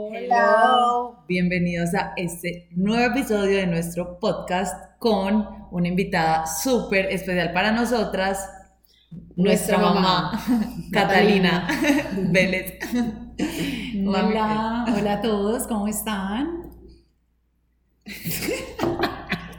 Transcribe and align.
Hola. 0.00 1.24
Bienvenidos 1.26 1.92
a 1.92 2.12
este 2.16 2.68
nuevo 2.70 3.12
episodio 3.12 3.56
de 3.56 3.66
nuestro 3.66 4.20
podcast 4.20 4.96
con 5.00 5.44
una 5.72 5.88
invitada 5.88 6.46
súper 6.46 7.06
especial 7.06 7.52
para 7.52 7.72
nosotras, 7.72 8.48
nuestra, 9.34 9.76
mamá, 9.76 10.40
Catalina 10.92 11.66
Vélez. 12.30 12.78
Hola, 14.06 14.84
hola 14.96 15.12
a 15.14 15.20
todos, 15.20 15.66
¿cómo 15.66 15.88
están? 15.88 16.70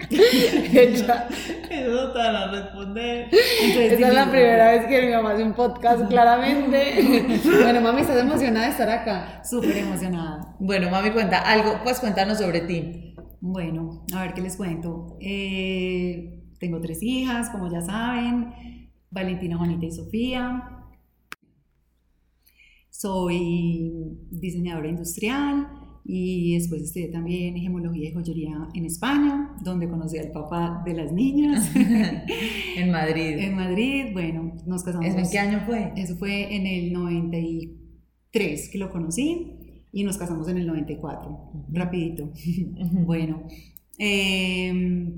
Ella, 0.11 1.27
eso 1.69 2.11
te 2.11 2.17
van 2.17 2.35
a 2.35 2.51
responder. 2.51 3.29
Esta 3.31 4.07
es 4.07 4.13
la 4.13 4.29
primera 4.31 4.71
vez 4.71 4.87
que 4.87 5.05
mi 5.05 5.11
mamá 5.13 5.33
hace 5.33 5.43
un 5.43 5.53
podcast, 5.53 6.07
claramente. 6.07 7.39
bueno, 7.61 7.81
mami, 7.81 8.01
¿estás 8.01 8.19
emocionada 8.19 8.65
de 8.65 8.71
estar 8.71 8.89
acá? 8.89 9.43
Súper 9.43 9.77
emocionada. 9.77 10.55
Bueno, 10.59 10.89
mami, 10.89 11.11
cuenta 11.11 11.39
algo, 11.39 11.79
pues 11.83 12.00
cuéntanos 12.00 12.39
sobre 12.39 12.61
ti. 12.61 13.15
Bueno, 13.39 14.03
a 14.15 14.23
ver 14.23 14.33
qué 14.33 14.41
les 14.41 14.57
cuento. 14.57 15.17
Eh, 15.21 16.41
tengo 16.59 16.81
tres 16.81 17.03
hijas, 17.03 17.51
como 17.51 17.71
ya 17.71 17.81
saben, 17.81 18.91
Valentina, 19.11 19.57
Juanita 19.57 19.86
y 19.86 19.91
Sofía. 19.91 20.87
Soy 22.89 23.91
diseñadora 24.31 24.87
industrial 24.87 25.79
y 26.11 26.55
después 26.55 26.81
estudié 26.81 27.09
también 27.09 27.55
gemología 27.55 28.09
y 28.09 28.11
joyería 28.11 28.67
en 28.73 28.86
España, 28.86 29.55
donde 29.63 29.87
conocí 29.87 30.17
al 30.17 30.31
papá 30.31 30.81
de 30.83 30.95
las 30.95 31.11
niñas. 31.11 31.69
en 31.75 32.89
Madrid. 32.89 33.38
En 33.38 33.55
Madrid, 33.55 34.05
bueno, 34.11 34.55
nos 34.66 34.81
casamos. 34.83 35.05
¿En 35.05 35.30
qué 35.30 35.38
año 35.38 35.61
fue? 35.67 35.94
Eso 35.95 36.16
fue 36.16 36.55
en 36.55 36.66
el 36.66 36.91
93 36.94 38.69
que 38.72 38.80
lo 38.80 38.89
conocí 38.89 39.86
y 39.91 40.03
nos 40.03 40.17
casamos 40.17 40.47
en 40.47 40.58
el 40.58 40.66
94, 40.66 41.52
rapidito. 41.73 42.31
bueno, 43.05 43.44
eh, 44.00 45.14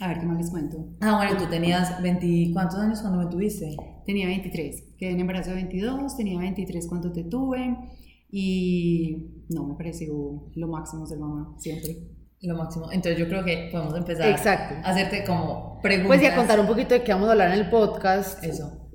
a 0.00 0.08
ver, 0.08 0.20
¿qué 0.20 0.26
más 0.26 0.36
les 0.36 0.50
cuento? 0.50 0.86
Ah, 1.00 1.16
bueno, 1.16 1.42
tú 1.42 1.48
tenías 1.48 2.02
20, 2.02 2.50
¿cuántos 2.52 2.78
años 2.78 3.00
cuando 3.00 3.20
me 3.20 3.30
tuviste? 3.30 3.74
Tenía 4.04 4.26
23, 4.26 4.84
quedé 4.98 5.12
en 5.12 5.20
embarazo 5.20 5.48
de 5.48 5.56
22, 5.56 6.14
tenía 6.14 6.38
23 6.38 6.86
cuando 6.88 7.10
te 7.10 7.24
tuve 7.24 7.74
y 8.30 9.35
no, 9.48 9.64
me 9.64 9.74
pareció 9.74 10.14
lo 10.54 10.68
máximo 10.68 11.06
ser 11.06 11.18
mamá, 11.18 11.54
siempre. 11.58 11.96
Lo 12.42 12.56
máximo. 12.56 12.90
Entonces 12.92 13.18
yo 13.18 13.28
creo 13.28 13.44
que 13.44 13.68
podemos 13.72 13.96
empezar 13.96 14.28
Exacto. 14.28 14.74
a 14.84 14.90
hacerte 14.90 15.24
como 15.24 15.80
preguntas. 15.82 16.18
Pues 16.18 16.22
y 16.22 16.26
a 16.26 16.36
contar 16.36 16.60
un 16.60 16.66
poquito 16.66 16.94
de 16.94 17.02
qué 17.02 17.12
vamos 17.12 17.28
a 17.28 17.32
hablar 17.32 17.52
en 17.52 17.60
el 17.60 17.70
podcast. 17.70 18.44
Eso. 18.44 18.88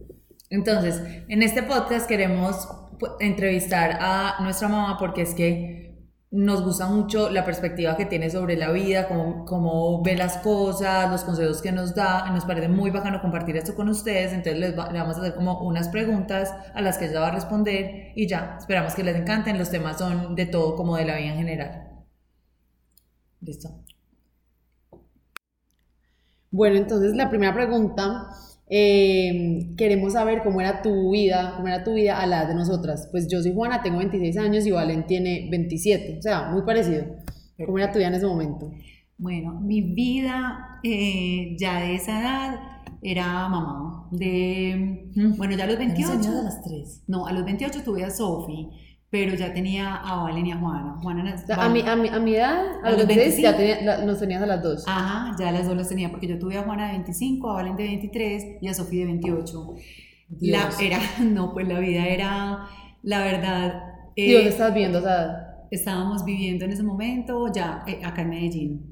Entonces, 0.50 1.02
en 1.28 1.42
este 1.42 1.64
podcast 1.64 2.08
queremos 2.08 2.68
pues, 3.00 3.14
entrevistar 3.20 3.98
a 4.00 4.44
nuestra 4.44 4.68
mamá 4.68 4.98
porque 5.00 5.22
es 5.24 5.34
que 5.34 5.91
nos 6.32 6.64
gusta 6.64 6.88
mucho 6.88 7.30
la 7.30 7.44
perspectiva 7.44 7.98
que 7.98 8.06
tiene 8.06 8.30
sobre 8.30 8.56
la 8.56 8.72
vida, 8.72 9.10
cómo, 9.10 9.44
cómo 9.44 10.02
ve 10.02 10.16
las 10.16 10.38
cosas, 10.38 11.12
los 11.12 11.26
consejos 11.26 11.62
que 11.62 11.74
nos 11.74 11.94
da. 11.94 12.30
Nos 12.32 12.46
parece 12.46 12.70
muy 12.70 12.90
bacano 12.90 13.22
compartir 13.22 13.58
esto 13.58 13.76
con 13.76 13.90
ustedes. 13.90 14.32
Entonces 14.32 14.58
les 14.58 14.72
le 14.72 15.00
vamos 15.00 15.18
a 15.18 15.20
hacer 15.20 15.36
como 15.36 15.60
unas 15.60 15.90
preguntas 15.90 16.54
a 16.74 16.82
las 16.82 16.98
que 16.98 17.06
ella 17.06 17.20
va 17.20 17.28
a 17.28 17.32
responder 17.32 18.14
y 18.16 18.28
ya, 18.28 18.56
esperamos 18.58 18.96
que 18.96 19.04
les 19.04 19.18
encanten. 19.18 19.58
Los 19.58 19.70
temas 19.70 19.98
son 19.98 20.34
de 20.36 20.46
todo, 20.46 20.78
como 20.78 20.96
de 20.96 21.06
la 21.06 21.18
vida 21.18 21.32
en 21.32 21.38
general. 21.38 22.06
Listo. 23.42 23.70
Bueno, 26.50 26.78
entonces 26.78 27.14
la 27.14 27.30
primera 27.30 27.54
pregunta 27.54 28.30
eh, 28.74 29.74
queremos 29.76 30.14
saber 30.14 30.44
cómo 30.44 30.62
era 30.62 30.82
tu 30.82 31.12
vida, 31.12 31.56
cómo 31.58 31.68
era 31.68 31.84
tu 31.84 31.94
vida 31.94 32.22
a 32.22 32.26
la 32.26 32.46
de 32.46 32.56
nosotras. 32.56 33.10
Pues 33.12 33.28
yo 33.28 33.42
soy 33.42 33.54
Juana, 33.54 33.82
tengo 33.82 33.98
26 33.98 34.38
años 34.38 34.66
y 34.66 34.72
Valen 34.72 35.06
tiene 35.06 35.50
27, 35.52 36.20
o 36.20 36.22
sea, 36.22 36.50
muy 36.52 36.62
parecido. 36.62 37.04
¿Cómo 37.66 37.78
era 37.78 37.92
tu 37.92 38.00
vida 38.00 38.08
en 38.08 38.14
ese 38.14 38.26
momento? 38.26 38.72
Bueno, 39.18 39.60
mi 39.60 39.82
vida 39.82 40.80
eh, 40.84 41.58
ya 41.60 41.82
de 41.82 41.96
esa 41.96 42.22
edad 42.22 42.60
era 43.02 43.50
mamá. 43.50 44.08
De, 44.12 45.12
bueno, 45.38 45.58
ya 45.58 45.66
a 45.66 45.68
los 45.68 45.78
28. 45.78 46.30
a 46.30 46.44
las 46.44 46.64
3? 46.64 47.04
No, 47.08 47.28
a 47.28 47.34
los 47.34 47.44
28 47.44 47.84
tuve 47.84 48.06
a 48.06 48.10
Sofi 48.10 48.70
pero 49.12 49.36
ya 49.36 49.54
tenía 49.54 49.96
a 49.96 50.24
Valen 50.24 50.48
y 50.48 50.52
a 50.54 50.58
Juana. 50.58 50.96
Juana 51.02 51.36
a, 51.50 51.70
mi, 51.70 51.82
a, 51.82 51.96
mi, 51.98 52.08
a 52.08 52.20
mi 52.20 52.34
edad, 52.34 52.64
a, 52.82 52.92
los 52.92 53.06
26, 53.06 53.42
ya 53.42 53.58
tenía, 53.58 53.98
nos 54.06 54.20
tenías 54.20 54.42
a 54.42 54.46
las 54.46 54.64
dos. 54.64 54.86
Ajá, 54.88 55.36
ya 55.38 55.52
las 55.52 55.68
dos 55.68 55.76
las 55.76 55.90
tenía, 55.90 56.10
porque 56.10 56.28
yo 56.28 56.40
tuve 56.40 56.58
a 56.58 56.64
Juana 56.64 56.86
de 56.88 56.94
25, 56.94 57.50
a 57.50 57.54
Valen 57.56 57.76
de 57.76 57.84
23 57.84 58.46
y 58.62 58.68
a 58.70 58.74
Sofía 58.74 59.02
de 59.02 59.08
28. 59.08 59.74
La, 60.40 60.70
era, 60.82 61.00
no, 61.20 61.54
pues 61.54 61.68
la 61.68 61.80
vida 61.80 62.08
era, 62.08 62.66
la 63.04 63.20
verdad... 63.20 63.84
¿Y 64.16 64.32
dónde 64.32 64.48
eh, 64.48 64.52
estás 64.52 64.74
viendo 64.74 65.00
o 65.00 65.02
sea, 65.02 65.68
Estábamos 65.70 66.24
viviendo 66.24 66.64
en 66.64 66.72
ese 66.72 66.84
momento 66.84 67.52
ya 67.54 67.84
eh, 67.88 68.00
acá 68.04 68.22
en 68.22 68.30
Medellín. 68.30 68.91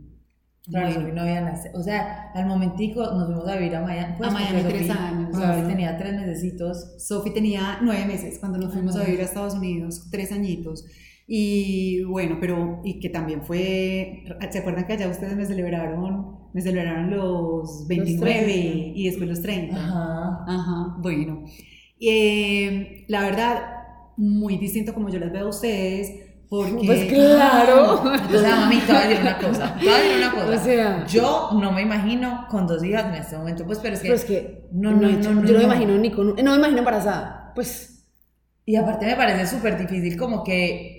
Claro, 0.69 1.13
no 1.13 1.21
había 1.21 1.41
nacido. 1.41 1.79
O 1.79 1.83
sea, 1.83 2.31
al 2.33 2.45
momentico 2.45 3.01
nos 3.01 3.25
fuimos 3.27 3.47
a 3.47 3.55
vivir 3.55 3.75
a 3.75 3.81
Miami. 3.81 4.15
Pues, 4.17 4.29
a 4.29 4.33
Miami 4.33 4.61
tres 4.67 4.89
años. 4.89 5.35
Sofi 5.35 5.67
tenía 5.67 5.97
tres 5.97 6.13
mesecitos. 6.13 6.95
Sofi 6.97 7.31
tenía 7.31 7.79
nueve 7.81 8.05
meses 8.05 8.37
cuando 8.39 8.57
nos 8.57 8.73
fuimos 8.73 8.95
a 8.95 9.03
vivir 9.03 9.21
a 9.21 9.23
Estados 9.23 9.55
Unidos, 9.55 10.07
tres 10.11 10.31
añitos. 10.31 10.85
Y 11.31 12.03
bueno, 12.05 12.37
pero, 12.39 12.81
y 12.83 12.99
que 12.99 13.09
también 13.09 13.43
fue, 13.43 14.23
¿se 14.49 14.59
acuerdan 14.59 14.87
que 14.87 14.93
allá 14.93 15.07
ustedes 15.09 15.35
me 15.35 15.45
celebraron, 15.45 16.39
me 16.53 16.61
celebraron 16.61 17.11
los 17.11 17.87
29 17.87 18.93
y 18.95 19.05
después 19.05 19.29
los 19.29 19.41
30? 19.41 19.75
Ajá. 19.75 20.45
Ajá, 20.47 20.95
bueno. 20.99 21.43
Eh, 21.99 23.05
la 23.07 23.21
verdad, 23.21 23.61
muy 24.17 24.57
distinto 24.57 24.93
como 24.93 25.09
yo 25.09 25.19
las 25.19 25.31
veo 25.31 25.45
a 25.45 25.49
ustedes, 25.49 26.28
porque, 26.49 26.83
pues 26.83 27.05
claro. 27.05 28.01
O 28.03 28.37
sea, 28.37 28.55
mami, 28.61 28.79
te 28.79 28.91
voy 28.91 29.01
a 29.01 29.07
decir 29.07 29.21
una 29.21 29.37
cosa. 29.37 29.75
Te 29.75 29.85
voy 29.85 29.93
a 29.93 29.97
decir 29.97 30.17
una 30.17 30.31
cosa. 30.31 30.49
O 30.49 30.63
sea, 30.63 31.05
yo 31.05 31.49
no 31.53 31.71
me 31.71 31.83
imagino 31.83 32.47
con 32.49 32.65
dos 32.65 32.83
hijas 32.83 33.05
en 33.05 33.13
este 33.13 33.37
momento. 33.37 33.65
Pues, 33.65 33.77
pero 33.79 33.93
es 33.93 34.01
que. 34.01 34.07
Pero 34.07 34.15
es 34.15 34.25
que 34.25 34.67
no, 34.71 34.91
no, 34.91 35.07
no, 35.07 35.31
no, 35.31 35.45
yo 35.45 35.53
no 35.53 35.59
me 35.59 35.63
imagino 35.65 35.97
ni 35.97 36.11
con. 36.11 36.35
No 36.35 36.51
me 36.51 36.57
imagino 36.57 36.79
embarazada. 36.79 37.51
Pues. 37.53 38.07
Y 38.65 38.75
aparte 38.75 39.05
me 39.05 39.15
parece 39.15 39.45
súper 39.45 39.77
difícil, 39.77 40.17
como 40.17 40.43
que. 40.43 40.97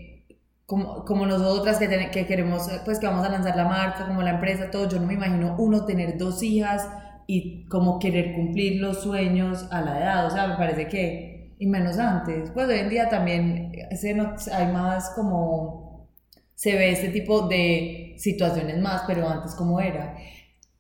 Como, 0.66 1.04
como 1.04 1.26
nosotras 1.26 1.78
que, 1.78 2.10
que 2.12 2.26
queremos, 2.26 2.70
pues 2.84 3.00
que 3.00 3.06
vamos 3.08 3.26
a 3.26 3.28
lanzar 3.28 3.56
la 3.56 3.64
marca, 3.64 4.06
como 4.06 4.22
la 4.22 4.30
empresa, 4.30 4.70
todo. 4.70 4.88
Yo 4.88 5.00
no 5.00 5.06
me 5.06 5.14
imagino 5.14 5.56
uno 5.58 5.84
tener 5.84 6.16
dos 6.16 6.44
hijas 6.44 6.88
y 7.26 7.64
como 7.66 7.98
querer 7.98 8.36
cumplir 8.36 8.80
los 8.80 9.02
sueños 9.02 9.66
a 9.72 9.80
la 9.80 9.98
edad. 9.98 10.26
O 10.26 10.30
sea, 10.30 10.46
me 10.46 10.54
parece 10.54 10.86
que 10.86 11.39
y 11.60 11.66
menos 11.66 11.98
antes. 11.98 12.50
Pues 12.50 12.66
hoy 12.68 12.78
en 12.78 12.88
día 12.88 13.08
también 13.08 13.70
se 13.94 14.18
hay 14.52 14.72
más 14.72 15.10
como, 15.14 16.08
se 16.54 16.74
ve 16.74 16.90
este 16.90 17.08
tipo 17.08 17.46
de 17.48 18.14
situaciones 18.16 18.80
más, 18.80 19.02
pero 19.06 19.28
antes 19.28 19.54
cómo 19.54 19.78
era. 19.78 20.16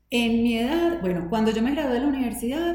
En 0.08 0.42
mi 0.42 0.58
edad, 0.58 1.00
bueno, 1.02 1.28
cuando 1.28 1.52
yo 1.52 1.62
me 1.62 1.72
gradué 1.72 1.94
de 1.94 2.00
la 2.00 2.06
universidad... 2.08 2.74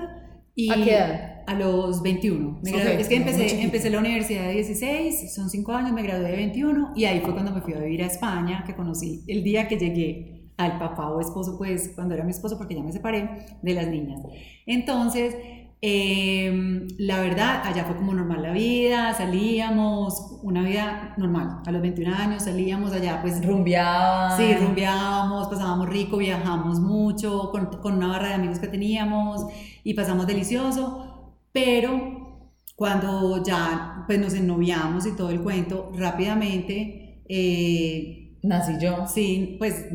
Y 0.53 0.71
¿A 0.71 0.75
qué 0.75 0.95
edad? 0.95 1.43
A 1.47 1.55
los 1.55 2.01
21. 2.01 2.61
es 2.63 3.07
que 3.07 3.15
empecé, 3.15 3.61
empecé 3.61 3.89
la 3.89 3.99
universidad 3.99 4.43
de 4.43 4.53
16, 4.53 5.33
son 5.33 5.49
5 5.49 5.71
años, 5.73 5.91
me 5.91 6.03
gradué 6.03 6.29
de 6.29 6.37
21 6.37 6.93
y 6.95 7.05
ahí 7.05 7.19
fue 7.21 7.33
cuando 7.33 7.51
me 7.51 7.61
fui 7.61 7.73
a 7.73 7.79
vivir 7.79 8.03
a 8.03 8.05
España, 8.05 8.63
que 8.65 8.75
conocí 8.75 9.23
el 9.27 9.43
día 9.43 9.67
que 9.67 9.77
llegué 9.77 10.51
al 10.57 10.79
papá 10.79 11.09
o 11.09 11.19
esposo, 11.19 11.57
pues 11.57 11.91
cuando 11.95 12.13
era 12.13 12.23
mi 12.23 12.31
esposo, 12.31 12.57
porque 12.57 12.75
ya 12.75 12.83
me 12.83 12.91
separé 12.91 13.47
de 13.61 13.73
las 13.73 13.87
niñas. 13.87 14.21
Entonces, 14.65 15.35
Em, 15.81 16.87
la 16.97 17.19
verdad, 17.21 17.61
allá 17.63 17.83
fue 17.85 17.95
como 17.95 18.13
normal 18.13 18.41
la 18.41 18.51
vida, 18.51 19.13
salíamos, 19.13 20.39
una 20.41 20.63
vida 20.63 21.13
normal. 21.17 21.61
A 21.65 21.71
los 21.71 21.81
21 21.81 22.15
años 22.15 22.43
salíamos 22.43 22.91
allá, 22.93 23.21
pues. 23.21 23.45
Rumbeábamos. 23.45 24.37
Sí, 24.37 24.55
rumbeábamos, 24.55 25.47
pasábamos 25.47 25.89
rico, 25.89 26.17
viajamos 26.17 26.79
mucho 26.79 27.51
con, 27.51 27.67
con 27.67 27.93
una 27.97 28.07
barra 28.07 28.29
de 28.29 28.33
amigos 28.35 28.59
que 28.59 28.67
teníamos 28.67 29.45
y 29.83 29.93
pasamos 29.93 30.27
delicioso. 30.27 31.35
Pero 31.51 32.51
cuando 32.75 33.43
ya 33.43 34.03
pues, 34.07 34.19
nos 34.19 34.33
ennoviamos 34.33 35.05
y 35.05 35.15
todo 35.15 35.29
el 35.29 35.41
cuento, 35.41 35.91
rápidamente. 35.95 37.23
Eh, 37.27 38.21
Nací 38.43 38.73
yo. 38.79 39.07
Sí, 39.07 39.55
pues 39.57 39.85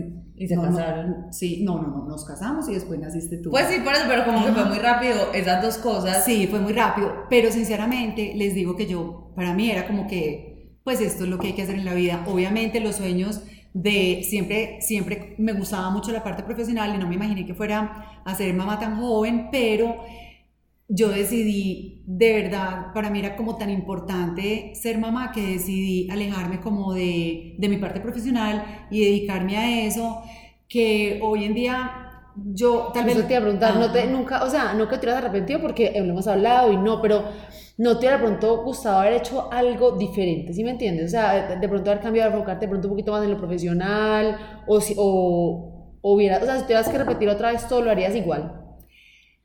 ¿Y 0.40 0.48
se 0.48 0.56
casaron? 0.56 1.26
sí, 1.30 1.62
no, 1.62 1.82
no, 1.82 1.88
no, 1.88 2.08
nos 2.08 2.24
casamos 2.24 2.66
y 2.70 2.72
después 2.72 2.98
naciste 2.98 3.36
tú. 3.36 3.50
Pues 3.50 3.66
sí, 3.66 3.78
por 3.84 3.92
eso, 3.92 4.04
pero 4.08 4.24
como 4.24 4.42
que 4.42 4.52
fue 4.52 4.64
muy 4.64 4.78
rápido 4.78 5.34
esas 5.34 5.62
dos 5.62 5.76
cosas. 5.76 6.24
Sí, 6.24 6.46
fue 6.46 6.60
muy 6.60 6.72
rápido, 6.72 7.12
pero 7.28 7.52
sinceramente 7.52 8.32
les 8.34 8.54
digo 8.54 8.74
que 8.74 8.86
yo, 8.86 9.32
para 9.36 9.52
mí 9.52 9.70
era 9.70 9.86
como 9.86 10.06
que, 10.06 10.78
pues 10.82 11.02
esto 11.02 11.24
es 11.24 11.30
lo 11.30 11.38
que 11.38 11.48
hay 11.48 11.52
que 11.52 11.60
hacer 11.60 11.74
en 11.74 11.84
la 11.84 11.92
vida. 11.92 12.24
Obviamente 12.26 12.80
los 12.80 12.96
sueños 12.96 13.42
de 13.74 14.22
siempre, 14.24 14.78
siempre 14.80 15.34
me 15.36 15.52
gustaba 15.52 15.90
mucho 15.90 16.10
la 16.10 16.24
parte 16.24 16.42
profesional 16.42 16.94
y 16.94 16.98
no 16.98 17.06
me 17.06 17.16
imaginé 17.16 17.44
que 17.44 17.54
fuera 17.54 18.22
a 18.24 18.34
ser 18.34 18.54
mamá 18.54 18.78
tan 18.78 18.98
joven, 18.98 19.48
pero 19.52 19.94
yo 20.92 21.08
decidí, 21.08 22.02
de 22.06 22.42
verdad, 22.42 22.92
para 22.92 23.10
mí 23.10 23.20
era 23.20 23.36
como 23.36 23.56
tan 23.56 23.70
importante 23.70 24.72
ser 24.74 24.98
mamá 24.98 25.30
que 25.30 25.40
decidí 25.40 26.10
alejarme 26.10 26.60
como 26.60 26.92
de, 26.92 27.54
de 27.58 27.68
mi 27.68 27.76
parte 27.76 28.00
profesional 28.00 28.86
y 28.90 29.04
dedicarme 29.04 29.56
a 29.56 29.86
eso, 29.86 30.20
que 30.68 31.20
hoy 31.22 31.44
en 31.44 31.54
día 31.54 31.92
yo 32.36 32.90
tal 32.92 33.04
vez... 33.04 33.16
Eso 33.16 33.26
te 33.26 33.34
iba 33.34 33.38
a 33.38 33.42
preguntar, 33.42 33.76
no 33.76 33.92
te, 33.92 34.06
nunca, 34.06 34.42
o 34.42 34.50
sea, 34.50 34.74
no 34.74 34.88
que 34.88 34.98
te 34.98 35.06
hubieras 35.06 35.22
arrepentido 35.24 35.60
porque 35.60 35.92
lo 35.96 36.10
hemos 36.10 36.26
hablado 36.26 36.72
y 36.72 36.76
no, 36.76 37.00
pero 37.00 37.24
no 37.78 37.92
te 37.92 38.06
hubiera 38.06 38.18
pronto 38.18 38.62
gustado 38.64 39.00
haber 39.00 39.14
hecho 39.14 39.48
algo 39.52 39.92
diferente, 39.92 40.52
¿sí 40.52 40.64
me 40.64 40.70
entiendes? 40.70 41.06
O 41.06 41.10
sea, 41.10 41.56
de 41.56 41.68
pronto 41.68 41.90
haber 41.90 42.02
cambiado, 42.02 42.32
enfocarte 42.32 42.66
de 42.66 42.70
pronto 42.70 42.88
un 42.88 42.92
poquito 42.94 43.12
más 43.12 43.22
en 43.24 43.30
lo 43.30 43.38
profesional, 43.38 44.36
o 44.66 44.80
si, 44.80 44.94
o, 44.96 45.96
o 46.00 46.14
hubiera, 46.14 46.38
o 46.38 46.44
sea, 46.44 46.56
si 46.56 46.62
tuvieras 46.62 46.88
que 46.88 46.98
repetir 46.98 47.28
otra 47.28 47.52
vez 47.52 47.66
todo, 47.68 47.82
lo 47.82 47.90
harías 47.90 48.14
igual. 48.16 48.59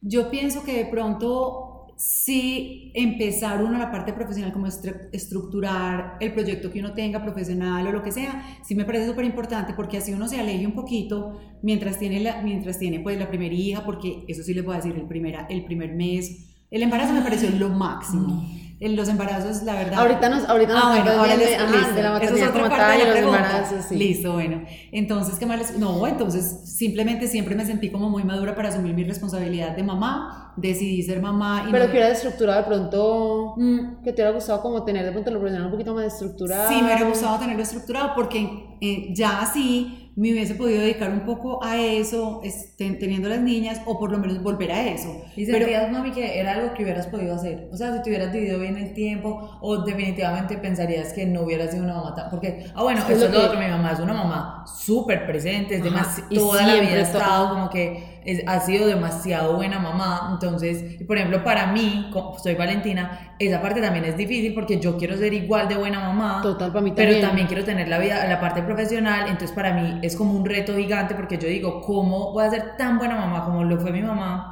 Yo 0.08 0.30
pienso 0.30 0.64
que 0.64 0.78
de 0.78 0.86
pronto 0.86 1.88
sí 1.98 2.92
empezar 2.94 3.64
uno 3.64 3.80
la 3.80 3.92
parte 3.92 4.14
profesional, 4.14 4.54
como 4.54 4.68
estructurar 4.68 6.18
el 6.20 6.32
proyecto 6.32 6.72
que 6.72 6.80
uno 6.80 6.94
tenga 6.94 7.24
profesional 7.24 7.88
o 7.88 7.92
lo 7.92 8.04
que 8.04 8.12
sea, 8.12 8.60
sí 8.64 8.76
me 8.76 8.86
parece 8.86 9.08
súper 9.08 9.26
importante 9.26 9.74
porque 9.74 9.98
así 9.98 10.14
uno 10.14 10.28
se 10.28 10.40
aleje 10.40 10.68
un 10.68 10.74
poquito 10.74 11.42
mientras 11.64 11.98
tiene, 11.98 12.20
la, 12.20 12.44
mientras 12.44 12.78
tiene 12.78 13.00
pues 13.00 13.18
la 13.18 13.30
primera 13.30 13.56
hija, 13.56 13.84
porque 13.84 14.26
eso 14.28 14.44
sí 14.44 14.54
les 14.54 14.64
voy 14.64 14.76
a 14.76 14.78
decir, 14.78 14.96
el, 14.96 15.08
primera, 15.08 15.48
el 15.50 15.66
primer 15.66 15.96
mes, 15.96 16.54
el 16.70 16.84
embarazo 16.84 17.12
me 17.12 17.22
pareció 17.22 17.50
lo 17.50 17.70
máximo. 17.70 18.48
En 18.78 18.98
los 18.98 19.08
embarazos, 19.08 19.64
la 19.64 19.74
verdad. 19.74 20.00
Ahorita 20.00 20.28
nos, 20.28 20.50
ahorita 20.50 20.74
nos 20.74 20.84
ah, 20.84 20.90
bueno, 20.90 21.12
ahora 21.12 21.38
de, 21.38 21.56
ajá, 21.56 21.92
de, 21.94 22.04
la 22.04 22.12
maternidad 22.12 22.52
como 22.52 22.68
tal 22.68 23.00
y 23.00 23.06
los 23.06 23.16
embarazos, 23.16 23.86
sí. 23.88 23.96
Listo, 23.96 24.34
bueno. 24.34 24.64
Entonces, 24.92 25.40
¿qué 25.40 25.46
más 25.46 25.78
No, 25.78 26.06
entonces 26.06 26.62
simplemente 26.78 27.28
siempre 27.28 27.56
me 27.56 27.66
sentí 27.66 27.90
como 27.90 28.10
muy 28.10 28.24
madura 28.26 28.54
para 28.54 28.68
asumir 28.68 28.94
mi 28.94 29.06
responsabilidad 29.06 29.78
de 29.78 29.84
mamá. 29.84 30.54
Decidí 30.58 31.04
ser 31.04 31.22
mamá. 31.22 31.66
Y 31.70 31.72
Pero 31.72 31.86
que 31.86 31.92
hubiera 31.92 32.10
estructurado 32.10 32.60
de 32.62 32.68
pronto, 32.68 33.54
mm. 33.56 34.04
que 34.04 34.12
te 34.12 34.22
hubiera 34.22 34.32
gustado 34.32 34.62
como 34.62 34.84
tener 34.84 35.06
de 35.06 35.12
pronto 35.12 35.32
lo 35.32 35.40
profesional 35.40 35.68
un 35.68 35.72
poquito 35.72 35.94
más 35.94 36.06
estructurado. 36.06 36.68
Sí, 36.68 36.76
me 36.76 36.88
hubiera 36.88 37.08
gustado 37.08 37.40
tenerlo 37.40 37.64
estructurado 37.64 38.12
porque 38.14 38.78
eh, 38.82 39.14
ya 39.14 39.42
así 39.42 40.05
me 40.16 40.32
hubiese 40.32 40.56
podido 40.56 40.82
dedicar 40.82 41.12
un 41.12 41.26
poco 41.26 41.62
a 41.64 41.78
eso, 41.78 42.42
teniendo 42.78 43.28
las 43.28 43.42
niñas, 43.42 43.82
o 43.86 44.00
por 44.00 44.12
lo 44.12 44.18
menos 44.18 44.42
volver 44.42 44.72
a 44.72 44.88
eso. 44.88 45.24
¿Y 45.36 45.46
sentías, 45.46 45.92
mami, 45.92 46.12
que 46.12 46.40
era 46.40 46.54
algo 46.54 46.74
que 46.74 46.84
hubieras 46.84 47.08
podido 47.08 47.36
hacer? 47.36 47.68
O 47.72 47.76
sea, 47.76 47.94
si 47.94 48.02
te 48.02 48.10
hubieras 48.10 48.32
dividido 48.32 48.60
bien 48.60 48.78
el 48.78 48.94
tiempo, 48.94 49.58
o 49.62 49.78
definitivamente 49.84 50.58
pensarías 50.58 51.12
que 51.12 51.26
no 51.26 51.42
hubieras 51.42 51.72
sido 51.72 51.84
una 51.84 51.96
mamá 51.96 52.16
tan... 52.16 52.30
Porque, 52.30 52.66
ah, 52.74 52.84
bueno, 52.84 53.02
eso 53.02 53.26
es 53.26 53.32
lo 53.32 53.46
otro, 53.46 53.60
mi 53.60 53.68
mamá 53.68 53.92
es 53.92 54.00
una 54.00 54.14
mamá 54.14 54.66
súper 54.66 55.26
presente, 55.26 55.76
es 55.76 55.84
demasiado... 55.84 56.30
Toda 56.34 56.66
la 56.66 56.76
vida 56.76 56.94
ha 56.94 57.02
estado 57.02 57.50
como 57.50 57.70
que 57.70 58.15
ha 58.48 58.60
sido 58.60 58.88
demasiado 58.88 59.56
buena 59.56 59.80
mamá. 59.80 60.30
Entonces, 60.34 61.04
por 61.06 61.18
ejemplo, 61.18 61.44
para 61.44 61.68
mí, 61.68 62.12
soy 62.42 62.56
Valentina, 62.56 63.36
esa 63.40 63.62
parte 63.62 63.82
también 63.82 64.06
es 64.06 64.18
difícil 64.18 64.54
porque 64.54 64.80
yo 64.80 64.98
quiero 64.98 65.18
ser 65.18 65.34
igual 65.34 65.68
de 65.68 65.76
buena 65.76 66.00
mamá. 66.00 66.42
Total, 66.42 66.72
para 66.72 66.82
mí 66.82 66.92
también. 66.92 67.10
Pero 67.10 67.28
también 67.28 67.48
quiero 67.48 67.64
tener 67.64 67.88
la 67.88 68.00
vida, 68.00 68.26
la 68.28 68.40
parte 68.40 68.62
profesional. 68.64 69.28
Entonces, 69.28 69.52
para 69.52 69.74
mí 69.74 70.00
es 70.02 70.16
como 70.16 70.34
un 70.34 70.46
reto 70.46 70.76
gigante 70.76 71.16
porque 71.16 71.38
yo 71.38 71.48
digo, 71.48 71.82
¿cómo 71.82 72.34
voy 72.34 72.46
a 72.46 72.50
ser 72.50 72.78
tan 72.78 72.98
buena 72.98 73.16
mamá 73.16 73.46
como 73.46 73.64
lo 73.64 73.80
fue 73.80 73.92
mi 73.92 74.02
mamá? 74.02 74.52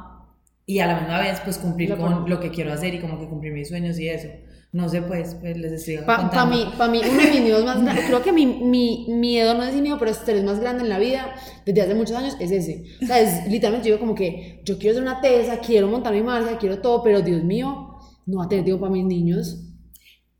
Y 0.66 0.78
a 0.78 0.86
la 0.86 0.98
misma 0.98 1.18
vez, 1.18 1.40
pues 1.40 1.58
cumplir 1.58 1.96
con 1.96 2.28
lo 2.28 2.40
que 2.40 2.50
quiero 2.50 2.72
hacer 2.72 2.94
y 2.94 3.00
como 3.00 3.18
que 3.18 3.28
cumplir 3.28 3.52
mis 3.52 3.68
sueños 3.68 3.98
y 3.98 4.08
eso. 4.08 4.28
No 4.74 4.88
sé, 4.88 5.02
pues, 5.02 5.36
pues 5.36 5.56
les 5.56 5.70
estoy 5.70 6.04
Para 6.04 6.28
pa 6.28 6.46
mí, 6.46 6.66
pa 6.76 6.88
mí, 6.88 7.00
uno 7.08 7.22
de 7.22 7.30
mis 7.30 7.42
miedos 7.42 7.64
más 7.64 7.80
grandes, 7.80 8.06
creo 8.06 8.24
que 8.24 8.32
mi, 8.32 8.44
mi 8.44 9.06
miedo 9.08 9.54
no 9.54 9.62
es 9.62 9.72
miedo, 9.76 9.96
pero 10.00 10.10
estrés 10.10 10.42
más 10.42 10.58
grande 10.58 10.82
en 10.82 10.88
la 10.88 10.98
vida 10.98 11.32
desde 11.64 11.82
hace 11.82 11.94
muchos 11.94 12.16
años 12.16 12.36
es 12.40 12.50
ese. 12.50 12.84
O 13.00 13.06
sea, 13.06 13.20
es 13.20 13.46
literalmente 13.48 13.88
yo 13.88 13.94
digo 13.94 14.04
como 14.04 14.16
que 14.16 14.62
yo 14.64 14.76
quiero 14.76 14.94
ser 14.94 15.04
una 15.04 15.20
tesa, 15.20 15.60
quiero 15.60 15.86
montar 15.86 16.12
mi 16.12 16.22
marca, 16.22 16.58
quiero 16.58 16.80
todo, 16.80 17.04
pero 17.04 17.22
Dios 17.22 17.44
mío, 17.44 18.00
no 18.26 18.38
va 18.38 18.46
a 18.46 18.48
tener 18.48 18.64
tiempo 18.64 18.80
para 18.80 18.92
mis 18.92 19.04
niños. 19.04 19.62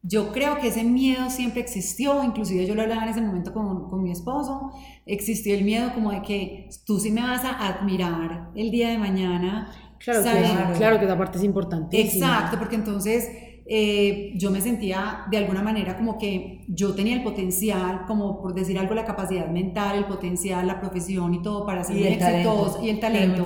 Yo 0.02 0.32
creo 0.32 0.58
que 0.58 0.66
ese 0.66 0.82
miedo 0.82 1.30
siempre 1.30 1.60
existió, 1.60 2.24
inclusive 2.24 2.66
yo 2.66 2.74
lo 2.74 2.82
hablaba 2.82 3.04
en 3.04 3.10
ese 3.10 3.20
momento 3.20 3.54
con, 3.54 3.88
con 3.88 4.02
mi 4.02 4.10
esposo, 4.10 4.72
existió 5.06 5.54
el 5.54 5.62
miedo 5.62 5.94
como 5.94 6.10
de 6.10 6.22
que 6.22 6.70
tú 6.84 6.98
sí 6.98 7.12
me 7.12 7.22
vas 7.22 7.44
a 7.44 7.68
admirar 7.68 8.50
el 8.56 8.72
día 8.72 8.88
de 8.88 8.98
mañana. 8.98 9.72
Claro, 10.00 10.24
que, 10.24 10.76
claro 10.76 10.98
que 10.98 11.04
esa 11.04 11.16
parte 11.16 11.38
es 11.38 11.44
importante. 11.44 12.00
Exacto, 12.00 12.58
porque 12.58 12.74
entonces 12.74 13.28
eh, 13.66 14.32
yo 14.36 14.50
me 14.50 14.60
sentía 14.60 15.24
de 15.30 15.38
alguna 15.38 15.62
manera 15.62 15.96
como 15.96 16.18
que 16.18 16.64
yo 16.68 16.94
tenía 16.94 17.14
el 17.14 17.22
potencial, 17.22 18.04
como 18.06 18.42
por 18.42 18.54
decir 18.54 18.78
algo, 18.78 18.94
la 18.94 19.04
capacidad 19.04 19.48
mental, 19.48 19.96
el 19.96 20.04
potencial, 20.04 20.66
la 20.66 20.80
profesión 20.80 21.32
y 21.32 21.42
todo 21.42 21.64
para 21.64 21.82
ser 21.82 21.96
exitosa 21.96 22.82
y 22.82 22.90
el 22.90 23.00
talento, 23.00 23.44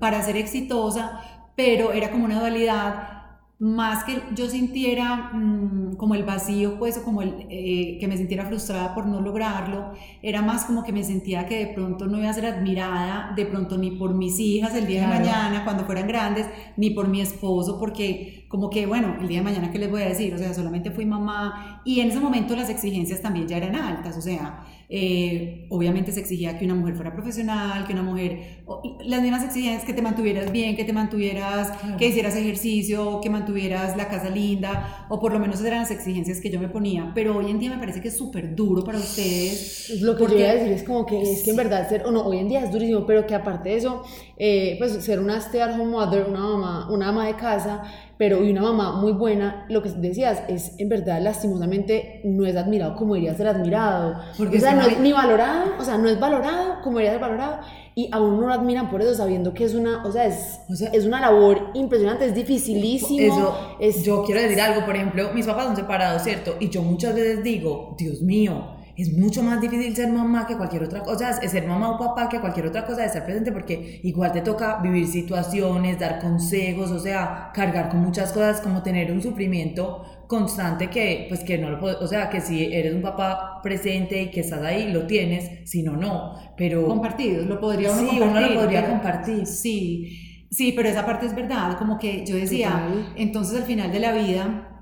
para 0.00 0.22
ser 0.22 0.36
exitosa, 0.36 1.20
pero 1.56 1.92
era 1.92 2.10
como 2.10 2.24
una 2.24 2.40
dualidad 2.40 3.13
más 3.60 4.02
que 4.04 4.20
yo 4.34 4.48
sintiera 4.48 5.30
mm, 5.32 5.96
como 5.96 6.14
el 6.14 6.24
vacío, 6.24 6.78
pues, 6.78 6.98
o 6.98 7.04
como 7.04 7.22
el, 7.22 7.46
eh, 7.48 7.98
que 8.00 8.08
me 8.08 8.16
sintiera 8.16 8.44
frustrada 8.46 8.94
por 8.94 9.06
no 9.06 9.20
lograrlo, 9.20 9.92
era 10.22 10.42
más 10.42 10.64
como 10.64 10.82
que 10.82 10.92
me 10.92 11.04
sentía 11.04 11.46
que 11.46 11.66
de 11.66 11.72
pronto 11.72 12.06
no 12.06 12.18
iba 12.18 12.28
a 12.28 12.34
ser 12.34 12.46
admirada, 12.46 13.32
de 13.36 13.46
pronto 13.46 13.78
ni 13.78 13.92
por 13.92 14.14
mis 14.14 14.40
hijas 14.40 14.74
el 14.74 14.86
día 14.86 15.02
de 15.02 15.06
mañana, 15.06 15.64
cuando 15.64 15.84
fueran 15.84 16.08
grandes, 16.08 16.46
ni 16.76 16.90
por 16.90 17.08
mi 17.08 17.20
esposo, 17.20 17.78
porque 17.78 18.46
como 18.48 18.70
que, 18.70 18.86
bueno, 18.86 19.16
el 19.20 19.28
día 19.28 19.38
de 19.38 19.44
mañana, 19.44 19.70
¿qué 19.70 19.78
les 19.78 19.90
voy 19.90 20.02
a 20.02 20.08
decir? 20.08 20.34
O 20.34 20.38
sea, 20.38 20.52
solamente 20.52 20.90
fui 20.90 21.06
mamá 21.06 21.80
y 21.84 22.00
en 22.00 22.08
ese 22.08 22.20
momento 22.20 22.56
las 22.56 22.68
exigencias 22.70 23.20
también 23.22 23.46
ya 23.46 23.56
eran 23.56 23.76
altas, 23.76 24.16
o 24.16 24.20
sea, 24.20 24.64
eh, 24.88 25.66
obviamente 25.70 26.12
se 26.12 26.20
exigía 26.20 26.58
que 26.58 26.64
una 26.64 26.74
mujer 26.74 26.94
fuera 26.94 27.12
profesional, 27.12 27.86
que 27.86 27.92
una 27.92 28.02
mujer, 28.02 28.64
las 29.04 29.22
mismas 29.22 29.44
exigencias, 29.44 29.84
que 29.84 29.92
te 29.92 30.02
mantuvieras 30.02 30.52
bien, 30.52 30.76
que 30.76 30.84
te 30.84 30.92
mantuvieras, 30.92 31.72
que 31.98 32.08
hicieras 32.08 32.36
ejercicio, 32.36 33.20
que 33.20 33.30
mantuvieras 33.30 33.96
la 33.96 34.08
casa 34.08 34.30
linda, 34.30 35.06
o 35.08 35.20
por 35.20 35.32
lo 35.32 35.38
menos 35.38 35.62
eran 35.64 35.80
las 35.80 35.90
exigencias 35.90 36.40
que 36.40 36.50
yo 36.50 36.60
me 36.60 36.68
ponía, 36.68 37.12
pero 37.14 37.36
hoy 37.36 37.50
en 37.50 37.58
día 37.58 37.70
me 37.70 37.78
parece 37.78 38.00
que 38.00 38.08
es 38.08 38.16
súper 38.16 38.54
duro 38.54 38.84
para 38.84 38.98
ustedes. 38.98 40.00
Lo 40.00 40.16
que 40.16 40.24
yo 40.24 40.38
iba 40.38 40.50
a 40.50 40.54
decir 40.54 40.72
es 40.72 40.82
como 40.82 41.06
que 41.06 41.20
es 41.22 41.42
que 41.42 41.50
en 41.50 41.56
verdad 41.56 41.88
ser, 41.88 42.04
o 42.06 42.10
no, 42.10 42.22
hoy 42.22 42.38
en 42.38 42.48
día 42.48 42.64
es 42.64 42.70
durísimo, 42.70 43.06
pero 43.06 43.26
que 43.26 43.34
aparte 43.34 43.70
de 43.70 43.76
eso, 43.76 44.02
eh, 44.36 44.76
pues 44.78 44.92
ser 45.04 45.20
una 45.20 45.38
stay 45.38 45.60
at 45.60 45.72
home 45.74 45.90
mother, 45.90 46.26
una 46.28 46.40
mamá, 46.40 46.90
una 46.90 47.08
ama 47.08 47.26
de 47.26 47.36
casa, 47.36 47.82
pero 48.16 48.44
y 48.44 48.50
una 48.50 48.62
mamá 48.62 48.92
muy 49.00 49.12
buena, 49.12 49.66
lo 49.68 49.82
que 49.82 49.90
decías 49.90 50.42
es, 50.48 50.72
en 50.78 50.88
verdad, 50.88 51.20
lastimosamente, 51.20 52.20
no 52.24 52.46
es 52.46 52.56
admirado 52.56 52.94
como 52.96 53.14
debería 53.14 53.36
ser 53.36 53.48
admirado. 53.48 54.16
Porque 54.36 54.58
o 54.58 54.60
sea, 54.60 54.74
no 54.74 54.82
es 54.82 54.98
ni 55.00 55.12
valorado, 55.12 55.72
o 55.78 55.84
sea, 55.84 55.98
no 55.98 56.08
es 56.08 56.18
valorado 56.18 56.80
como 56.82 56.98
debería 56.98 57.18
ser 57.18 57.20
valorado, 57.20 57.60
y 57.96 58.08
aún 58.12 58.40
no 58.40 58.48
lo 58.48 58.52
admiran 58.52 58.90
por 58.90 59.02
eso, 59.02 59.14
sabiendo 59.14 59.54
que 59.54 59.64
es 59.64 59.74
una, 59.74 60.04
o 60.04 60.10
sea, 60.10 60.26
es, 60.26 60.60
es 60.92 61.04
una 61.06 61.20
labor 61.20 61.70
impresionante, 61.74 62.26
es 62.26 62.34
dificilísimo. 62.34 63.34
Eso, 63.34 63.76
es, 63.80 64.04
yo 64.04 64.24
quiero 64.24 64.40
decir 64.40 64.60
algo, 64.60 64.84
por 64.84 64.96
ejemplo, 64.96 65.30
mis 65.32 65.46
papás 65.46 65.66
son 65.66 65.76
separados, 65.76 66.22
¿cierto? 66.22 66.56
Y 66.60 66.70
yo 66.70 66.82
muchas 66.82 67.14
veces 67.14 67.42
digo, 67.42 67.94
Dios 67.98 68.20
mío, 68.22 68.74
es 68.96 69.12
mucho 69.12 69.42
más 69.42 69.60
difícil 69.60 69.94
ser 69.94 70.12
mamá 70.12 70.46
que 70.46 70.56
cualquier 70.56 70.84
otra 70.84 71.00
cosa, 71.00 71.12
o 71.14 71.18
sea, 71.18 71.48
ser 71.48 71.66
mamá 71.66 71.90
o 71.90 71.98
papá 71.98 72.28
que 72.28 72.40
cualquier 72.40 72.66
otra 72.66 72.84
cosa 72.84 73.00
de 73.00 73.06
estar 73.08 73.24
presente 73.24 73.50
porque 73.50 74.00
igual 74.02 74.32
te 74.32 74.40
toca 74.40 74.78
vivir 74.82 75.06
situaciones, 75.06 75.98
dar 75.98 76.20
consejos, 76.20 76.90
o 76.90 76.98
sea, 76.98 77.50
cargar 77.52 77.88
con 77.88 78.00
muchas 78.00 78.32
cosas 78.32 78.60
como 78.60 78.82
tener 78.82 79.10
un 79.10 79.20
sufrimiento 79.20 80.04
constante 80.26 80.88
que 80.88 81.26
pues 81.28 81.44
que 81.44 81.58
no 81.58 81.70
lo 81.70 81.80
puedo, 81.80 81.98
o 82.00 82.06
sea, 82.06 82.28
que 82.30 82.40
si 82.40 82.72
eres 82.72 82.94
un 82.94 83.02
papá 83.02 83.60
presente 83.62 84.22
y 84.22 84.30
que 84.30 84.40
estás 84.40 84.62
ahí, 84.62 84.92
lo 84.92 85.06
tienes, 85.06 85.68
si 85.68 85.82
no, 85.82 85.96
no, 85.96 86.34
pero... 86.56 86.86
Compartido, 86.86 87.44
lo 87.44 87.60
podría 87.60 87.90
uno 87.90 88.10
sí, 88.10 88.20
uno 88.20 88.40
lo 88.40 88.54
podría 88.54 88.88
compartir. 88.88 89.46
Sí, 89.46 90.46
sí, 90.50 90.72
pero 90.76 90.88
esa 90.88 91.04
parte 91.04 91.26
es 91.26 91.34
verdad, 91.34 91.76
como 91.78 91.98
que 91.98 92.24
yo 92.24 92.36
decía, 92.36 92.88
entonces 93.16 93.56
al 93.60 93.64
final 93.64 93.90
de 93.90 94.00
la 94.00 94.12
vida 94.12 94.73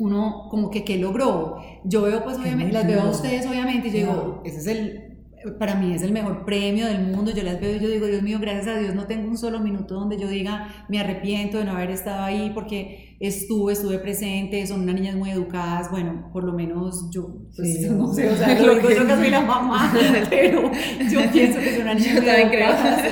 uno 0.00 0.48
como 0.50 0.70
que 0.70 0.84
qué 0.84 0.98
logró. 0.98 1.58
Yo 1.84 2.02
veo 2.02 2.24
pues 2.24 2.38
obviamente, 2.38 2.72
las 2.72 2.86
veo 2.86 3.02
a 3.02 3.10
ustedes 3.10 3.46
obviamente 3.46 3.88
y 3.88 3.92
yo 3.92 3.98
digo, 3.98 4.42
ese 4.44 4.58
es 4.58 4.66
el, 4.66 5.09
para 5.58 5.74
mí 5.74 5.94
es 5.94 6.02
el 6.02 6.12
mejor 6.12 6.44
premio 6.44 6.86
del 6.86 7.06
mundo, 7.06 7.32
yo 7.32 7.42
las 7.42 7.60
veo 7.60 7.76
y 7.76 7.80
yo 7.80 7.88
digo, 7.88 8.06
Dios 8.06 8.22
mío, 8.22 8.38
gracias 8.40 8.68
a 8.68 8.78
Dios 8.78 8.94
no 8.94 9.06
tengo 9.06 9.28
un 9.28 9.38
solo 9.38 9.60
minuto 9.60 9.94
donde 9.94 10.18
yo 10.18 10.28
diga, 10.28 10.84
me 10.88 10.98
arrepiento 11.00 11.58
de 11.58 11.64
no 11.64 11.72
haber 11.72 11.90
estado 11.90 12.24
ahí 12.24 12.50
porque 12.54 13.16
estuve, 13.20 13.72
estuve 13.72 13.98
presente, 13.98 14.66
son 14.66 14.82
unas 14.82 14.94
niñas 14.94 15.14
muy 15.14 15.30
educadas, 15.30 15.90
bueno, 15.90 16.30
por 16.32 16.44
lo 16.44 16.52
menos 16.52 17.10
yo, 17.10 17.46
pues, 17.56 17.80
no 17.90 18.12
sé, 18.12 18.28
o 18.30 18.36
sea, 18.36 18.60
lo 18.60 18.74
digo 18.74 18.90
yo 18.90 19.06
que 19.06 19.14
soy 19.14 19.30
la 19.30 19.40
mamá, 19.40 19.92
pero 20.30 20.70
yo 21.10 21.20
pienso 21.32 21.58
que 21.58 21.74
son 21.74 21.82
unas 21.82 21.96
niñas 21.96 22.22
muy 22.22 22.30
educadas, 22.30 23.04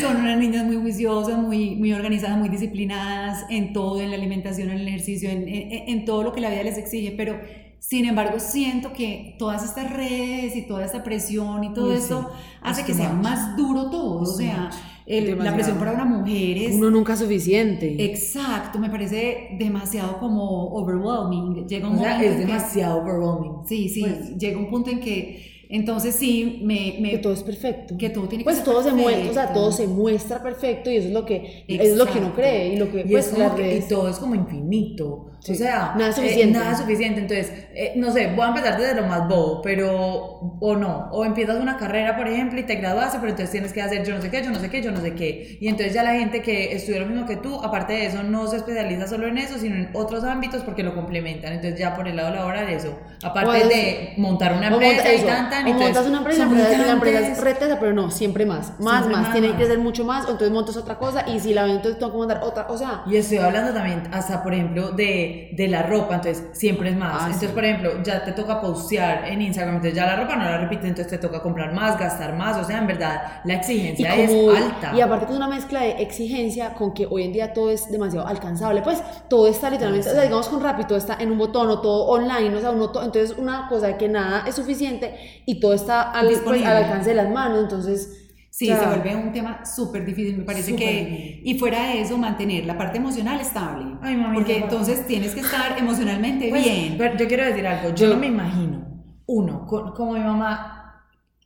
son 0.00 0.16
unas 0.16 0.38
niñas 0.38 0.64
muy 0.64 0.76
juiciosas, 0.76 1.38
muy, 1.38 1.76
muy 1.76 1.92
organizadas, 1.92 2.38
muy 2.38 2.48
disciplinadas 2.48 3.44
en 3.50 3.72
todo, 3.72 4.00
en 4.00 4.10
la 4.10 4.16
alimentación, 4.16 4.70
en 4.70 4.78
el 4.78 4.88
ejercicio, 4.88 5.30
en, 5.30 5.44
en, 5.48 6.04
todo 6.04 6.22
lo 6.22 6.32
que 6.32 6.40
la 6.40 6.50
vida 6.50 6.62
les 6.62 6.78
exige, 6.78 7.14
pero 7.16 7.38
sin 7.80 8.04
embargo, 8.04 8.38
siento 8.38 8.92
que 8.92 9.36
todas 9.38 9.64
estas 9.64 9.92
redes 9.92 10.56
y 10.56 10.66
toda 10.66 10.84
esta 10.84 11.02
presión 11.02 11.64
y 11.64 11.72
todo 11.72 11.92
eso 11.92 12.30
hace 12.60 12.84
que 12.84 12.92
sea 12.92 13.12
más 13.12 13.56
duro 13.56 13.88
todo. 13.90 14.22
O 14.22 14.26
sea, 14.26 14.70
la 15.06 15.54
presión 15.54 15.78
para 15.78 15.92
una 15.92 16.04
mujer 16.04 16.58
es... 16.58 16.74
Uno 16.74 16.90
nunca 16.90 17.14
es 17.14 17.20
suficiente. 17.20 18.04
Exacto, 18.04 18.78
me 18.78 18.90
parece 18.90 19.56
demasiado 19.58 20.18
como 20.18 20.74
overwhelming. 20.74 21.66
Llega 21.66 21.88
un 21.88 21.98
o 21.98 22.02
sea, 22.02 22.22
es 22.22 22.38
demasiado 22.38 23.00
overwhelming. 23.00 23.66
Sí, 23.66 23.88
sí, 23.88 24.02
pues 24.02 24.36
llega 24.36 24.58
un 24.58 24.68
punto 24.68 24.90
en 24.90 25.00
que 25.00 25.58
entonces 25.70 26.14
sí, 26.14 26.60
me, 26.62 26.96
me, 27.00 27.10
Que 27.10 27.18
todo 27.18 27.32
es 27.32 27.42
perfecto. 27.42 27.96
Que 27.98 28.10
todo 28.10 28.26
tiene 28.26 28.42
que 28.42 28.50
pues 28.50 28.64
todo 28.64 28.82
se 28.82 28.92
muestra, 28.92 29.30
o 29.30 29.34
sea, 29.34 29.52
todo 29.52 29.70
se 29.70 29.86
muestra 29.86 30.42
perfecto 30.42 30.90
y 30.90 30.96
eso 30.96 31.08
es 31.08 31.14
lo 31.14 31.26
que, 31.26 31.64
es 31.68 31.96
lo 31.96 32.06
que 32.06 32.18
uno 32.18 32.34
cree 32.34 32.74
y 32.74 32.76
lo 32.78 32.90
que... 32.90 33.00
Y, 33.00 33.10
pues, 33.10 33.34
y 33.34 33.88
todo 33.88 34.08
es 34.08 34.16
como 34.16 34.34
infinito. 34.34 35.26
O 35.40 35.54
sea, 35.54 35.94
nada 35.96 36.12
suficiente. 36.12 36.58
Eh, 36.58 36.60
nada 36.60 36.76
suficiente. 36.76 37.20
Entonces, 37.20 37.52
eh, 37.74 37.92
no 37.96 38.10
sé, 38.10 38.32
voy 38.34 38.44
a 38.44 38.48
empezar 38.48 38.78
desde 38.78 38.94
lo 38.94 39.06
más 39.06 39.28
bobo, 39.28 39.62
pero... 39.62 40.56
O 40.60 40.76
no. 40.76 41.08
O 41.12 41.24
empiezas 41.24 41.56
una 41.60 41.76
carrera, 41.76 42.16
por 42.16 42.28
ejemplo, 42.28 42.58
y 42.58 42.64
te 42.64 42.76
graduaste, 42.76 43.18
pero 43.18 43.30
entonces 43.30 43.52
tienes 43.52 43.72
que 43.72 43.82
hacer 43.82 44.04
yo 44.04 44.14
no 44.14 44.22
sé 44.22 44.30
qué, 44.30 44.42
yo 44.42 44.50
no 44.50 44.58
sé 44.58 44.70
qué, 44.70 44.82
yo 44.82 44.90
no 44.90 45.00
sé 45.00 45.14
qué. 45.14 45.58
Y 45.60 45.68
entonces 45.68 45.94
ya 45.94 46.02
la 46.02 46.14
gente 46.14 46.42
que 46.42 46.74
estudia 46.74 47.00
lo 47.00 47.06
mismo 47.06 47.26
que 47.26 47.36
tú, 47.36 47.60
aparte 47.62 47.92
de 47.92 48.06
eso, 48.06 48.22
no 48.22 48.46
se 48.46 48.56
especializa 48.56 49.06
solo 49.06 49.26
en 49.26 49.38
eso, 49.38 49.58
sino 49.58 49.76
en 49.76 49.90
otros 49.94 50.24
ámbitos 50.24 50.62
porque 50.62 50.82
lo 50.82 50.94
complementan. 50.94 51.52
Entonces 51.52 51.78
ya 51.78 51.94
por 51.94 52.08
el 52.08 52.16
lado 52.16 52.34
laboral 52.34 52.68
eso, 52.68 52.98
aparte 53.22 53.68
de 53.68 54.14
montar 54.16 54.54
una 54.54 54.68
empresa 54.68 55.12
y 55.12 55.20
tan, 55.22 55.50
tan, 55.50 55.66
o 55.66 55.74
montas 55.74 56.06
una 56.06 56.18
empresa, 56.18 56.48
y 56.50 56.76
la 56.76 56.92
empresa 56.92 57.28
es 57.28 57.40
retesa, 57.40 57.78
pero 57.80 57.92
no, 57.92 58.10
siempre 58.10 58.46
más, 58.46 58.78
más, 58.80 59.08
más, 59.08 59.32
tiene 59.32 59.56
que 59.56 59.66
ser 59.66 59.78
mucho 59.78 60.04
más, 60.04 60.24
o 60.26 60.32
entonces 60.32 60.50
montas 60.50 60.76
otra 60.76 60.98
cosa 60.98 61.24
y 61.28 61.40
si 61.40 61.54
la 61.54 61.62
vendo 61.62 61.78
entonces 61.78 61.98
tengo 61.98 62.12
que 62.12 62.18
mandar 62.18 62.40
otra, 62.42 62.66
o 62.68 62.76
sea. 62.76 63.02
Y 63.06 63.16
estoy 63.16 63.38
hablando 63.38 63.72
también 63.72 64.02
hasta, 64.12 64.42
por 64.42 64.52
ejemplo, 64.52 64.90
de, 64.90 65.27
de 65.52 65.68
la 65.68 65.82
ropa, 65.82 66.16
entonces 66.16 66.44
siempre 66.52 66.90
es 66.90 66.96
más. 66.96 67.14
Ah, 67.14 67.24
entonces, 67.26 67.50
por 67.50 67.64
ejemplo, 67.64 68.02
ya 68.02 68.24
te 68.24 68.32
toca 68.32 68.60
postear 68.60 69.26
en 69.26 69.42
Instagram, 69.42 69.76
entonces 69.76 69.96
ya 69.96 70.06
la 70.06 70.16
ropa 70.16 70.36
no 70.36 70.44
la 70.44 70.58
repites, 70.58 70.86
entonces 70.86 71.08
te 71.08 71.18
toca 71.18 71.42
comprar 71.42 71.72
más, 71.72 71.98
gastar 71.98 72.34
más, 72.36 72.56
o 72.56 72.64
sea, 72.64 72.78
en 72.78 72.86
verdad, 72.86 73.40
la 73.44 73.54
exigencia 73.54 74.14
es 74.14 74.30
alta. 74.30 74.92
Y 74.94 75.00
aparte 75.00 75.26
es 75.26 75.36
una 75.36 75.48
mezcla 75.48 75.80
de 75.82 76.02
exigencia 76.02 76.74
con 76.74 76.92
que 76.94 77.06
hoy 77.10 77.24
en 77.24 77.32
día 77.32 77.52
todo 77.52 77.70
es 77.70 77.90
demasiado 77.90 78.26
alcanzable, 78.26 78.82
pues 78.82 79.02
todo 79.28 79.48
está 79.48 79.70
literalmente, 79.70 80.08
o 80.08 80.12
sea, 80.12 80.22
digamos 80.22 80.48
con 80.48 80.62
rápido, 80.62 80.88
todo 80.88 80.98
está 80.98 81.16
en 81.20 81.32
un 81.32 81.38
botón 81.38 81.68
o 81.70 81.80
todo 81.80 82.06
online, 82.06 82.54
o 82.56 82.60
sea, 82.60 82.70
uno 82.70 82.90
entonces 83.02 83.36
una 83.38 83.68
cosa 83.68 83.96
que 83.96 84.08
nada 84.08 84.44
es 84.46 84.54
suficiente 84.54 85.42
y 85.46 85.60
todo 85.60 85.72
está 85.72 86.10
al, 86.12 86.28
pues, 86.44 86.64
al 86.64 86.76
alcance 86.76 87.10
de 87.10 87.16
las 87.16 87.30
manos, 87.30 87.62
entonces... 87.62 88.24
Sí, 88.58 88.66
se 88.66 88.86
vuelve 88.86 89.14
un 89.14 89.30
tema 89.30 89.64
súper 89.64 90.04
difícil, 90.04 90.36
me 90.36 90.42
parece 90.42 90.74
que... 90.74 91.40
Y 91.44 91.56
fuera 91.60 91.90
de 91.90 92.00
eso, 92.00 92.18
mantener 92.18 92.66
la 92.66 92.76
parte 92.76 92.98
emocional 92.98 93.40
estable. 93.40 93.96
Ay, 94.02 94.16
mami, 94.16 94.34
porque 94.34 94.56
entonces 94.56 95.06
tienes 95.06 95.32
que 95.32 95.42
estar 95.42 95.78
emocionalmente 95.78 96.48
pues, 96.48 96.64
bien. 96.64 96.96
Pero 96.98 97.16
yo 97.16 97.28
quiero 97.28 97.44
decir 97.44 97.64
algo, 97.64 97.94
yo, 97.94 98.08
no 98.08 98.16
me 98.16 98.26
imagino, 98.26 98.84
uno, 99.26 99.64
como 99.64 100.14
mi 100.14 100.18
mamá, 100.18 101.04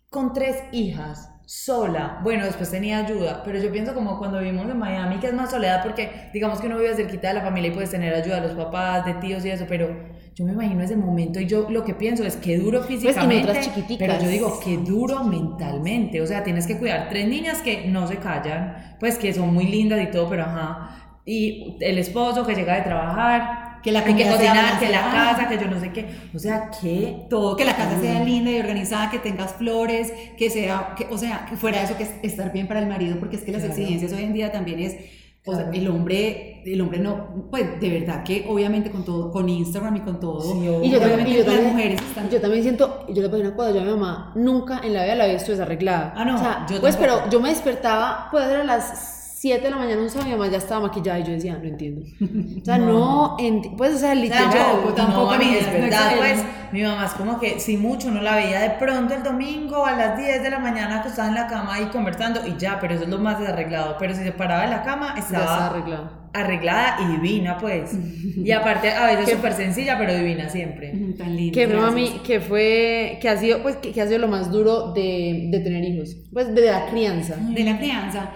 con 0.09 0.33
tres 0.33 0.57
hijas, 0.73 1.32
sola. 1.47 2.21
Bueno, 2.23 2.45
después 2.45 2.71
tenía 2.71 2.99
ayuda, 2.99 3.43
pero 3.45 3.59
yo 3.59 3.71
pienso 3.71 3.95
como 3.95 4.19
cuando 4.19 4.39
vivimos 4.39 4.71
en 4.71 4.79
Miami, 4.79 5.19
que 5.19 5.29
es 5.29 5.35
más 5.35 5.51
soledad 5.51 5.83
porque 5.83 6.31
digamos 6.33 6.61
que 6.61 6.67
uno 6.67 6.79
vive 6.79 6.95
cerquita 6.95 7.29
de 7.29 7.35
la 7.35 7.43
familia 7.43 7.71
y 7.71 7.75
puedes 7.75 7.91
tener 7.91 8.15
ayuda 8.15 8.41
de 8.41 8.49
los 8.49 8.57
papás, 8.57 9.05
de 9.05 9.15
tíos 9.15 9.45
y 9.45 9.51
eso, 9.51 9.65
pero 9.69 9.89
yo 10.35 10.45
me 10.45 10.53
imagino 10.53 10.83
ese 10.83 10.97
momento 10.97 11.41
y 11.41 11.47
yo 11.47 11.69
lo 11.69 11.85
que 11.85 11.95
pienso 11.95 12.25
es 12.25 12.37
que 12.37 12.57
duro 12.59 12.79
pues, 12.79 13.01
físicamente, 13.01 13.53
pero 13.99 14.19
yo 14.19 14.29
digo 14.29 14.61
que 14.61 14.79
duro 14.79 15.25
mentalmente, 15.25 16.21
o 16.21 16.27
sea, 16.27 16.43
tienes 16.43 16.67
que 16.67 16.79
cuidar 16.79 17.09
tres 17.11 17.29
niñas 17.29 17.61
que 17.61 17.87
no 17.89 18.07
se 18.07 18.17
callan, 18.17 18.97
pues 18.99 19.19
que 19.19 19.35
son 19.35 19.53
muy 19.53 19.67
lindas 19.67 20.01
y 20.03 20.11
todo, 20.11 20.29
pero 20.29 20.45
ajá, 20.45 21.19
y 21.25 21.77
el 21.81 21.99
esposo 21.99 22.47
que 22.47 22.55
llega 22.55 22.77
de 22.77 22.83
trabajar, 22.83 23.72
que 23.83 23.93
la 23.93 24.05
que 24.05 24.13
cocinar, 24.13 24.79
que 24.79 24.89
la 24.89 25.11
casa, 25.11 25.49
que 25.49 25.59
yo 25.59 25.69
no 25.69 25.81
sé 25.81 25.93
qué, 25.93 26.07
o 26.35 26.39
sea, 26.39 26.71
que 26.71 27.27
todo, 27.29 27.57
que 27.57 27.65
la 27.65 27.77
casa 27.77 28.01
sea 28.01 28.23
linda 28.25 28.51
y 28.51 28.61
organizada, 28.61 29.11
que 29.11 29.19
tengas 29.19 29.55
flores, 29.55 30.13
que 30.37 30.51
sea, 30.51 30.95
que, 30.97 31.07
o 31.11 31.19
sea, 31.19 31.47
que 31.49 31.57
fuera 31.57 31.83
eso 31.83 31.97
que 31.97 32.05
es 32.05 32.11
estar 32.23 32.53
bien 32.53 32.69
para 32.69 32.81
el 32.81 32.87
marido, 32.87 33.17
porque 33.19 33.37
es 33.37 33.43
que 33.43 33.53
las 33.53 33.65
exigencias 33.65 34.13
hoy 34.13 34.25
en 34.25 34.33
día 34.33 34.53
también 34.53 34.81
es 34.81 34.97
o 35.45 35.57
sea, 35.57 35.71
el 35.73 35.89
hombre, 35.89 36.63
el 36.65 36.81
hombre 36.81 37.01
no, 37.01 37.49
pues 37.51 37.81
de 37.81 37.91
verdad 37.91 38.23
que 38.23 38.47
obviamente 38.49 38.93
con 38.93 39.05
todo, 39.05 39.33
con 39.33 39.49
Instagram 39.49 39.97
y 39.97 40.01
con 40.03 40.21
todo, 40.21 40.55
y 40.85 40.89
yo 40.89 41.01
también, 41.01 41.27
y 41.27 41.35
yo 41.35 41.45
las 41.45 41.63
mujeres 41.63 42.01
están... 42.01 42.31
Yo 42.31 42.41
también 42.41 42.63
siento, 42.63 43.07
yo 43.09 43.23
le 43.23 43.29
pongo 43.29 43.43
una 43.43 43.57
cosa, 43.57 43.73
yo 43.73 43.81
a 43.81 43.85
mi 43.85 43.91
mamá 43.91 44.33
nunca 44.37 44.81
en 44.85 44.95
la 44.95 45.03
vida 45.03 45.17
la 45.17 45.25
había 45.25 45.35
visto 45.35 45.51
desarreglada. 45.51 46.15
Ah, 46.17 46.25
no, 46.25 46.37
o 46.37 46.39
sea, 46.39 46.65
yo 46.71 46.81
pues 46.81 46.97
pero 46.97 47.29
yo 47.29 47.41
me 47.41 47.49
despertaba, 47.49 48.29
puede 48.31 48.47
ser 48.47 48.61
a 48.61 48.65
las 48.65 49.22
7 49.43 49.61
de 49.61 49.71
la 49.71 49.77
mañana 49.77 50.01
un 50.01 50.09
sábado 50.09 50.31
mi 50.31 50.37
mamá 50.37 50.49
ya 50.49 50.59
estaba 50.59 50.83
maquillada 50.83 51.19
y 51.19 51.25
yo 51.25 51.33
decía, 51.33 51.59
no 51.59 51.65
entiendo. 51.65 52.03
O 52.63 52.65
sea, 52.65 52.79
no, 52.79 53.37
pues, 53.77 53.97
o 53.97 53.99
sea, 53.99 54.15
literal. 54.15 54.55
yo, 54.55 54.95
tampoco, 54.95 55.37
no, 55.37 55.43
es 55.43 55.67
verdad, 55.67 56.13
pues, 56.17 56.45
mi 56.71 56.81
mamá 56.85 57.07
es 57.07 57.13
como 57.15 57.41
que, 57.41 57.59
si 57.59 57.77
mucho, 57.77 58.13
no 58.13 58.23
la 58.23 58.37
veía 58.37 58.61
de 58.61 58.71
pronto 58.71 59.15
el 59.15 59.25
domingo 59.25 59.85
a 59.85 59.97
las 59.97 60.17
10 60.17 60.45
de 60.45 60.49
la 60.51 60.61
mañana 60.61 61.01
acostada 61.01 61.27
en 61.27 61.35
la 61.35 61.49
cama 61.49 61.81
y 61.81 61.87
conversando 61.87 62.47
y 62.47 62.57
ya, 62.57 62.79
pero 62.81 62.95
eso 62.95 63.03
es 63.03 63.09
lo 63.09 63.19
más 63.19 63.41
desarreglado. 63.41 63.97
Pero 63.99 64.15
si 64.15 64.23
se 64.23 64.31
paraba 64.31 64.63
en 64.63 64.71
la 64.71 64.85
cama, 64.85 65.15
estaba 65.19 65.67
arreglada 65.67 66.22
arreglada 66.33 66.97
y 67.03 67.13
divina, 67.13 67.59
pues. 67.59 67.93
Y 68.43 68.51
aparte, 68.51 68.91
a 68.91 69.07
veces 69.07 69.37
súper 69.37 69.53
sencilla, 69.53 69.97
pero 69.99 70.17
divina 70.17 70.49
siempre. 70.49 70.93
Tan 71.17 71.37
linda. 71.37 71.53
Que 71.53 71.67
mami, 71.67 72.21
que 72.25 72.41
fue, 72.41 73.19
que 73.21 73.29
ha 73.29 73.37
sido, 73.37 73.63
pues, 73.63 73.77
que, 73.77 74.01
ha 74.01 74.07
sido 74.07 74.19
lo 74.19 74.29
más 74.29 74.51
duro 74.51 74.93
de, 74.93 75.49
de, 75.51 75.61
tener 75.61 75.85
hijos. 75.85 76.17
Pues, 76.33 76.53
de 76.55 76.63
la 76.63 76.87
crianza. 76.87 77.37
De 77.37 77.63
la 77.63 77.79
crianza. 77.79 78.33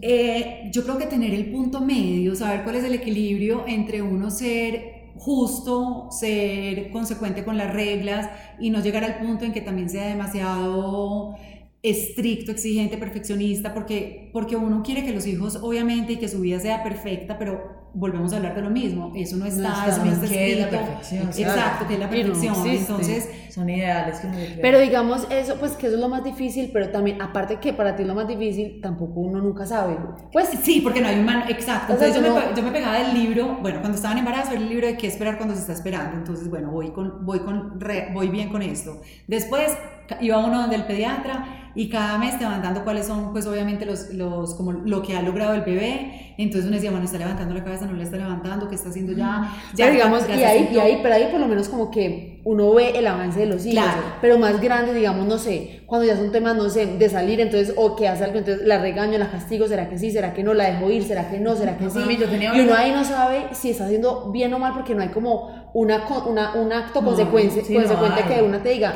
Eh, 0.00 0.70
yo 0.72 0.84
creo 0.84 0.96
que 0.96 1.06
tener 1.06 1.34
el 1.34 1.46
punto 1.50 1.80
medio, 1.80 2.34
saber 2.34 2.62
cuál 2.62 2.76
es 2.76 2.84
el 2.84 2.94
equilibrio 2.94 3.64
entre 3.66 4.00
uno 4.00 4.30
ser 4.30 5.02
justo, 5.16 6.08
ser 6.10 6.90
consecuente 6.90 7.44
con 7.44 7.58
las 7.58 7.72
reglas 7.72 8.30
y 8.58 8.70
no 8.70 8.80
llegar 8.80 9.04
al 9.04 9.18
punto 9.18 9.44
en 9.44 9.52
que 9.52 9.60
también 9.60 9.90
sea 9.90 10.06
demasiado 10.06 11.36
estricto, 11.82 12.52
exigente, 12.52 12.96
perfeccionista, 12.96 13.74
porque, 13.74 14.30
porque 14.32 14.56
uno 14.56 14.82
quiere 14.82 15.04
que 15.04 15.12
los 15.12 15.26
hijos, 15.26 15.56
obviamente, 15.56 16.12
y 16.12 16.16
que 16.16 16.28
su 16.28 16.40
vida 16.40 16.60
sea 16.60 16.82
perfecta, 16.84 17.38
pero 17.38 17.82
volvemos 17.94 18.32
a 18.32 18.36
hablar 18.36 18.54
de 18.54 18.62
lo 18.62 18.70
mismo, 18.70 19.12
eso 19.14 19.36
no 19.36 19.44
está, 19.44 19.68
no 19.68 19.86
eso 19.86 20.04
no 20.04 20.12
está 20.12 20.34
es 20.34 20.58
la 20.58 20.70
perfección. 20.70 21.28
Exacto, 21.28 21.86
que 21.86 21.94
es 21.94 22.00
la 22.00 22.08
perfección. 22.08 22.66
Entonces, 22.66 23.28
son 23.50 23.68
ideales 23.68 24.18
que 24.20 24.58
Pero 24.62 24.78
digamos 24.78 25.26
eso, 25.30 25.56
pues 25.56 25.72
que 25.72 25.88
eso 25.88 25.96
es 25.96 26.00
lo 26.00 26.08
más 26.08 26.24
difícil, 26.24 26.70
pero 26.72 26.90
también, 26.90 27.20
aparte 27.20 27.56
que 27.56 27.72
para 27.72 27.94
ti 27.94 28.02
es 28.02 28.08
lo 28.08 28.14
más 28.14 28.26
difícil, 28.26 28.80
tampoco 28.80 29.20
uno 29.20 29.40
nunca 29.40 29.66
sabe. 29.66 29.96
Pues 30.32 30.48
sí, 30.62 30.80
porque 30.80 31.00
no 31.00 31.08
hay 31.08 31.18
un 31.18 31.26
man, 31.26 31.44
exacto. 31.48 31.92
Entonces 31.92 32.16
yo, 32.16 32.22
me, 32.22 32.56
yo, 32.56 32.62
me, 32.62 32.70
pegaba 32.70 32.98
del 32.98 33.12
libro, 33.12 33.58
bueno, 33.60 33.80
cuando 33.80 33.96
estaba 33.96 34.12
en 34.12 34.20
embarazo, 34.20 34.54
el 34.54 34.68
libro 34.68 34.86
de 34.86 34.96
qué 34.96 35.08
esperar 35.08 35.36
cuando 35.36 35.54
se 35.54 35.60
está 35.60 35.72
esperando. 35.72 36.16
Entonces, 36.16 36.48
bueno, 36.48 36.70
voy, 36.70 36.92
con, 36.92 37.26
voy, 37.26 37.40
con, 37.40 37.78
voy 38.14 38.28
bien 38.28 38.48
con 38.48 38.62
esto. 38.62 39.02
Después 39.26 39.76
iba 40.20 40.38
uno 40.38 40.62
donde 40.62 40.76
el 40.76 40.84
pediatra 40.84 41.71
y 41.74 41.88
cada 41.88 42.18
mes 42.18 42.38
te 42.38 42.44
van 42.44 42.62
dando 42.62 42.84
cuáles 42.84 43.06
son, 43.06 43.32
pues 43.32 43.46
obviamente 43.46 43.86
los, 43.86 44.10
los, 44.10 44.54
como 44.54 44.72
lo 44.72 45.02
que 45.02 45.16
ha 45.16 45.22
logrado 45.22 45.54
el 45.54 45.62
bebé, 45.62 46.34
entonces 46.38 46.66
uno 46.66 46.74
decía, 46.74 46.90
bueno, 46.90 47.04
está 47.04 47.18
levantando 47.18 47.54
la 47.54 47.64
cabeza, 47.64 47.86
no 47.86 47.92
le 47.92 48.04
está 48.04 48.16
levantando, 48.16 48.68
¿qué 48.68 48.74
está 48.74 48.88
haciendo 48.88 49.12
ya? 49.12 49.54
ya 49.74 49.90
digamos, 49.90 50.22
y 50.28 50.42
ahí, 50.42 50.70
y 50.72 50.78
ahí, 50.78 51.00
pero 51.02 51.14
ahí 51.14 51.28
por 51.30 51.40
lo 51.40 51.48
menos 51.48 51.68
como 51.68 51.90
que 51.90 52.40
uno 52.44 52.74
ve 52.74 52.98
el 52.98 53.06
avance 53.06 53.38
de 53.38 53.46
los 53.46 53.64
hijos, 53.64 53.84
pero 54.20 54.38
más 54.38 54.60
grande, 54.60 54.92
digamos, 54.92 55.26
no 55.26 55.38
sé, 55.38 55.82
cuando 55.86 56.06
ya 56.06 56.16
son 56.16 56.32
temas, 56.32 56.56
no 56.56 56.68
sé, 56.68 56.86
de 56.86 57.08
salir, 57.08 57.40
entonces, 57.40 57.74
o 57.76 57.94
que 57.94 58.08
hace 58.08 58.24
algo, 58.24 58.38
entonces 58.38 58.66
la 58.66 58.78
regaño, 58.78 59.18
la 59.18 59.30
castigo, 59.30 59.68
¿será 59.68 59.88
que 59.88 59.98
sí? 59.98 60.10
¿Será 60.10 60.34
que 60.34 60.42
no? 60.42 60.52
¿La 60.54 60.70
dejo 60.72 60.90
ir? 60.90 61.04
¿Será 61.04 61.30
que 61.30 61.38
no? 61.38 61.54
¿Será 61.54 61.78
que 61.78 61.88
sí? 61.88 61.98
y 61.98 62.60
uno 62.60 62.74
ahí 62.74 62.92
no 62.92 63.04
sabe 63.04 63.46
si 63.52 63.70
está 63.70 63.84
haciendo 63.84 64.30
bien 64.32 64.52
o 64.54 64.58
mal 64.58 64.72
porque 64.74 64.94
no 64.94 65.02
hay 65.02 65.08
como 65.08 65.70
una, 65.74 66.04
una 66.26 66.54
un 66.54 66.72
acto 66.72 67.02
consecuencia, 67.02 67.62
consecuente 67.62 68.22
que 68.24 68.42
una 68.42 68.62
te 68.62 68.70
diga, 68.70 68.94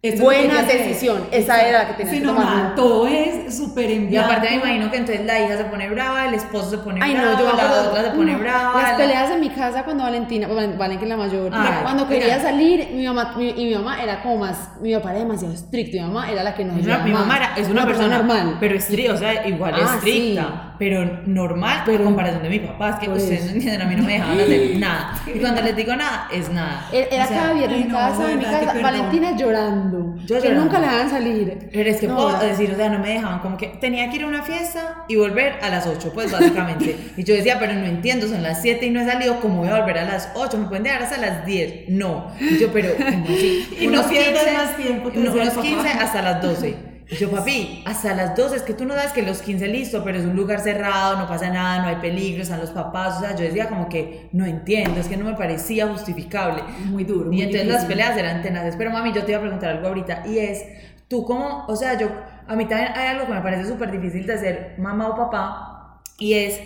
Buena 0.00 0.62
decisión, 0.62 1.26
esa 1.32 1.60
era 1.60 1.82
la 1.82 1.88
que 1.88 2.04
tenía 2.04 2.20
que 2.20 2.26
tomar. 2.26 2.76
todo 2.76 3.08
es 3.08 3.56
súper 3.56 3.90
Y 3.90 4.16
aparte 4.16 4.48
me 4.50 4.54
imagino 4.54 4.90
que 4.92 4.98
entonces 4.98 5.26
la 5.26 5.40
hija 5.40 5.56
se 5.56 5.64
pone 5.64 5.90
brava, 5.90 6.28
el 6.28 6.34
esposo 6.34 6.70
se 6.70 6.78
pone 6.78 7.00
Ay, 7.02 7.14
brava, 7.14 7.32
no, 7.32 7.38
yo 7.40 7.56
la 7.56 7.82
otra 7.82 8.04
se 8.04 8.10
pone 8.10 8.36
brava. 8.36 8.80
Las 8.80 8.92
peleas 8.92 9.30
en 9.32 9.40
mi 9.40 9.50
casa 9.50 9.82
cuando 9.82 10.04
Valentina, 10.04 10.46
Valentina 10.46 10.98
que 10.98 11.02
es 11.02 11.08
la 11.08 11.16
mayor, 11.16 11.50
cuando 11.82 12.06
quería 12.06 12.40
salir, 12.40 12.90
mi 12.94 13.06
mamá, 13.06 13.34
mi, 13.36 13.48
y 13.48 13.64
mi 13.64 13.74
mamá 13.74 14.00
era 14.00 14.22
como 14.22 14.38
más, 14.38 14.70
mi 14.80 14.94
papá 14.94 15.10
era 15.10 15.18
demasiado 15.18 15.52
estricto, 15.52 15.96
mi 15.96 16.02
mamá 16.04 16.30
era 16.30 16.44
la 16.44 16.54
que 16.54 16.62
ayudaba 16.62 17.02
Mi 17.02 17.12
mamá 17.12 17.36
era, 17.36 17.54
es 17.56 17.68
una, 17.68 17.84
persona, 17.84 18.18
normal, 18.18 18.56
pero 18.60 18.76
estricta, 18.76 19.14
o 19.14 19.16
sea, 19.16 19.48
igual 19.48 19.74
ah, 19.74 19.94
estricta, 19.96 20.74
pero 20.78 21.04
normal 21.26 21.82
pero, 21.84 21.98
en 21.98 22.04
comparación 22.04 22.44
de 22.44 22.50
mi 22.50 22.60
papá, 22.60 22.90
es 22.90 22.96
que 23.00 23.10
ustedes 23.10 23.46
no 23.46 23.50
entienden, 23.50 23.82
a 23.82 23.86
mí 23.86 23.96
no 23.96 24.04
me 24.04 24.12
dejaban 24.12 24.38
hacer 24.38 24.76
nada. 24.78 25.20
Y 25.26 25.40
cuando 25.40 25.60
les 25.60 25.74
digo 25.74 25.96
nada, 25.96 26.28
es 26.32 26.48
nada. 26.50 26.88
Era 26.92 27.26
cada 27.26 27.52
viernes 27.52 27.80
en 27.84 27.90
casa, 27.90 28.30
en 28.30 28.38
mi 28.38 28.44
casa, 28.44 28.74
Valentina 28.80 29.36
llorando 29.36 29.87
yo 30.26 30.40
que 30.40 30.50
nunca 30.50 30.78
le 30.78 30.86
dejaban 30.86 31.10
salir. 31.10 31.68
Pero 31.72 31.90
es 31.90 32.00
que 32.00 32.08
puedo 32.08 32.38
decir, 32.38 32.70
o 32.72 32.76
sea, 32.76 32.88
no 32.88 32.98
me 32.98 33.10
dejaban, 33.10 33.40
como 33.40 33.56
que 33.56 33.68
tenía 33.80 34.08
que 34.10 34.16
ir 34.16 34.22
a 34.24 34.26
una 34.26 34.42
fiesta 34.42 35.04
y 35.08 35.16
volver 35.16 35.54
a 35.62 35.70
las 35.70 35.86
8, 35.86 36.12
pues 36.14 36.30
básicamente. 36.32 36.96
y 37.16 37.24
yo 37.24 37.34
decía, 37.34 37.58
pero 37.58 37.74
no 37.74 37.84
entiendo, 37.84 38.28
son 38.28 38.42
las 38.42 38.62
7 38.62 38.86
y 38.86 38.90
no 38.90 39.00
he 39.00 39.06
salido, 39.06 39.40
¿cómo 39.40 39.58
voy 39.58 39.68
a 39.68 39.80
volver 39.80 39.98
a 39.98 40.04
las 40.04 40.30
8? 40.34 40.58
¿Me 40.58 40.66
pueden 40.66 40.84
dejar 40.84 41.02
hasta 41.02 41.18
las 41.18 41.46
10? 41.46 41.88
No. 41.88 42.32
Y 42.40 42.58
yo, 42.58 42.72
pero, 42.72 42.90
y 43.80 43.86
unos 43.86 44.06
no 44.06 44.10
15, 44.10 44.52
más 44.52 44.76
tiempo. 44.76 45.10
No, 45.14 45.32
unos 45.32 45.54
15 45.54 45.88
hasta 45.88 46.22
las 46.22 46.42
12. 46.42 46.87
Y 47.10 47.16
yo, 47.16 47.30
papi, 47.30 47.82
hasta 47.86 48.14
las 48.14 48.36
12, 48.36 48.56
es 48.56 48.62
que 48.62 48.74
tú 48.74 48.84
no 48.84 48.94
das 48.94 49.12
que 49.12 49.22
los 49.22 49.40
15 49.40 49.66
listo, 49.68 50.04
pero 50.04 50.18
es 50.18 50.26
un 50.26 50.36
lugar 50.36 50.60
cerrado, 50.60 51.16
no 51.16 51.26
pasa 51.26 51.48
nada, 51.48 51.80
no 51.80 51.88
hay 51.88 51.96
peligro, 51.96 52.42
están 52.42 52.60
los 52.60 52.70
papás, 52.70 53.16
o 53.16 53.20
sea, 53.20 53.34
yo 53.34 53.44
decía 53.44 53.68
como 53.68 53.88
que 53.88 54.28
no 54.32 54.44
entiendo, 54.44 55.00
es 55.00 55.08
que 55.08 55.16
no 55.16 55.24
me 55.24 55.34
parecía 55.34 55.88
justificable. 55.88 56.62
Muy 56.84 57.04
duro. 57.04 57.32
Y 57.32 57.40
entonces 57.40 57.66
las 57.66 57.86
peleas 57.86 58.14
eran 58.16 58.42
tenaces, 58.42 58.76
pero 58.76 58.90
mami, 58.90 59.14
yo 59.14 59.24
te 59.24 59.32
iba 59.32 59.38
a 59.38 59.42
preguntar 59.42 59.70
algo 59.70 59.88
ahorita, 59.88 60.24
y 60.26 60.38
es, 60.38 60.62
tú 61.08 61.24
cómo, 61.24 61.64
o 61.66 61.76
sea, 61.76 61.98
yo, 61.98 62.08
a 62.46 62.54
mí 62.56 62.66
también 62.66 62.92
hay 62.94 63.08
algo 63.08 63.26
que 63.26 63.32
me 63.32 63.40
parece 63.40 63.66
súper 63.66 63.90
difícil 63.90 64.26
de 64.26 64.36
ser 64.36 64.74
mamá 64.76 65.08
o 65.08 65.16
papá, 65.16 66.02
y 66.18 66.34
es 66.34 66.60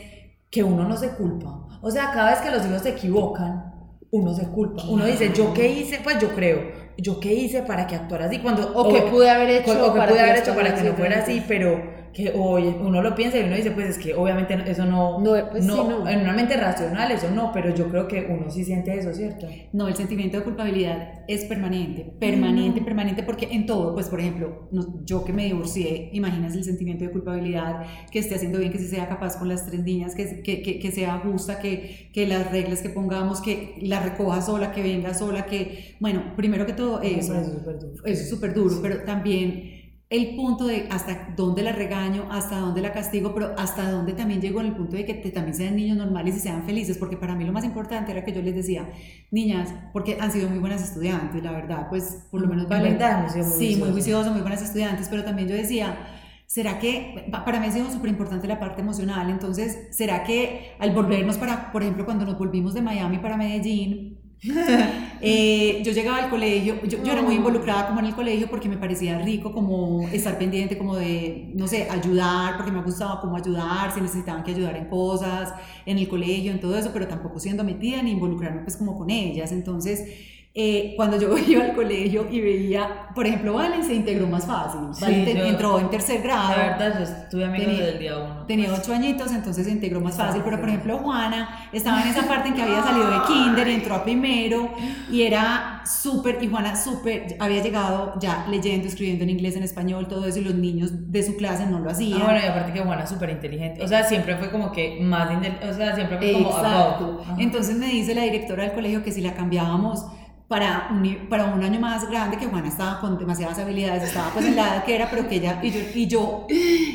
que 0.51 0.65
uno 0.65 0.89
no 0.89 0.97
se 0.97 1.11
culpa. 1.11 1.69
O 1.83 1.91
sea, 1.91 2.11
cada 2.13 2.31
vez 2.31 2.41
que 2.41 2.51
los 2.51 2.67
hijos 2.67 2.83
se 2.83 2.91
equivocan, 2.91 3.73
uno 4.11 4.35
se 4.35 4.47
culpa. 4.49 4.83
Uno 4.89 5.07
dice, 5.07 5.33
¿yo 5.33 5.55
qué 5.55 5.69
hice? 5.69 6.01
Pues 6.03 6.19
yo 6.19 6.35
creo 6.35 6.82
¿yo 6.97 7.21
qué 7.21 7.33
hice 7.33 7.63
para 7.63 7.87
que 7.87 7.95
actuara 7.95 8.27
así? 8.27 8.39
Cuando, 8.39 8.73
o, 8.75 8.93
que 8.93 9.03
pude 9.03 9.31
haber 9.31 9.51
hecho, 9.51 9.73
o 9.85 9.93
que 9.93 9.99
para 9.99 10.13
pude 10.13 10.21
haber 10.21 10.39
hecho 10.39 10.55
para 10.55 10.75
que 10.75 10.83
no 10.83 10.95
fuera 10.95 11.21
así, 11.21 11.43
pero, 11.47 12.02
que 12.13 12.33
hoy 12.37 12.65
uno 12.81 13.03
lo 13.03 13.15
piensa 13.15 13.39
y 13.39 13.45
uno 13.45 13.57
dice, 13.57 13.71
pues 13.71 13.91
es 13.91 13.99
que 13.99 14.15
obviamente 14.15 14.57
eso 14.67 14.85
no, 14.85 15.19
no, 15.21 15.51
pues 15.51 15.65
no, 15.65 16.07
en 16.07 16.21
una 16.21 16.35
mente 16.35 16.57
racional 16.57 17.11
eso 17.11 17.31
no, 17.31 17.51
pero 17.53 17.75
yo 17.75 17.89
creo 17.89 18.07
que 18.07 18.27
uno 18.29 18.51
sí 18.51 18.65
siente 18.65 18.95
eso, 18.97 19.13
¿cierto? 19.15 19.47
No, 19.73 19.89
el 19.89 19.95
sentimiento 19.95 20.37
de 20.37 20.45
culpabilidad 20.45 21.25
es 21.27 21.45
permanente, 21.45 22.13
permanente, 22.19 22.83
permanente, 22.83 23.23
porque 23.23 23.49
en 23.51 23.67
todo, 23.67 23.95
pues 23.95 24.09
por 24.09 24.21
ejemplo, 24.21 24.69
yo 25.05 25.25
que 25.25 25.33
me 25.33 25.45
divorcié, 25.45 26.11
imaginas 26.13 26.55
el 26.55 26.65
sentimiento 26.65 27.05
de 27.05 27.11
culpabilidad, 27.11 27.87
que 28.11 28.19
esté 28.19 28.35
haciendo 28.35 28.59
bien, 28.59 28.73
que 28.73 28.79
se 28.79 28.89
sea 28.89 29.09
capaz 29.09 29.39
con 29.39 29.49
las 29.49 29.67
tres 29.67 29.83
niñas, 29.83 30.15
que, 30.15 30.43
que, 30.43 30.63
que, 30.63 30.79
que 30.79 30.91
sea 30.93 31.19
justa, 31.21 31.61
que, 31.61 32.11
que 32.13 32.27
las 32.27 32.51
reglas 32.51 32.83
que 32.83 32.91
pongamos, 32.91 33.41
que 33.41 33.77
la 33.81 34.01
recoja 34.01 34.43
sola, 34.43 34.73
que 34.73 34.83
venga 34.83 35.15
sola, 35.15 35.47
que, 35.47 35.97
bueno, 36.01 36.35
primero 36.37 36.67
que 36.67 36.75
todo 36.75 37.01
eso, 37.01 37.35
eso. 37.35 38.05
es 38.05 38.29
súper 38.29 38.53
duro, 38.53 38.77
pero 38.83 39.03
también 39.05 39.82
el 40.13 40.37
punto 40.37 40.67
de 40.67 40.89
hasta 40.91 41.29
dónde 41.35 41.63
la 41.63 41.73
regaño, 41.73 42.29
hasta 42.31 42.59
dónde 42.59 42.83
la 42.83 42.93
castigo, 42.93 43.33
pero 43.33 43.55
hasta 43.57 43.91
dónde 43.91 44.13
también 44.13 44.43
llego 44.43 44.61
en 44.61 44.67
el 44.67 44.77
punto 44.77 44.95
de 44.95 45.07
que 45.07 45.15
también 45.31 45.57
sean 45.57 45.75
niños 45.75 45.97
normales 45.97 46.37
y 46.37 46.41
sean 46.41 46.65
felices, 46.65 46.99
porque 46.99 47.17
para 47.17 47.35
mí 47.35 47.45
lo 47.47 47.53
más 47.53 47.65
importante 47.65 48.13
era 48.13 48.23
que 48.23 48.31
yo 48.31 48.43
les 48.43 48.55
decía, 48.55 48.91
niñas, 49.31 49.73
porque 49.95 50.19
han 50.21 50.31
sido 50.31 50.51
muy 50.51 50.59
buenas 50.59 50.83
estudiantes, 50.83 51.43
la 51.43 51.53
verdad, 51.53 51.87
pues 51.89 52.27
por 52.31 52.43
lo 52.43 52.47
menos 52.47 52.69
valen. 52.69 52.99
Verdad, 52.99 53.27
muy 53.35 53.43
sí, 53.43 53.77
muy 53.77 53.91
juiciosas, 53.91 54.31
muy 54.31 54.43
buenas 54.43 54.61
estudiantes, 54.61 55.09
pero 55.09 55.25
también 55.25 55.49
yo 55.49 55.55
decía, 55.55 55.97
¿será 56.45 56.79
que, 56.79 57.31
para 57.31 57.59
mí 57.59 57.69
ha 57.69 57.73
sido 57.73 57.91
súper 57.91 58.11
importante 58.11 58.47
la 58.47 58.61
parte 58.61 58.83
emocional, 58.83 59.31
entonces, 59.31 59.89
¿será 59.93 60.25
que 60.25 60.75
al 60.79 60.91
volvernos 60.91 61.39
para, 61.39 61.73
por 61.73 61.81
ejemplo, 61.83 62.05
cuando 62.05 62.27
nos 62.27 62.39
volvimos 62.39 62.75
de 62.75 62.83
Miami 62.83 63.17
para 63.17 63.39
Medellín, 63.39 64.22
eh, 65.21 65.81
yo 65.85 65.93
llegaba 65.93 66.19
al 66.19 66.29
colegio, 66.29 66.83
yo, 66.85 66.99
era 67.05 67.23
muy 67.23 67.37
involucrada 67.37 67.87
como 67.87 68.01
en 68.01 68.07
el 68.07 68.15
colegio 68.15 68.51
porque 68.51 68.69
me 68.69 68.77
parecía 68.77 69.21
rico 69.21 69.53
como 69.53 70.09
estar 70.09 70.37
pendiente 70.37 70.77
como 70.77 70.97
de, 70.97 71.53
no 71.55 71.69
sé, 71.69 71.89
ayudar, 71.89 72.57
porque 72.57 72.73
me 72.73 72.83
gustaba 72.83 73.21
como 73.21 73.37
ayudar, 73.37 73.95
si 73.95 74.01
necesitaban 74.01 74.43
que 74.43 74.51
ayudar 74.51 74.77
en 74.77 74.87
cosas, 74.87 75.55
en 75.87 75.99
el 75.99 76.09
colegio, 76.09 76.51
en 76.51 76.61
todo 76.61 76.77
eso, 76.77 76.91
pero 76.93 77.07
tampoco 77.07 77.39
siendo 77.39 77.63
metida 77.63 78.03
ni 78.03 78.11
involucrarme 78.11 78.63
pues 78.63 78.77
como 78.77 78.99
con 78.99 79.11
ellas. 79.11 79.53
Entonces, 79.53 80.09
eh, 80.55 80.93
cuando 80.97 81.19
yo 81.19 81.35
iba 81.49 81.65
al 81.65 81.75
colegio 81.75 82.27
y 82.31 82.41
veía, 82.41 83.09
por 83.15 83.27
ejemplo, 83.27 83.55
Valen 83.55 83.83
se 83.85 83.95
integró 83.95 84.27
más 84.27 84.47
fácil, 84.47 84.81
entró 85.27 85.79
en 85.79 85.89
tercer 85.89 86.23
grado. 86.23 86.51
La 86.51 86.79
verdad, 86.79 86.99
yo 86.99 87.05
estuve 87.05 87.45
amigo 87.47 87.71
desde 87.71 87.93
el 87.93 87.99
día 87.99 88.19
uno. 88.19 88.45
Tenía 88.47 88.69
pues. 88.69 88.81
ocho 88.81 88.93
añitos, 88.93 89.33
entonces 89.33 89.65
se 89.65 89.73
integró 89.73 90.01
más 90.01 90.17
fácil, 90.17 90.43
pero 90.45 90.61
por 90.61 90.69
ejemplo 90.69 90.99
Juana 90.99 91.69
estaba 91.73 92.03
en 92.03 92.09
esa 92.09 92.29
parte 92.29 92.49
en 92.49 92.55
que 92.55 92.63
había 92.63 92.83
salido 92.83 93.11
de 93.11 93.19
kinder, 93.27 93.69
entró 93.69 93.95
a 93.95 94.05
primero 94.05 94.71
y 95.11 95.23
era 95.23 95.83
súper, 95.87 96.43
y 96.43 96.49
Juana 96.49 96.77
súper, 96.77 97.37
había 97.39 97.63
llegado 97.63 98.15
ya 98.21 98.47
leyendo, 98.51 98.89
escribiendo 98.89 99.25
en 99.25 99.31
inglés, 99.31 99.57
en 99.57 99.63
español, 99.63 100.07
todo 100.07 100.27
eso, 100.27 100.39
y 100.39 100.45
los 100.45 100.55
niños 100.55 100.91
de 101.11 101.23
su 101.23 101.37
clase 101.37 101.65
no 101.67 101.79
lo 101.79 101.91
hacían. 101.91 102.21
Ah, 102.21 102.25
bueno, 102.25 102.41
y 102.45 102.47
aparte 102.47 102.73
que 102.75 102.81
Juana 102.81 103.07
súper 103.07 103.31
inteligente, 103.31 103.83
o 103.83 103.89
sea, 103.89 104.05
siempre 104.05 104.37
fue 104.37 104.51
como 104.51 104.71
que 104.71 105.01
más, 105.01 105.31
o 105.67 105.73
sea, 105.73 105.95
siempre 105.95 106.19
fue 106.19 106.33
como... 106.35 106.51
Exacto. 106.51 107.25
Entonces 107.39 107.77
me 107.77 107.87
dice 107.87 108.15
la 108.15 108.23
directora 108.23 108.65
del 108.65 108.73
colegio 108.73 109.03
que 109.03 109.13
si 109.13 109.23
la 109.23 109.33
cambiábamos 109.33 110.05
para 110.53 110.89
un, 110.91 111.29
para 111.31 111.47
un 111.47 111.65
año 111.65 111.81
más 111.81 112.11
grande, 112.11 112.37
que 112.37 112.45
Juana 112.45 112.69
estaba 112.69 113.01
con 113.01 113.17
demasiadas 113.17 113.59
habilidades, 113.59 114.03
estaba 114.03 114.29
pues 114.35 114.45
en 114.45 114.55
la 114.55 114.65
edad 114.65 114.85
que 114.85 114.95
era, 114.95 115.09
pero 115.09 115.27
que 115.27 115.37
ella, 115.37 115.59
y 115.63 115.71
yo, 115.71 115.81
y 115.95 116.07
yo 116.07 116.47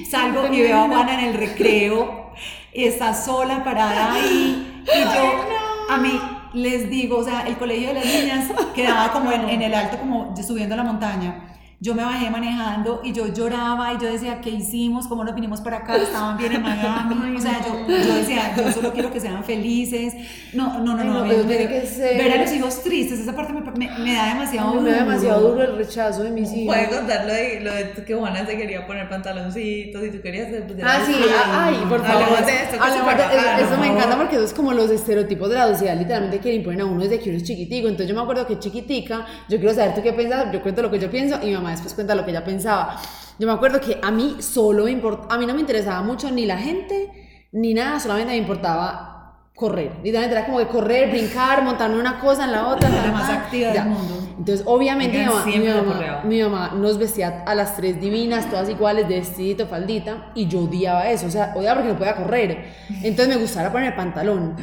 salgo 0.07 0.45
y 0.53 0.61
veo 0.61 0.77
a 0.77 0.87
Juana 0.87 1.19
en 1.19 1.29
el 1.29 1.33
recreo, 1.33 2.33
y 2.71 2.83
está 2.83 3.15
sola 3.15 3.63
parada 3.63 4.13
ahí, 4.13 4.83
y 4.85 5.03
yo, 5.03 5.45
a 5.89 5.97
mí, 5.97 6.21
les 6.53 6.87
digo, 6.87 7.17
o 7.17 7.23
sea, 7.23 7.47
el 7.47 7.57
colegio 7.57 7.87
de 7.87 7.93
las 7.95 8.05
niñas 8.05 8.51
quedaba 8.75 9.11
como 9.11 9.31
en, 9.31 9.49
en 9.49 9.63
el 9.63 9.73
alto, 9.73 9.97
como 9.97 10.35
subiendo 10.37 10.75
la 10.75 10.83
montaña 10.83 11.56
yo 11.79 11.93
me 11.93 12.03
bajé 12.03 12.31
manejando 12.31 13.01
y 13.03 13.13
yo 13.13 13.27
lloraba 13.27 13.93
y 13.93 13.99
yo 13.99 14.11
decía, 14.11 14.41
¿qué 14.41 14.49
hicimos? 14.49 15.07
¿Cómo 15.07 15.23
nos 15.23 15.35
vinimos 15.35 15.61
para 15.61 15.77
acá? 15.77 15.95
Estaban 15.95 16.35
bien 16.35 16.53
en 16.53 16.63
Miami. 16.63 17.35
o 17.37 17.39
sea, 17.39 17.61
yo, 17.63 17.87
yo, 17.87 18.15
decía, 18.15 18.55
yo 18.57 18.71
solo 18.71 18.91
quiero 18.93 19.11
que 19.11 19.19
sean 19.19 19.43
felices. 19.43 20.15
No, 20.53 20.79
no, 20.79 20.95
no, 20.95 21.03
no. 21.03 21.23
no, 21.23 21.23
ver, 21.23 21.69
que 21.69 21.85
ser. 21.85 22.17
ver 22.17 22.31
a 22.31 22.41
los 22.41 22.51
hijos 22.51 22.81
tristes, 22.81 23.19
esa 23.19 23.35
parte 23.35 23.53
me, 23.53 23.61
me, 23.99 24.13
da 24.13 24.33
demasiado 24.33 24.71
duro. 24.71 24.81
Me 24.81 24.91
da 24.91 24.97
demasiado 25.03 25.49
duro 25.51 25.63
el 25.63 25.77
rechazo 25.77 26.23
de 26.23 26.31
mis 26.31 26.51
hijos. 26.51 26.75
Puedes 26.75 26.89
contar 26.89 27.25
lo 27.25 27.33
de, 27.33 27.59
lo 27.61 27.71
de 27.71 27.91
que 28.03 28.15
Juana 28.15 28.43
se 28.43 28.57
quería 28.57 28.87
poner 28.87 29.07
pantaloncitos 29.07 30.03
y 30.03 30.09
tú 30.09 30.21
querías. 30.21 30.47
Pues, 30.47 30.79
ah, 30.83 31.03
sí, 31.05 31.13
ay, 31.51 31.75
por 31.87 32.03
favor. 32.03 32.43
De 32.43 32.53
esto, 32.53 32.77
eso 32.77 33.77
me 33.79 33.87
encanta 33.87 34.17
porque 34.17 34.37
eso 34.37 34.45
es 34.45 34.53
como 34.53 34.73
los 34.73 34.89
estereotipos 34.89 35.47
de 35.49 35.55
la 35.55 35.67
sociedad, 35.67 35.95
literalmente 35.95 36.39
que 36.39 36.49
le 36.49 36.55
imponen 36.55 36.81
a 36.81 36.85
uno 36.85 37.03
desde 37.03 37.19
que 37.19 37.29
uno 37.29 37.37
es 37.37 37.43
chiquitico. 37.43 37.87
Entonces 37.87 38.07
yo 38.07 38.15
me 38.15 38.21
acuerdo 38.21 38.47
que 38.47 38.57
chiquitica, 38.57 39.27
yo 39.47 39.59
quiero 39.59 39.75
saber 39.75 39.93
tú 39.93 40.01
qué 40.01 40.13
piensas, 40.13 40.51
yo 40.51 40.63
cuento 40.63 40.81
lo 40.81 40.89
que 40.89 40.97
yo 40.97 41.11
pienso 41.11 41.39
y 41.43 41.55
mi 41.66 41.66
mamá 41.67 41.71
después 41.71 41.93
cuenta 41.93 42.15
lo 42.15 42.23
que 42.25 42.31
ella 42.31 42.43
pensaba. 42.43 42.99
Yo 43.39 43.47
me 43.47 43.53
acuerdo 43.53 43.79
que 43.79 43.99
a 44.01 44.11
mí 44.11 44.37
solo 44.39 44.85
me 44.85 44.91
importaba, 44.91 45.35
a 45.35 45.37
mí 45.37 45.45
no 45.45 45.53
me 45.53 45.59
interesaba 45.59 46.01
mucho 46.01 46.31
ni 46.31 46.45
la 46.45 46.57
gente, 46.57 47.47
ni 47.51 47.73
nada, 47.73 47.99
solamente 47.99 48.31
me 48.31 48.37
importaba 48.37 49.17
correr. 49.55 49.91
Literalmente 50.03 50.37
era 50.37 50.45
como 50.45 50.59
que 50.59 50.67
correr, 50.67 51.09
brincar, 51.09 51.63
montarme 51.63 51.99
una 51.99 52.19
cosa 52.19 52.45
en 52.45 52.51
la 52.51 52.67
otra. 52.67 52.89
La 52.89 53.11
más 53.11 53.29
activa 53.29 53.71
del 53.71 53.85
mundo. 53.85 54.27
Entonces, 54.37 54.63
obviamente, 54.67 55.17
mi 55.17 55.25
mamá, 55.67 56.21
mi 56.23 56.41
mamá, 56.43 56.71
nos 56.75 56.99
vestía 56.99 57.43
a 57.45 57.55
las 57.55 57.75
tres 57.75 57.99
divinas, 57.99 58.49
todas 58.49 58.69
iguales, 58.69 59.07
de 59.07 59.15
vestidito, 59.15 59.65
faldita, 59.65 60.31
y 60.35 60.47
yo 60.47 60.61
odiaba 60.61 61.09
eso. 61.09 61.25
O 61.25 61.31
sea, 61.31 61.53
odiaba 61.55 61.81
porque 61.81 61.93
no 61.93 61.97
podía 61.97 62.15
correr. 62.15 62.67
Entonces, 63.01 63.35
me 63.35 63.41
gustaba 63.41 63.71
poner 63.71 63.95
pantalón. 63.95 64.55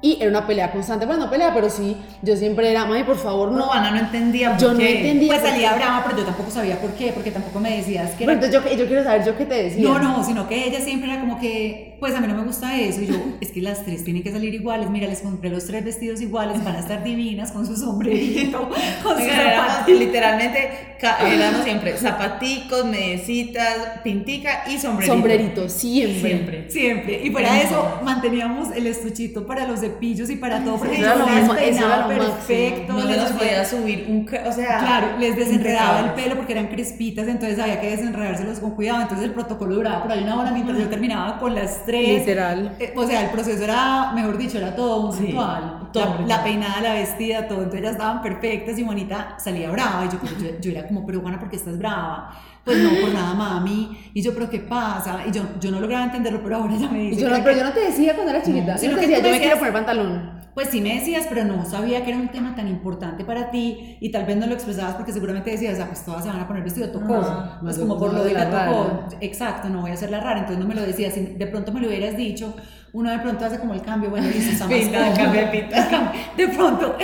Y 0.00 0.18
era 0.20 0.30
una 0.30 0.46
pelea 0.46 0.70
constante. 0.70 1.06
Bueno, 1.06 1.24
no 1.24 1.30
pelea, 1.30 1.52
pero 1.52 1.68
sí, 1.68 1.96
yo 2.22 2.36
siempre 2.36 2.70
era, 2.70 2.84
mami, 2.84 3.02
por 3.02 3.18
favor, 3.18 3.50
no. 3.50 3.58
No, 3.58 3.72
Ana 3.72 3.90
no 3.90 3.98
entendía 3.98 4.52
por 4.52 4.60
yo 4.60 4.72
no 4.72 4.80
entendía. 4.80 5.28
Pues 5.28 5.42
salía 5.42 5.74
brava, 5.74 6.04
pero 6.04 6.18
yo 6.18 6.24
tampoco 6.24 6.50
sabía 6.52 6.80
por 6.80 6.90
qué, 6.92 7.10
porque 7.12 7.32
tampoco 7.32 7.58
me 7.58 7.76
decías 7.78 8.12
que. 8.12 8.24
Bueno, 8.24 8.40
entonces 8.40 8.70
yo, 8.70 8.76
yo 8.76 8.86
quiero 8.86 9.02
saber, 9.02 9.24
yo 9.24 9.36
qué 9.36 9.44
te 9.44 9.54
decía. 9.54 9.82
No, 9.82 9.98
no, 9.98 10.22
sino 10.22 10.48
que 10.48 10.68
ella 10.68 10.80
siempre 10.80 11.10
era 11.10 11.20
como 11.20 11.40
que, 11.40 11.96
pues 11.98 12.14
a 12.14 12.20
mí 12.20 12.28
no 12.28 12.34
me 12.34 12.44
gusta 12.44 12.78
eso. 12.78 13.02
Y 13.02 13.08
yo, 13.08 13.16
es 13.40 13.50
que 13.50 13.60
las 13.60 13.84
tres 13.84 14.04
tienen 14.04 14.22
que 14.22 14.30
salir 14.30 14.54
iguales. 14.54 14.88
Mira, 14.88 15.08
les 15.08 15.20
compré 15.20 15.50
los 15.50 15.66
tres 15.66 15.84
vestidos 15.84 16.20
iguales, 16.20 16.62
van 16.62 16.76
a 16.76 16.78
estar 16.78 17.02
divinas 17.02 17.50
con 17.50 17.66
su 17.66 17.76
sombrerito, 17.76 18.68
con 19.02 19.16
su 19.86 19.92
Literalmente, 19.92 20.96
éramos 21.00 21.64
siempre 21.64 21.96
zapaticos, 21.96 22.84
medecitas, 22.84 24.00
pintica 24.04 24.64
y 24.68 24.78
sombrerito. 24.78 25.14
Sombrerito, 25.14 25.68
siempre. 25.68 26.20
Siempre. 26.20 26.70
Siempre. 26.70 27.20
Y 27.24 27.30
fuera 27.30 27.52
de 27.54 27.62
eso, 27.62 28.00
manteníamos 28.04 28.70
el 28.76 28.86
estuchito 28.86 29.44
para 29.44 29.66
los 29.66 29.80
cepillos 29.88 30.30
y 30.30 30.36
para 30.36 30.62
todo, 30.62 30.78
porque 30.78 30.96
eso 31.00 31.04
era 31.04 31.16
lo 31.16 32.08
perfecto. 32.08 32.92
No 32.92 33.04
les 33.04 33.32
podía 33.32 33.64
subir 33.64 34.06
un, 34.08 34.28
o 34.46 34.52
sea, 34.52 34.78
claro, 34.78 35.18
les 35.18 35.36
desenredaba 35.36 36.00
el 36.00 36.10
pelo 36.12 36.36
porque 36.36 36.52
eran 36.52 36.68
crespitas, 36.68 37.26
entonces 37.28 37.58
había 37.58 37.80
que 37.80 37.90
desenredárselos 37.90 38.60
con 38.60 38.72
cuidado, 38.72 39.02
entonces 39.02 39.26
el 39.26 39.32
protocolo 39.32 39.74
duraba 39.76 40.02
por 40.02 40.12
ahí 40.12 40.22
una 40.22 40.38
hora 40.40 40.50
mientras 40.50 40.78
yo 40.78 40.88
terminaba 40.88 41.38
con 41.38 41.54
las 41.54 41.84
tres. 41.84 42.20
Literal. 42.20 42.76
Eh, 42.78 42.92
o 42.96 43.06
sea, 43.06 43.22
el 43.22 43.30
proceso 43.30 43.64
era, 43.64 44.12
mejor 44.12 44.38
dicho, 44.38 44.58
era 44.58 44.74
todo 44.74 45.08
un 45.08 45.18
ritual. 45.18 45.90
La, 46.26 46.44
peinada, 46.44 46.80
la 46.80 46.94
vestida, 46.94 47.48
todo, 47.48 47.58
entonces 47.58 47.80
ellas 47.80 47.92
estaban 47.92 48.22
perfectas 48.22 48.78
y 48.78 48.82
bonita 48.82 49.36
salía 49.38 49.70
brava 49.70 50.04
y 50.04 50.08
yo, 50.10 50.58
yo, 50.60 50.70
era 50.70 50.86
como, 50.86 51.06
pero 51.06 51.20
Juana, 51.20 51.38
¿por 51.40 51.48
qué 51.48 51.56
estás 51.56 51.78
brava? 51.78 52.30
Pues 52.68 52.82
no, 52.82 52.90
por 53.00 53.14
nada, 53.14 53.32
mami. 53.32 54.10
Y 54.12 54.20
yo, 54.20 54.34
pero 54.34 54.50
¿qué 54.50 54.58
pasa? 54.58 55.22
Y 55.26 55.32
yo, 55.32 55.42
yo 55.58 55.70
no 55.70 55.80
lograba 55.80 56.04
entenderlo, 56.04 56.42
pero 56.42 56.56
ahora 56.56 56.76
ya 56.76 56.90
me 56.90 56.98
dice. 56.98 57.22
Yo 57.22 57.30
no, 57.30 57.42
pero 57.42 57.56
yo 57.56 57.64
no 57.64 57.72
te 57.72 57.80
decía 57.80 58.14
cuando 58.14 58.30
era 58.30 58.42
chiquita. 58.42 58.74
No, 58.74 58.82
yo, 58.82 58.90
no 58.90 58.94
te 58.96 59.06
decía, 59.06 59.22
yo 59.22 59.30
me 59.30 59.40
quiero 59.40 59.56
poner 59.56 59.72
pantalón. 59.72 60.38
Pues 60.52 60.68
sí 60.68 60.82
me 60.82 60.96
decías, 60.96 61.26
pero 61.30 61.44
no 61.44 61.64
sabía 61.64 62.04
que 62.04 62.10
era 62.10 62.18
un 62.18 62.28
tema 62.28 62.54
tan 62.54 62.68
importante 62.68 63.24
para 63.24 63.50
ti 63.50 63.96
y 64.00 64.10
tal 64.10 64.26
vez 64.26 64.36
no 64.36 64.46
lo 64.46 64.52
expresabas 64.52 64.96
porque 64.96 65.12
seguramente 65.12 65.50
decías, 65.50 65.78
ah, 65.80 65.86
pues 65.86 66.04
todas 66.04 66.24
se 66.24 66.28
van 66.28 66.40
a 66.40 66.46
poner 66.46 66.62
vestido 66.62 66.90
tocó. 66.90 67.24
pues 67.62 67.78
como 67.78 67.98
por 67.98 68.12
lo 68.12 68.22
de 68.22 68.34
la 68.34 68.50
tocó. 68.50 69.06
Exacto, 69.20 69.70
no 69.70 69.80
voy 69.80 69.92
a 69.92 69.94
hacer 69.94 70.10
la 70.10 70.20
rara, 70.20 70.40
entonces 70.40 70.58
no 70.58 70.68
me 70.68 70.74
lo 70.74 70.82
decías. 70.82 71.14
De 71.14 71.46
pronto 71.46 71.72
me 71.72 71.80
lo 71.80 71.88
hubieras 71.88 72.16
dicho, 72.18 72.54
uno 72.92 73.10
de 73.10 73.18
pronto 73.18 73.44
hace 73.44 73.58
como 73.58 73.74
el 73.74 73.82
cambio, 73.82 74.10
bueno, 74.10 74.26
dice, 74.28 74.52
está 74.52 74.66
más 74.66 74.74
pinta, 74.74 75.14
cambia, 75.14 75.50
pinta. 75.50 76.12
De 76.36 76.48
pronto, 76.48 76.96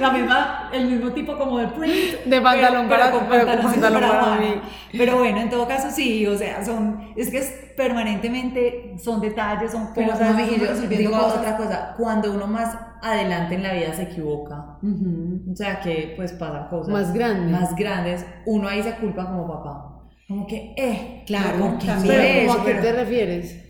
la 0.00 0.10
misma, 0.10 0.70
el 0.72 0.86
mismo 0.86 1.10
tipo 1.12 1.36
como 1.36 1.58
de 1.58 1.68
print. 1.68 2.24
De 2.24 2.40
pantalón 2.40 2.88
para, 2.88 3.10
con 3.10 3.26
pantalón 3.26 4.00
para, 4.00 4.36
mí. 4.36 4.60
Pero 4.92 5.18
bueno, 5.18 5.40
en 5.40 5.50
todo 5.50 5.66
caso 5.66 5.90
sí, 5.90 6.26
o 6.26 6.38
sea, 6.38 6.64
son, 6.64 7.12
es 7.16 7.30
que 7.30 7.38
es 7.38 7.50
permanentemente, 7.76 8.94
son 8.98 9.20
detalles, 9.20 9.72
son 9.72 9.88
cosas. 9.88 10.18
Pero 10.18 10.40
y 10.40 10.60
yo 10.60 10.88
digo 10.88 11.16
otra 11.16 11.56
cosa, 11.56 11.94
cuando 11.96 12.32
uno 12.32 12.46
más 12.46 12.76
adelante 13.02 13.56
en 13.56 13.62
la 13.64 13.72
vida 13.72 13.92
se 13.92 14.04
equivoca, 14.04 14.78
o 14.82 15.56
sea, 15.56 15.80
que 15.80 16.14
pues 16.16 16.32
pasan 16.32 16.68
cosas. 16.68 16.92
Más 16.92 17.12
grandes. 17.12 17.50
Más 17.50 17.74
grandes, 17.74 18.24
uno 18.46 18.68
ahí 18.68 18.82
se 18.82 18.94
culpa 18.94 19.26
como 19.26 19.48
papá. 19.48 19.90
Como 20.28 20.46
que, 20.46 20.74
eh, 20.76 21.22
claro. 21.26 21.64
¿a 21.64 22.64
qué 22.64 22.74
te 22.74 22.92
refieres? 22.92 23.64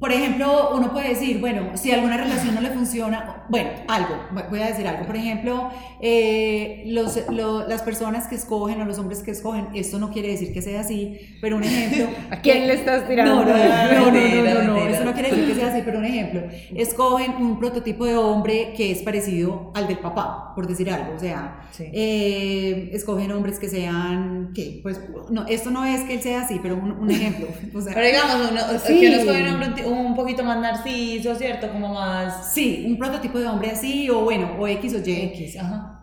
Por 0.00 0.12
ejemplo, 0.12 0.70
uno 0.74 0.92
puede 0.92 1.10
decir, 1.10 1.40
bueno, 1.40 1.76
si 1.76 1.90
alguna 1.90 2.16
relación 2.16 2.54
no 2.54 2.60
le 2.60 2.70
funciona, 2.70 3.44
bueno, 3.48 3.70
algo, 3.88 4.14
voy 4.48 4.60
a 4.60 4.66
decir 4.66 4.86
algo, 4.86 5.06
por 5.06 5.16
ejemplo, 5.16 5.70
eh, 6.00 6.84
los, 6.86 7.18
las 7.30 7.82
personas 7.82 8.28
que 8.28 8.36
escogen 8.36 8.80
o 8.80 8.84
los 8.84 8.98
hombres 8.98 9.22
que 9.22 9.32
escogen, 9.32 9.68
esto 9.74 9.98
no 9.98 10.10
quiere 10.10 10.28
decir 10.28 10.52
que 10.52 10.62
sea 10.62 10.80
así, 10.80 11.18
pero 11.40 11.56
un 11.56 11.64
ejemplo... 11.64 12.06
¿A 12.30 12.40
quién 12.40 12.66
le 12.66 12.74
estás 12.74 13.06
tirando? 13.08 13.44
No, 13.44 13.44
no, 13.44 13.56
no, 13.56 14.10
no, 14.10 14.54
no, 14.54 14.62
no, 14.62 14.78
eso 14.86 15.04
no 15.04 15.12
quiere 15.12 15.30
decir 15.30 15.46
que 15.46 15.54
sea 15.54 15.68
así, 15.68 15.82
pero 15.84 15.98
un 15.98 16.04
ejemplo, 16.04 16.42
escogen 16.74 17.32
un 17.36 17.58
prototipo 17.58 18.06
de 18.06 18.16
hombre 18.16 18.72
que 18.76 18.90
es 18.90 19.02
parecido 19.02 19.72
al 19.74 19.88
del 19.88 19.98
papá, 19.98 20.52
por 20.54 20.66
decir 20.66 20.90
algo, 20.90 21.14
o 21.14 21.18
sea, 21.18 21.68
eh, 21.78 22.90
escogen 22.92 23.32
hombres 23.32 23.58
que 23.58 23.68
sean, 23.68 24.52
¿qué? 24.54 24.80
Pues, 24.82 25.00
no, 25.30 25.46
esto 25.46 25.70
no 25.70 25.84
es 25.84 26.02
que 26.02 26.14
él 26.14 26.22
sea 26.22 26.42
así, 26.42 26.60
pero 26.62 26.76
un, 26.76 27.10
ejemplo. 27.10 27.48
O 27.74 27.80
sea, 27.80 27.94
pero 27.94 28.06
digamos, 28.06 28.50
uno, 28.50 28.60
sí. 28.84 29.00
que 29.00 29.08
uno 29.08 29.16
escoge 29.16 29.42
un 29.42 29.48
hombre 29.48 29.73
un 29.82 30.14
poquito 30.14 30.44
más 30.44 30.60
narciso, 30.60 31.34
¿cierto? 31.34 31.70
Como 31.70 31.94
más... 31.94 32.52
Sí, 32.52 32.84
un 32.86 32.98
prototipo 32.98 33.38
de 33.38 33.46
hombre 33.46 33.70
así, 33.70 34.08
o 34.10 34.20
bueno, 34.20 34.56
o 34.58 34.66
X 34.68 34.94
o 34.94 35.08
Y. 35.08 35.12
X, 35.12 35.56
ajá. 35.58 35.94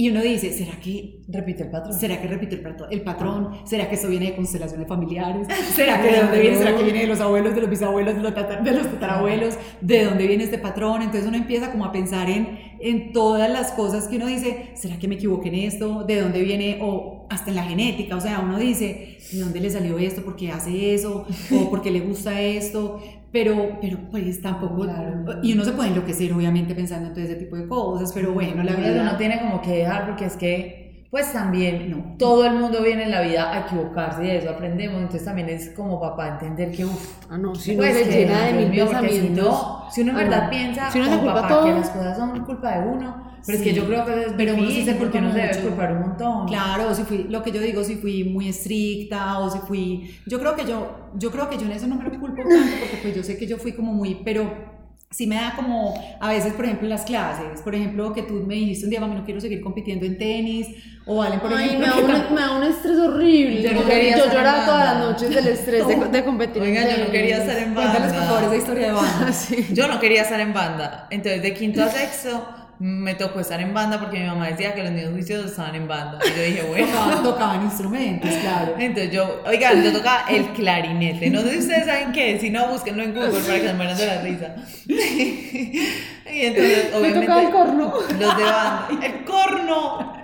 Y 0.00 0.08
uno 0.08 0.22
dice, 0.22 0.50
¿será 0.50 0.80
que 0.80 1.20
repite 1.28 1.64
el 1.64 1.70
patrón? 1.70 1.92
¿Será 1.92 2.22
que 2.22 2.26
repite 2.26 2.54
el, 2.54 2.62
patrón? 2.62 2.88
El 2.90 3.02
patrón? 3.02 3.50
¿Será 3.64 3.86
que 3.86 3.96
esto 3.96 4.08
viene 4.08 4.26
de 4.30 4.36
constelaciones 4.36 4.88
familiares? 4.88 5.46
¿Será 5.74 6.00
que 6.00 6.08
de 6.08 6.20
dónde 6.22 6.40
viene? 6.40 6.56
¿Será 6.56 6.74
que 6.74 6.82
viene 6.84 7.00
de 7.00 7.06
los 7.06 7.20
abuelos, 7.20 7.54
de 7.54 7.60
los 7.60 7.68
bisabuelos, 7.68 8.14
de 8.14 8.22
los, 8.22 8.34
de 8.34 8.70
los 8.70 8.90
tatarabuelos? 8.92 9.58
¿De 9.82 10.04
dónde 10.06 10.26
viene 10.26 10.44
este 10.44 10.56
patrón? 10.56 11.02
Entonces 11.02 11.26
uno 11.26 11.36
empieza 11.36 11.70
como 11.70 11.84
a 11.84 11.92
pensar 11.92 12.30
en, 12.30 12.58
en 12.80 13.12
todas 13.12 13.50
las 13.50 13.72
cosas 13.72 14.08
que 14.08 14.16
uno 14.16 14.26
dice, 14.26 14.70
¿será 14.72 14.98
que 14.98 15.06
me 15.06 15.16
equivoqué 15.16 15.48
en 15.50 15.56
esto? 15.56 16.04
¿De 16.04 16.22
dónde 16.22 16.40
viene? 16.40 16.78
O 16.80 17.19
hasta 17.30 17.50
en 17.50 17.56
la 17.56 17.62
genética, 17.62 18.16
o 18.16 18.20
sea, 18.20 18.40
uno 18.40 18.58
dice, 18.58 19.18
¿de 19.32 19.40
dónde 19.40 19.60
le 19.60 19.70
salió 19.70 19.98
esto? 19.98 20.22
¿Por 20.22 20.36
qué 20.36 20.50
hace 20.52 20.94
eso? 20.94 21.26
¿O 21.52 21.70
por 21.70 21.80
qué 21.80 21.90
le 21.90 22.00
gusta 22.00 22.40
esto? 22.40 23.00
pero, 23.32 23.78
pero 23.80 23.98
pues 24.10 24.42
tampoco, 24.42 24.86
y 25.42 25.52
uno 25.52 25.64
se 25.64 25.72
puede 25.72 25.90
enloquecer 25.90 26.32
obviamente 26.32 26.74
pensando 26.74 27.08
en 27.08 27.14
todo 27.14 27.24
ese 27.24 27.36
tipo 27.36 27.56
de 27.56 27.68
cosas, 27.68 28.12
pero 28.12 28.32
bueno, 28.32 28.62
la 28.62 28.74
vida 28.74 29.02
uno 29.02 29.16
tiene 29.16 29.40
como 29.40 29.60
que 29.62 29.70
dejar 29.70 30.06
porque 30.06 30.24
es 30.24 30.36
que, 30.36 31.06
pues 31.10 31.32
también, 31.32 31.90
no, 31.90 32.16
todo 32.18 32.44
el 32.44 32.54
mundo 32.54 32.82
viene 32.82 33.04
en 33.04 33.10
la 33.10 33.20
vida 33.20 33.52
a 33.52 33.60
equivocarse 33.60 34.24
y 34.24 34.28
de 34.28 34.38
eso 34.38 34.50
aprendemos, 34.50 34.96
entonces 34.96 35.24
también 35.24 35.48
es 35.48 35.70
como 35.70 36.00
papá 36.00 36.28
entender 36.28 36.72
que, 36.72 36.84
uff, 36.84 37.24
ah, 37.30 37.38
no, 37.38 37.54
si 37.54 37.72
uno 37.72 37.82
pues, 37.82 37.96
se 37.98 38.10
llena 38.10 38.46
de 38.46 38.52
mil 38.54 38.70
pensamientos, 38.70 39.20
si, 39.20 39.30
no, 39.30 39.90
si 39.90 40.00
uno 40.00 40.10
en 40.10 40.16
verdad 40.16 40.50
piensa 40.50 40.90
si 40.90 41.00
uno 41.00 41.10
como 41.18 41.34
papá 41.34 41.64
que 41.64 41.72
las 41.72 41.90
cosas 41.90 42.16
son 42.16 42.44
culpa 42.44 42.78
de 42.78 42.88
uno, 42.88 43.29
pero 43.46 43.58
es 43.58 43.64
que 43.64 43.72
yo 43.72 43.86
creo 43.86 44.04
que 44.04 44.20
es 44.20 44.32
pero 44.36 44.54
difícil 44.54 44.84
sí 44.84 44.96
porque 44.98 45.18
uno 45.18 45.32
se 45.32 45.38
debe 45.38 45.58
culpar 45.60 45.92
un 45.92 46.00
montón. 46.00 46.46
Claro, 46.46 46.94
si 46.94 47.04
fui, 47.04 47.26
lo 47.28 47.42
que 47.42 47.52
yo 47.52 47.60
digo, 47.60 47.82
si 47.84 47.96
fui 47.96 48.24
muy 48.24 48.48
estricta 48.48 49.38
o 49.38 49.50
si 49.50 49.58
fui, 49.58 50.10
yo 50.26 50.38
creo 50.38 50.56
que 50.56 50.64
yo, 50.64 51.10
yo 51.14 51.30
creo 51.30 51.48
que 51.48 51.56
yo 51.56 51.66
en 51.66 51.72
eso 51.72 51.86
no 51.86 51.96
me 51.96 52.04
lo 52.04 52.10
culpo 52.10 52.36
tanto 52.36 52.76
porque 52.80 52.98
pues 53.02 53.16
yo 53.16 53.22
sé 53.22 53.36
que 53.36 53.46
yo 53.46 53.58
fui 53.58 53.72
como 53.72 53.92
muy, 53.92 54.16
pero 54.24 54.70
sí 55.12 55.26
me 55.26 55.34
da 55.34 55.54
como, 55.56 55.92
a 56.20 56.28
veces, 56.28 56.52
por 56.52 56.64
ejemplo, 56.64 56.86
en 56.86 56.90
las 56.90 57.02
clases, 57.02 57.60
por 57.62 57.74
ejemplo, 57.74 58.12
que 58.12 58.22
tú 58.22 58.34
me 58.46 58.54
dijiste 58.54 58.84
un 58.84 58.90
día, 58.90 59.00
mami, 59.00 59.16
no 59.16 59.24
quiero 59.24 59.40
seguir 59.40 59.60
compitiendo 59.60 60.06
en 60.06 60.16
tenis, 60.16 60.68
o 61.04 61.16
Valen, 61.16 61.40
por 61.40 61.52
ejemplo... 61.52 61.80
me 61.80 61.86
da, 61.86 61.96
un, 61.96 62.34
me 62.34 62.40
da 62.40 62.56
un 62.56 62.62
estrés 62.62 62.96
horrible. 62.96 63.60
Yo, 63.60 63.72
no 63.72 63.84
quería 63.86 64.16
yo 64.16 64.26
lloraba 64.26 64.64
todas 64.64 64.84
las 64.84 64.98
noches 65.04 65.34
del 65.34 65.48
estrés 65.48 65.88
de, 65.88 65.96
de, 65.96 66.24
competir 66.24 66.62
Oiga, 66.62 66.88
yo 66.88 67.04
no 67.04 67.10
quería 67.10 67.38
estar 67.38 67.58
en 67.58 67.74
banda. 67.74 67.90
Cuéntales, 67.90 68.12
por 68.12 68.24
favor, 68.24 68.44
esa 68.44 68.56
historia 68.56 68.86
de 68.86 68.92
banda. 68.92 69.32
sí. 69.32 69.66
Yo 69.72 69.88
no 69.88 69.98
quería 69.98 70.22
estar 70.22 70.38
en 70.38 70.52
banda, 70.52 71.08
entonces 71.10 71.42
de 71.42 71.54
quinto 71.54 71.82
a 71.82 71.88
sexto 71.88 72.59
me 72.80 73.14
tocó 73.14 73.40
estar 73.40 73.60
en 73.60 73.74
banda 73.74 74.00
porque 74.00 74.18
mi 74.18 74.26
mamá 74.26 74.48
decía 74.48 74.74
que 74.74 74.82
los 74.82 74.90
niños 74.90 75.12
juiciosos 75.12 75.50
estaban 75.50 75.74
en 75.74 75.86
banda. 75.86 76.18
Y 76.24 76.30
yo 76.30 76.42
dije, 76.42 76.62
bueno. 76.62 77.22
Tocaban, 77.22 77.62
instrumentos, 77.62 78.30
claro. 78.40 78.74
Entonces 78.78 79.12
yo, 79.12 79.42
oigan, 79.44 79.84
yo 79.84 79.92
tocaba 79.92 80.24
el 80.30 80.46
clarinete. 80.52 81.28
No 81.28 81.42
sé 81.42 81.52
si 81.52 81.58
ustedes 81.58 81.84
saben 81.84 82.10
qué, 82.12 82.40
si 82.40 82.48
no, 82.48 82.68
búsquenlo 82.68 83.02
en 83.02 83.12
Google 83.12 83.38
para 83.38 83.60
que 83.60 83.66
se 83.66 83.74
mueran 83.74 83.98
de 83.98 84.06
la 84.06 84.22
risa. 84.22 84.54
y 84.86 86.40
entonces, 86.40 86.94
obviamente. 86.94 87.20
tocaba 87.20 87.42
el 87.42 87.50
corno. 87.50 87.94
Los 88.18 88.36
de 88.38 88.44
banda. 88.44 88.88
¡El 89.02 89.24
corno! 89.26 90.22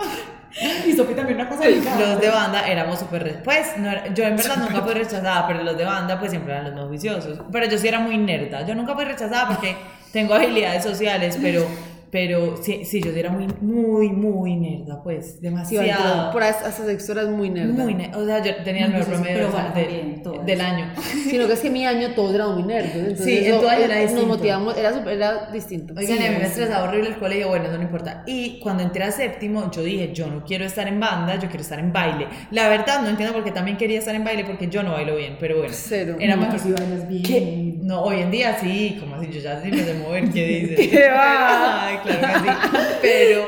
Y 0.87 0.93
Sofi 0.95 1.13
también 1.13 1.39
una 1.39 1.51
cosa 1.51 1.65
delicada. 1.65 2.15
Los 2.15 2.21
de 2.23 2.31
banda 2.31 2.67
éramos 2.67 2.99
súper... 2.99 3.43
Pues, 3.43 3.77
no 3.77 3.91
yo 4.15 4.25
en 4.25 4.37
verdad 4.37 4.57
nunca 4.57 4.81
fui 4.81 4.95
rechazada, 4.95 5.47
pero 5.47 5.63
los 5.63 5.77
de 5.77 5.85
banda 5.85 6.19
pues 6.19 6.31
siempre 6.31 6.55
eran 6.55 6.65
los 6.65 6.75
más 6.75 6.87
juiciosos. 6.87 7.39
Pero 7.53 7.67
yo 7.67 7.77
sí 7.77 7.87
era 7.87 8.01
muy 8.01 8.17
nerda. 8.17 8.65
Yo 8.65 8.75
nunca 8.75 8.95
fui 8.95 9.05
rechazada 9.05 9.49
porque 9.49 9.77
tengo 10.11 10.33
habilidades 10.33 10.83
sociales, 10.83 11.39
pero 11.43 11.67
pero 12.11 12.57
sí, 12.63 12.85
sí, 12.85 13.01
yo 13.03 13.11
era 13.11 13.31
muy, 13.31 13.47
muy, 13.61 14.09
muy 14.11 14.57
nerda, 14.57 15.03
pues, 15.03 15.41
demasiado. 15.41 16.33
por 16.33 16.43
hasta 16.43 16.71
sexto 16.71 17.13
eras 17.13 17.29
muy 17.29 17.51
nerda. 17.51 17.85
Muy 17.85 17.95
nerda, 17.95 18.19
o 18.19 18.25
sea, 18.25 18.43
yo 18.43 18.57
tenía 18.63 18.87
el 18.87 18.93
mejor 18.93 19.07
promedio 19.07 19.49
de, 19.75 20.41
del 20.45 20.61
año. 20.61 20.93
Sino 21.31 21.47
que 21.47 21.55
es 21.55 21.61
que 21.61 21.71
mi 21.71 21.85
año 21.85 22.11
todos 22.15 22.35
eran 22.35 22.55
muy 22.55 22.63
nerdos, 22.63 22.95
entonces 22.95 23.25
sí, 23.25 23.47
en 23.47 23.59
todo 23.59 23.69
año 23.69 23.85
era 23.85 23.97
distinto. 23.97 24.27
Nos 24.27 24.37
motivamos, 24.37 24.77
era, 24.77 24.95
super, 24.95 25.15
era 25.15 25.51
distinto. 25.53 25.95
Oigan, 25.97 26.19
a 26.19 26.31
mí 26.31 26.37
me 26.39 26.45
estresaba 26.45 26.85
horrible 26.85 27.11
el 27.11 27.17
colegio, 27.17 27.49
bueno, 27.49 27.67
eso 27.67 27.77
no 27.77 27.83
importa. 27.83 28.23
Y 28.27 28.61
cuando 28.61 28.83
entré 28.83 29.05
a 29.05 29.11
séptimo, 29.11 29.71
yo 29.71 29.83
dije, 29.83 30.13
yo 30.13 30.29
no 30.29 30.45
quiero 30.45 30.65
estar 30.65 30.87
en 30.87 31.01
banda, 31.01 31.35
yo 31.35 31.49
quiero 31.49 31.63
estar 31.63 31.79
en 31.79 31.93
baile. 31.93 32.29
La 32.51 32.69
verdad, 32.69 33.03
no 33.03 33.09
entiendo 33.09 33.35
por 33.35 33.45
qué 33.45 33.51
también 33.51 33.77
quería 33.77 33.99
estar 33.99 34.15
en 34.15 34.25
baile, 34.25 34.45
porque 34.45 34.69
yo 34.69 34.83
no 34.83 34.93
bailo 34.93 35.17
bien, 35.17 35.37
pero 35.41 35.59
bueno. 35.59 35.75
Cero. 35.77 36.17
Era 36.21 36.37
no, 36.37 36.43
más 36.43 36.63
que 36.63 36.73
bailas 36.73 37.09
bien. 37.09 37.87
No, 37.87 38.03
hoy 38.03 38.21
en 38.21 38.31
día 38.31 38.59
sí, 38.61 38.97
como 39.01 39.17
así, 39.17 39.29
yo 39.31 39.41
ya 39.41 39.61
sí 39.61 39.71
me 39.71 39.79
sé 39.79 39.95
mover, 39.95 40.31
¿qué 40.31 40.47
dices? 40.47 40.89
¿Qué 40.91 41.09
va? 41.09 41.96
Ay, 42.05 42.19
claro 42.19 42.43
que 42.43 42.51
sí. 42.51 42.87
Pero, 43.03 43.47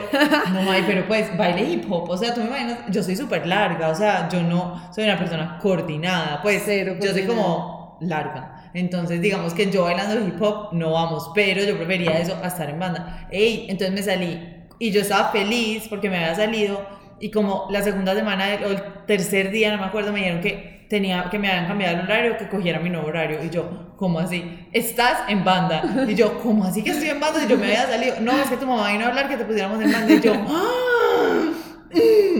no, 0.53 0.71
hay, 0.71 0.85
pero 0.87 1.07
pues, 1.09 1.37
baile 1.37 1.63
hip 1.69 1.91
hop, 1.91 2.09
o 2.09 2.17
sea, 2.17 2.33
tú 2.33 2.41
me 2.41 2.47
imaginas, 2.47 2.79
yo 2.91 3.03
soy 3.03 3.17
súper 3.17 3.47
larga, 3.47 3.89
o 3.89 3.95
sea, 3.95 4.29
yo 4.29 4.43
no 4.43 4.93
soy 4.93 5.05
una 5.05 5.19
persona 5.19 5.59
coordinada, 5.61 6.41
pues, 6.43 6.63
Cero, 6.65 6.95
yo 7.01 7.13
soy 7.13 7.25
como 7.25 7.99
larga. 8.01 8.71
Entonces, 8.75 9.21
digamos 9.21 9.55
que 9.55 9.71
yo 9.71 9.85
bailando 9.85 10.25
hip 10.27 10.41
hop 10.41 10.73
no 10.73 10.93
vamos, 10.93 11.31
pero 11.35 11.65
yo 11.65 11.77
prefería 11.77 12.19
eso 12.19 12.37
a 12.43 12.49
estar 12.49 12.71
en 12.71 12.79
banda. 12.79 13.27
Ey, 13.31 13.67
entonces 13.69 13.95
me 13.95 14.03
salí 14.03 14.59
y 14.79 14.91
yo 14.91 15.01
estaba 15.01 15.31
feliz 15.31 15.87
porque 15.89 16.09
me 16.09 16.19
había 16.19 16.35
salido 16.35 16.87
y 17.21 17.31
como 17.31 17.67
la 17.71 17.83
segunda 17.83 18.15
semana 18.15 18.59
o 18.65 18.71
el 18.71 18.83
tercer 19.07 19.51
día, 19.51 19.73
no 19.73 19.79
me 19.79 19.87
acuerdo, 19.87 20.13
me 20.13 20.21
dijeron 20.21 20.41
que 20.41 20.78
tenía 20.88 21.29
que 21.31 21.38
me 21.38 21.48
habían 21.48 21.66
cambiado 21.66 21.98
el 21.98 22.05
horario, 22.05 22.37
que 22.37 22.48
cogiera 22.48 22.79
mi 22.81 22.90
nuevo 22.90 23.09
horario. 23.09 23.42
Y 23.44 23.51
yo, 23.51 23.94
¿cómo 23.96 24.18
así? 24.18 24.68
Estás 24.72 25.29
en 25.29 25.44
banda. 25.44 26.07
Y 26.09 26.14
yo, 26.14 26.38
¿cómo 26.40 26.64
así 26.64 26.83
que 26.83 26.90
estoy 26.90 27.09
en 27.09 27.20
banda? 27.20 27.44
Y 27.44 27.48
yo 27.48 27.59
me 27.59 27.66
había 27.66 27.87
salido. 27.87 28.16
No, 28.20 28.33
es 28.33 28.48
que 28.48 28.57
tu 28.57 28.66
mamá 28.66 28.90
vino 28.90 29.05
a 29.05 29.09
hablar 29.09 29.29
que 29.29 29.37
te 29.37 29.44
pusiéramos 29.44 29.83
en 29.83 29.92
banda. 29.92 30.12
Y 30.12 30.20
yo, 30.20 30.33
¡Ah! 30.48 31.48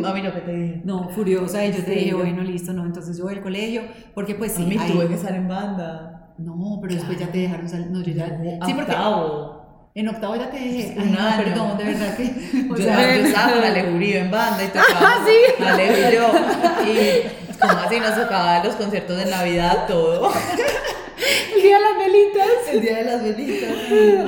A 0.05 0.13
mí 0.13 0.23
lo 0.23 0.33
que 0.33 0.41
te 0.41 0.53
dije. 0.53 0.81
No, 0.85 1.09
furiosa. 1.11 1.65
Y 1.65 1.73
yo 1.73 1.85
te 1.85 1.91
dije, 1.91 2.15
bueno, 2.15 2.43
listo, 2.43 2.73
no. 2.73 2.85
Entonces 2.85 3.17
yo 3.17 3.25
voy 3.25 3.35
al 3.35 3.43
colegio, 3.43 3.83
porque 4.15 4.35
pues 4.35 4.53
sí. 4.53 4.63
A 4.63 4.67
mí 4.67 4.77
tuve 4.77 5.09
que 5.09 5.15
estar 5.15 5.35
en 5.35 5.49
banda. 5.49 6.35
No, 6.39 6.79
pero 6.81 6.95
después 6.95 7.19
ya 7.19 7.27
te 7.27 7.39
dejaron 7.39 7.69
salir. 7.69 7.91
No, 7.91 8.03
yo 8.03 8.13
ya. 8.13 8.27
sí, 8.65 8.75
porque. 8.75 8.93
Octavo. 8.93 9.59
En 9.95 10.09
octavo 10.09 10.37
ya 10.37 10.51
te 10.51 10.59
dije. 10.59 10.97
Ay, 10.97 11.11
no, 11.11 11.43
perdón, 11.43 11.79
de 11.79 11.85
verdad 11.85 12.17
que. 12.17 12.69
O 12.71 12.77
yo, 12.77 12.85
sea, 12.85 13.17
yo 13.17 13.27
estaba 13.27 13.53
con 13.55 13.65
Alejurío 13.65 14.19
en 14.19 14.31
banda 14.31 14.65
y 14.65 14.69
tocaba. 14.69 15.01
Ah, 15.01 15.27
sí. 15.27 15.65
Alejo 15.65 15.95
y 15.97 16.15
yo. 16.15 16.93
Y 16.93 17.48
como 17.61 17.79
así 17.79 18.01
nos 18.01 18.15
tocaba 18.15 18.63
los 18.65 18.75
conciertos 18.77 19.17
de 19.17 19.27
Navidad, 19.27 19.87
todo. 19.87 20.31
El 21.55 21.63
día 21.63 21.79
de 21.79 21.83
las 21.83 21.99
velitas. 21.99 22.73
El 22.73 22.81
día 22.81 22.97
de 22.99 23.05
las 23.05 23.23
velitas. 23.23 23.71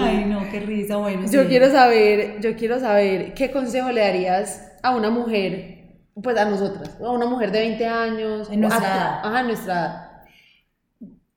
Ay, 0.01 0.25
no, 0.27 0.51
qué 0.51 0.61
risa. 0.61 0.97
Bueno, 0.97 1.27
yo 1.31 1.47
quiero 1.47 1.71
saber, 1.71 2.41
yo 2.41 2.57
quiero 2.57 2.81
saber 2.81 3.35
qué 3.35 3.51
consejo 3.51 3.91
le 3.93 4.01
darías 4.01 4.73
a 4.83 4.95
una 4.95 5.11
mujer, 5.11 5.79
pues 6.21 6.37
a 6.37 6.45
nosotras, 6.47 6.97
a 7.01 7.11
una 7.11 7.27
mujer 7.27 7.53
de 7.53 7.61
20 7.61 7.87
años. 7.87 8.49
En 8.51 8.61
nuestra 8.61 8.87
edad. 8.87 9.21
Ajá, 9.23 9.43
nuestra 9.45 9.73
edad. 9.73 10.10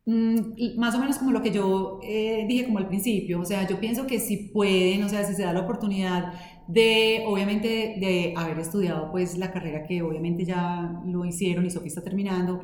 Mm, 0.06 0.78
más 0.78 0.96
o 0.96 1.00
menos 1.00 1.18
como 1.18 1.32
lo 1.32 1.42
que 1.42 1.52
yo 1.52 2.00
eh, 2.04 2.46
dije 2.48 2.66
como 2.66 2.78
al 2.80 2.90
principio, 2.90 3.40
o 3.40 3.46
sea, 3.46 3.66
yo 3.68 3.80
pienso 3.80 4.06
que 4.06 4.20
si 4.20 4.50
pueden, 4.50 5.02
o 5.04 5.10
sea, 5.10 5.24
si 5.24 5.34
se 5.34 5.44
da 5.44 5.54
la 5.54 5.62
oportunidad 5.62 6.34
de, 6.68 7.24
obviamente, 7.26 7.96
de 8.00 8.34
haber 8.36 8.60
estudiado 8.60 9.12
pues 9.12 9.38
la 9.38 9.52
carrera 9.54 9.84
que 9.88 10.02
obviamente 10.02 10.44
ya 10.44 11.02
lo 11.06 11.24
hicieron 11.26 11.66
y 11.66 11.70
Sofía 11.70 11.88
está 11.88 12.04
terminando, 12.04 12.62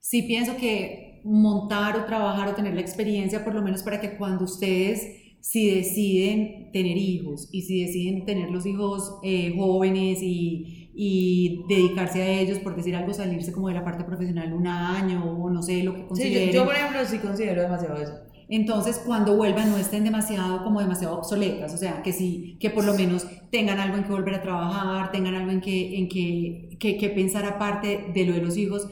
sí 0.00 0.22
pienso 0.22 0.56
que 0.56 1.20
montar 1.24 1.96
o 1.98 2.04
trabajar 2.04 2.48
o 2.48 2.54
tener 2.54 2.74
la 2.74 2.80
experiencia, 2.80 3.44
por 3.44 3.54
lo 3.54 3.62
menos 3.62 3.82
para 3.84 4.00
que 4.00 4.16
cuando 4.16 4.44
ustedes, 4.44 5.06
si 5.40 5.70
deciden 5.70 6.72
tener 6.72 6.96
hijos 6.96 7.48
y 7.52 7.62
si 7.62 7.84
deciden 7.84 8.24
tener 8.24 8.50
los 8.50 8.66
hijos 8.66 9.18
eh, 9.22 9.54
jóvenes 9.56 10.18
y, 10.20 10.81
y 10.94 11.64
dedicarse 11.68 12.22
a 12.22 12.28
ellos, 12.28 12.58
por 12.58 12.76
decir 12.76 12.94
algo, 12.94 13.14
salirse 13.14 13.52
como 13.52 13.68
de 13.68 13.74
la 13.74 13.84
parte 13.84 14.04
profesional 14.04 14.52
un 14.52 14.66
año 14.66 15.24
o 15.24 15.50
no 15.50 15.62
sé 15.62 15.82
lo 15.82 15.94
que 15.94 16.06
consideren. 16.06 16.48
Sí, 16.48 16.54
yo, 16.54 16.60
yo 16.60 16.64
por 16.64 16.74
ejemplo 16.74 17.00
sí 17.06 17.18
considero 17.18 17.62
demasiado 17.62 17.96
eso 17.96 18.12
entonces 18.48 19.00
cuando 19.06 19.34
vuelvan 19.34 19.70
no 19.70 19.78
estén 19.78 20.04
demasiado 20.04 20.62
como 20.62 20.80
demasiado 20.80 21.16
obsoletas, 21.16 21.72
o 21.72 21.78
sea, 21.78 22.02
que 22.02 22.12
sí, 22.12 22.58
que 22.60 22.68
por 22.68 22.84
lo 22.84 22.92
menos 22.92 23.26
tengan 23.50 23.80
algo 23.80 23.96
en 23.96 24.04
que 24.04 24.10
volver 24.10 24.34
a 24.34 24.42
trabajar, 24.42 25.10
tengan 25.10 25.34
algo 25.34 25.52
en 25.52 25.62
que, 25.62 25.98
en 25.98 26.06
que, 26.06 26.76
que, 26.78 27.08
pensar 27.08 27.46
aparte 27.46 28.10
de 28.12 28.26
lo 28.26 28.34
de 28.34 28.42
los 28.42 28.58
hijos, 28.58 28.88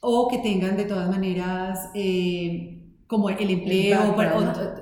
o 0.00 0.26
que 0.28 0.38
tengan 0.38 0.76
de 0.76 0.84
todas 0.84 1.08
maneras 1.08 1.90
eh, 1.94 2.83
como 3.14 3.30
el 3.30 3.50
empleo, 3.50 4.14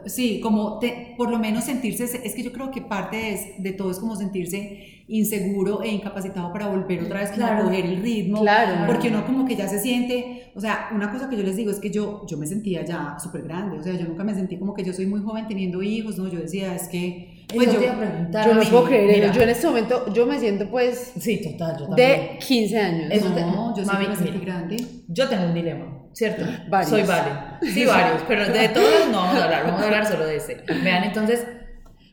sí, 0.07 0.41
como 0.41 0.81
por 1.17 1.31
lo 1.31 1.39
menos 1.39 1.65
sentirse, 1.65 2.05
es 2.25 2.35
que 2.35 2.43
yo 2.43 2.53
creo 2.53 2.71
que 2.71 2.81
parte 2.83 3.17
de, 3.17 3.55
de 3.59 3.73
todo 3.73 3.91
es 3.91 3.99
como 3.99 4.17
sentirse 4.17 5.03
inseguro 5.09 5.83
e 5.83 5.89
incapacitado 5.89 6.53
para 6.53 6.69
volver 6.69 7.03
otra 7.03 7.21
vez 7.21 7.31
Claro. 7.31 7.63
a 7.63 7.65
coger 7.65 7.85
el 7.85 8.03
ritmo. 8.03 8.41
Claro. 8.41 8.87
Porque 8.87 9.09
uno 9.09 9.25
como 9.27 9.45
que 9.45 9.57
ya 9.57 9.69
se 9.69 9.79
siente, 9.79 10.51
o 10.55 10.61
sea, 10.61 10.89
una 10.95 11.11
cosa 11.13 11.29
que 11.29 11.37
yo 11.37 11.43
les 11.43 11.57
digo 11.57 11.71
es 11.71 11.79
que 11.81 11.91
yo, 11.91 12.25
yo 12.27 12.37
me 12.39 12.47
sentía 12.47 12.85
ya 12.85 13.17
súper 13.23 13.43
grande, 13.43 13.79
o 13.79 13.83
sea, 13.83 13.93
yo 13.95 14.07
nunca 14.07 14.25
me 14.25 14.35
sentí 14.35 14.57
como 14.59 14.73
que 14.75 14.85
yo 14.85 14.93
soy 14.93 15.07
muy 15.07 15.21
joven 15.21 15.47
teniendo 15.49 15.83
hijos, 15.83 16.17
no, 16.19 16.29
yo 16.29 16.41
decía, 16.41 16.75
es 16.75 16.89
que, 16.89 17.45
pues 17.55 17.71
yo, 17.73 17.79
te 17.79 17.85
iba 17.85 17.95
a 17.95 17.99
preguntar 17.99 18.47
Yo 18.49 18.55
no 18.55 18.61
mí. 18.61 18.67
puedo 18.71 18.85
creer 18.85 19.15
Mira. 19.17 19.33
Yo 19.33 19.43
en 19.43 19.49
este 19.51 19.67
momento, 19.67 20.13
yo 20.15 20.27
me 20.27 20.39
siento 20.39 20.71
pues 20.71 21.13
Sí, 21.19 21.43
total, 21.43 21.77
yo 21.79 21.87
también. 21.89 22.09
de 22.11 22.39
15 22.39 22.79
años. 22.79 23.07
Eso 23.11 23.29
te- 23.35 23.41
no, 23.43 23.77
yo 23.77 23.85
Mami, 23.85 24.07
me 24.09 24.17
sentí 24.17 24.33
mira. 24.39 24.45
grande. 24.45 24.77
Yo 25.09 25.29
tengo 25.29 25.45
un 25.45 25.55
dilema, 25.55 25.99
¿cierto? 26.13 26.45
Varios. 26.69 26.91
Soy 26.91 27.03
vale. 27.03 27.31
Sí, 27.63 27.85
varios, 27.87 28.23
pero 28.27 28.47
de 28.47 28.69
todos 28.69 29.09
no 29.11 29.19
vamos 29.19 29.37
a 29.37 29.45
hablar, 29.45 29.65
vamos 29.65 29.83
a 29.83 29.85
hablar 29.85 30.07
solo 30.07 30.27
de 30.27 30.37
ese. 30.37 30.63
Vean, 30.83 31.05
entonces, 31.05 31.47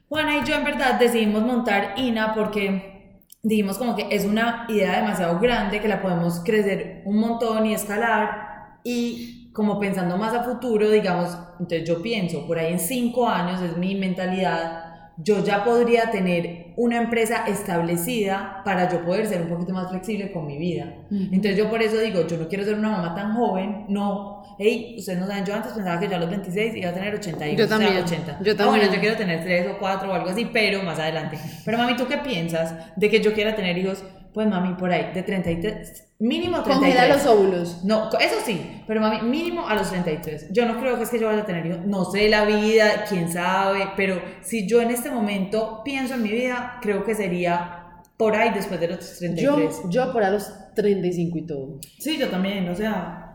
Juana 0.08 0.38
y 0.38 0.48
yo 0.48 0.56
en 0.56 0.64
verdad 0.64 1.00
decidimos 1.00 1.44
montar 1.44 1.94
INA 1.98 2.34
porque 2.34 3.22
dijimos 3.42 3.78
como 3.78 3.96
que 3.96 4.08
es 4.12 4.26
una 4.26 4.66
idea 4.68 4.98
demasiado 5.00 5.40
grande 5.40 5.80
que 5.80 5.88
la 5.88 6.02
podemos 6.02 6.42
crecer 6.44 7.04
un 7.06 7.20
montón 7.20 7.66
y 7.66 7.74
escalar 7.74 8.80
y 8.84 9.52
como 9.54 9.80
pensando 9.80 10.18
más 10.18 10.34
a 10.34 10.44
futuro, 10.44 10.90
digamos, 10.90 11.38
entonces 11.60 11.88
yo 11.88 12.02
pienso, 12.02 12.46
por 12.48 12.58
ahí 12.58 12.72
en 12.72 12.80
cinco 12.80 13.28
años 13.28 13.62
es 13.62 13.76
mi 13.78 13.96
mentalidad, 13.96 15.12
yo 15.18 15.44
ya 15.44 15.64
podría 15.64 16.12
tener 16.12 16.69
una 16.82 16.96
empresa 16.98 17.44
establecida 17.46 18.62
para 18.64 18.90
yo 18.90 19.04
poder 19.04 19.28
ser 19.28 19.42
un 19.42 19.50
poquito 19.50 19.74
más 19.74 19.90
flexible 19.90 20.32
con 20.32 20.48
mi 20.48 20.58
vida. 20.58 20.94
Entonces 21.12 21.58
yo 21.58 21.70
por 21.70 21.82
eso 21.82 21.98
digo, 22.00 22.26
yo 22.26 22.38
no 22.38 22.48
quiero 22.48 22.64
ser 22.64 22.76
una 22.76 22.90
mamá 22.90 23.14
tan 23.16 23.34
joven, 23.36 23.86
no. 23.90 24.40
Hey, 24.58 24.96
ustedes 24.98 25.20
no 25.20 25.28
saben, 25.28 25.44
yo 25.46 25.54
antes 25.56 25.74
pensaba 25.74 26.00
que 26.00 26.08
yo 26.08 26.16
a 26.16 26.20
los 26.20 26.30
26 26.30 26.76
iba 26.76 26.90
a 26.90 26.94
tener 26.94 27.16
80 27.16 27.48
hijos, 27.48 27.58
Yo 27.60 27.66
o 27.66 27.68
sea, 27.68 27.78
también, 27.80 28.04
80. 28.04 28.40
yo 28.44 28.52
Ah, 28.54 28.56
bueno, 28.66 28.72
también. 28.72 28.92
yo 28.94 29.00
quiero 29.00 29.16
tener 29.18 29.44
3 29.44 29.68
o 29.68 29.78
4 29.80 30.10
o 30.10 30.14
algo 30.14 30.30
así, 30.30 30.50
pero 30.52 30.82
más 30.84 31.00
adelante. 31.00 31.38
Pero 31.66 31.78
mami, 31.78 31.96
¿tú 31.98 32.08
qué 32.08 32.18
piensas 32.18 32.74
de 32.96 33.10
que 33.10 33.20
yo 33.22 33.34
quiera 33.34 33.56
tener 33.56 33.78
hijos? 33.78 34.04
Pues 34.34 34.48
mami, 34.48 34.76
por 34.76 34.92
ahí, 34.92 35.12
de 35.14 35.24
33, 35.24 36.09
mínimo 36.20 36.62
33. 36.64 36.78
Congela 36.78 37.08
los 37.16 37.26
óvulos. 37.26 37.84
No, 37.84 38.10
eso 38.20 38.36
sí, 38.46 38.84
pero 38.86 39.02
mami, 39.02 39.22
mínimo 39.22 39.68
a 39.68 39.76
los 39.76 39.90
33. 39.90 40.48
Yo 40.52 40.66
no 40.66 40.80
creo 40.80 40.98
que 40.98 41.04
es 41.04 41.10
que 41.10 41.20
yo 41.20 41.28
vaya 41.28 41.42
a 41.42 41.46
tener 41.46 41.66
hijos, 41.66 41.86
no 41.86 42.06
sé 42.06 42.30
la 42.30 42.46
vida, 42.46 43.06
quién 43.08 43.32
sabe, 43.32 43.90
pero 43.96 44.22
si 44.42 44.68
yo 44.68 44.82
en 44.82 44.92
este 44.92 45.10
momento 45.10 45.82
pienso 45.84 46.16
en 46.16 46.24
mi 46.24 46.30
vida, 46.30 46.78
creo 46.82 47.04
que 47.04 47.16
sería 47.16 48.02
por 48.18 48.36
ahí 48.36 48.52
después 48.54 48.80
de 48.82 48.90
los 48.90 49.18
33. 49.18 49.84
Yo, 49.84 49.90
yo 49.90 50.12
por 50.12 50.24
a 50.24 50.30
los 50.30 50.52
35 50.76 51.38
y 51.38 51.46
todo. 51.48 51.80
Sí, 52.00 52.18
yo 52.18 52.28
también, 52.30 52.68
o 52.70 52.76
sea, 52.76 53.26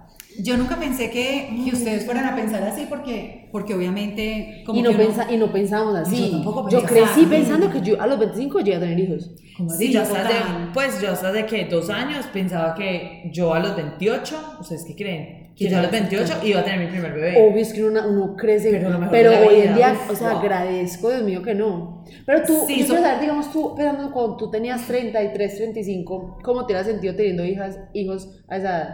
Yo 0.42 0.57
nunca 0.57 0.77
pensé 0.77 1.11
que, 1.11 1.49
que 1.64 1.75
ustedes 1.75 2.05
fueran 2.05 2.25
a 2.27 2.35
pensar 2.37 2.62
así 2.64 2.87
porque, 2.88 3.43
porque 3.55 3.73
obviamente 3.73 4.64
como 4.67 4.81
Y 4.81 4.83
no, 4.83 4.90
pensa, 4.97 5.33
y 5.33 5.37
no 5.37 5.53
pensábamos 5.53 5.95
así. 5.95 6.17
Yo 6.27 6.31
tampoco 6.33 6.69
Yo 6.69 6.83
crecí 6.83 7.25
pensando 7.27 7.71
que 7.71 7.81
yo 7.83 8.01
a 8.03 8.07
los 8.09 8.19
25 8.19 8.59
llegué 8.59 8.77
a 8.79 8.81
tener 8.81 8.99
hijos. 8.99 9.31
como 9.57 9.71
así, 9.71 9.87
Sí, 9.87 9.93
yo 9.93 10.03
hasta 10.03 10.25
de, 10.25 10.35
total. 10.35 10.71
pues 10.75 11.01
yo 11.01 11.12
hasta 11.12 11.31
de 11.31 11.47
que 11.47 11.67
dos 11.67 11.88
años 11.88 12.27
pensaba 12.33 12.75
que 12.75 13.31
yo 13.33 13.55
a 13.55 13.61
los 13.61 13.77
28, 13.77 14.57
¿ustedes 14.61 14.85
qué 14.85 14.97
creen? 14.97 15.55
Que 15.55 15.67
Que 15.67 15.71
yo 15.71 15.79
a 15.79 15.83
los 15.83 15.90
28 15.93 16.35
iba 16.43 16.59
a 16.61 16.64
tener 16.64 16.81
mi 16.81 16.87
primer 16.90 17.12
bebé. 17.12 17.49
Obvio 17.49 17.62
es 17.62 17.73
que 17.73 17.85
uno, 17.85 18.01
uno 18.09 18.35
crece, 18.35 18.71
Pero 19.12 19.31
hoy 19.47 19.61
en 19.61 19.77
día, 19.77 19.93
uf, 19.93 20.11
o 20.11 20.17
sea, 20.17 20.31
wow. 20.31 20.38
agradezco, 20.40 21.11
Dios 21.11 21.23
mío, 21.23 21.40
que 21.40 21.55
no. 21.55 22.05
Pero 22.27 22.43
tú, 22.43 22.55
Sí, 22.67 22.81
yo 22.81 22.87
so- 22.88 22.95
saber, 23.01 23.21
digamos, 23.21 23.53
tú, 23.53 23.73
pensando 23.77 24.11
cuando 24.12 24.37
tú 24.37 24.51
tenías 24.51 24.85
33, 24.85 25.57
35, 25.59 26.38
¿cómo 26.43 26.67
te 26.67 26.75
has 26.75 26.87
sentido 26.87 27.14
teniendo 27.14 27.45
hijas, 27.45 27.79
hijos 27.93 28.29
a 28.49 28.57
esa 28.57 28.69
edad? 28.69 28.88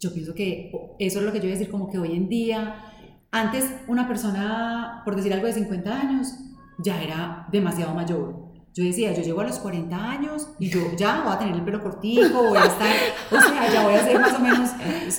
Yo 0.00 0.14
pienso 0.14 0.32
que 0.34 0.70
eso 0.98 1.18
es 1.18 1.24
lo 1.26 1.30
que 1.32 1.38
yo 1.40 1.44
iba 1.46 1.54
a 1.56 1.58
decir, 1.58 1.70
como 1.70 1.90
que 1.90 1.98
hoy 1.98 2.12
en 2.16 2.28
día, 2.28 2.76
antes 3.30 3.72
una 3.88 4.06
persona, 4.08 5.02
por 5.04 5.16
decir 5.16 5.32
algo 5.32 5.46
de 5.46 5.52
50 5.52 5.92
años, 6.00 6.34
ya 6.78 7.02
era 7.02 7.46
demasiado 7.50 7.94
mayor. 7.94 8.48
Yo 8.74 8.84
decía, 8.84 9.12
yo 9.12 9.22
llego 9.22 9.40
a 9.40 9.44
los 9.44 9.58
40 9.58 9.96
años 9.96 10.50
y 10.60 10.68
yo 10.68 10.78
ya 10.96 11.22
voy 11.24 11.32
a 11.32 11.38
tener 11.38 11.54
el 11.56 11.62
pelo 11.62 11.82
cortico, 11.82 12.44
voy 12.44 12.58
a 12.58 12.64
estar, 12.66 12.86
o 13.32 13.40
sea, 13.40 13.72
ya 13.72 13.82
voy 13.84 13.94
a 13.94 14.04
ser 14.04 14.20
más 14.20 14.34
o 14.34 14.38
menos, 14.38 14.70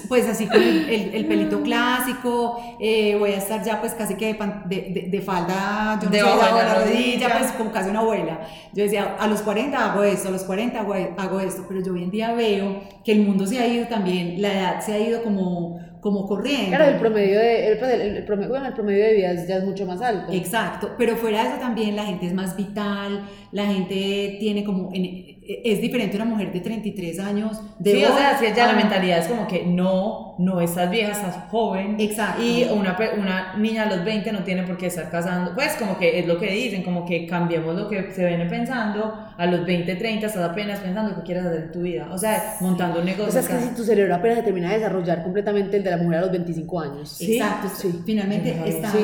pues 0.08 0.30
así 0.30 0.48
con 0.48 0.62
el, 0.62 0.88
el- 0.89 1.13
el 1.15 1.26
pelito 1.26 1.62
clásico, 1.62 2.58
eh, 2.80 3.17
voy 3.19 3.32
a 3.32 3.38
estar 3.38 3.62
ya 3.62 3.82
pues 3.82 3.93
casi 3.95 4.15
que 4.15 4.28
de, 4.28 4.36
pan- 4.36 4.63
de, 4.69 4.76
de- 4.93 5.10
de 5.12 5.22
falda, 5.22 6.00
yo 6.02 6.06
no 6.10 6.15
sé, 6.15 6.17
de 6.24 6.24
de 6.24 6.38
la 6.38 6.63
la 6.63 6.76
rodilla, 6.76 7.28
rodilla. 7.28 7.38
pues 7.39 7.52
como 7.54 7.72
casi 7.74 7.89
una 7.89 8.00
abuela. 8.00 8.39
Yo 8.74 8.84
decía, 8.84 9.17
a 9.19 9.28
los 9.28 9.41
40 9.41 9.91
hago 9.91 10.04
esto, 10.04 10.30
a 10.30 10.32
los 10.32 10.43
40 10.43 10.80
hago, 10.80 10.93
hago 11.17 11.39
esto, 11.41 11.65
pero 11.67 11.82
yo 11.84 11.91
hoy 11.93 12.04
en 12.04 12.12
día 12.12 12.32
veo 12.34 12.80
que 13.04 13.12
el 13.12 13.26
mundo 13.26 13.45
se 13.45 13.60
ha 13.60 13.67
ido 13.67 13.88
también, 13.88 14.41
la 14.41 14.54
edad 14.54 14.80
se 14.82 14.93
ha 14.93 15.00
ido 15.00 15.22
como, 15.22 15.80
como 16.01 16.25
corriendo. 16.27 16.69
Claro, 16.75 16.85
el 16.85 16.99
promedio 16.99 17.39
de, 17.39 17.67
el, 17.71 17.77
el- 17.83 18.17
el 18.17 18.25
promedio, 18.25 18.49
bueno, 18.49 18.67
el 18.67 18.73
promedio 18.73 19.03
de 19.05 19.13
vida 19.15 19.33
ya 19.45 19.57
es 19.57 19.63
mucho 19.65 19.85
más 19.85 20.01
alto. 20.01 20.31
Exacto, 20.31 20.91
pero 20.97 21.15
fuera 21.17 21.43
de 21.43 21.49
eso 21.49 21.57
también 21.59 21.95
la 21.95 22.05
gente 22.05 22.25
es 22.27 22.33
más 22.33 22.55
vital, 22.55 23.25
la 23.51 23.65
gente 23.65 24.38
tiene 24.39 24.63
como, 24.63 24.89
en- 24.93 25.38
es 25.63 25.81
diferente 25.81 26.15
una 26.15 26.25
mujer 26.25 26.51
de 26.53 26.59
33 26.59 27.19
años. 27.19 27.59
De 27.79 27.91
Sí, 27.93 28.03
o 28.05 28.15
sea, 28.15 28.38
si 28.39 28.45
ya 28.55 28.65
la 28.67 28.73
a- 28.73 28.75
mentalidad 28.75 29.19
es 29.19 29.27
como 29.27 29.47
que 29.47 29.65
no, 29.65 30.35
no 30.38 30.62
estás 30.62 30.89
vieja, 30.91 31.12
estás 31.12 31.35
joven. 31.49 31.95
Exacto. 31.99 32.41
Y 32.43 32.65
una, 32.71 32.97
una 33.17 33.55
niña 33.57 33.83
a 33.83 33.85
los 33.88 34.03
20 34.05 34.31
no 34.31 34.43
tiene 34.43 34.63
por 34.63 34.77
qué 34.77 34.88
estar 34.88 35.09
casando. 35.09 35.53
Pues 35.55 35.73
como 35.75 35.97
que 35.97 36.19
es 36.19 36.27
lo 36.27 36.38
que 36.39 36.51
dicen, 36.51 36.83
como 36.83 37.05
que 37.05 37.25
cambiemos 37.25 37.75
lo 37.75 37.89
que 37.89 38.12
se 38.12 38.25
viene 38.27 38.45
pensando. 38.45 39.13
A 39.38 39.45
los 39.45 39.65
20, 39.65 39.95
30 39.95 40.27
estás 40.27 40.49
apenas 40.49 40.79
pensando 40.79 41.15
qué 41.15 41.21
quieres 41.23 41.45
hacer 41.45 41.62
en 41.63 41.71
tu 41.71 41.81
vida. 41.81 42.07
O 42.12 42.17
sea, 42.17 42.57
montando 42.62 42.99
un 42.99 43.05
negocio. 43.05 43.27
O 43.27 43.31
sea, 43.31 43.41
es 43.41 43.47
que 43.47 43.59
si 43.69 43.75
tu 43.75 43.83
cerebro 43.83 44.13
apenas 44.15 44.38
se 44.38 44.43
termina 44.43 44.69
de 44.71 44.77
desarrollar 44.79 45.23
completamente 45.23 45.77
el 45.77 45.83
de 45.83 45.91
la 45.91 45.97
mujer 45.97 46.17
a 46.19 46.21
los 46.21 46.31
25 46.31 46.79
años. 46.79 47.09
Sí, 47.09 47.38
Exacto, 47.38 47.69
sí. 47.75 48.01
finalmente 48.05 48.51
Claro, 48.53 48.67
estás... 48.69 48.91
sí. 48.91 48.99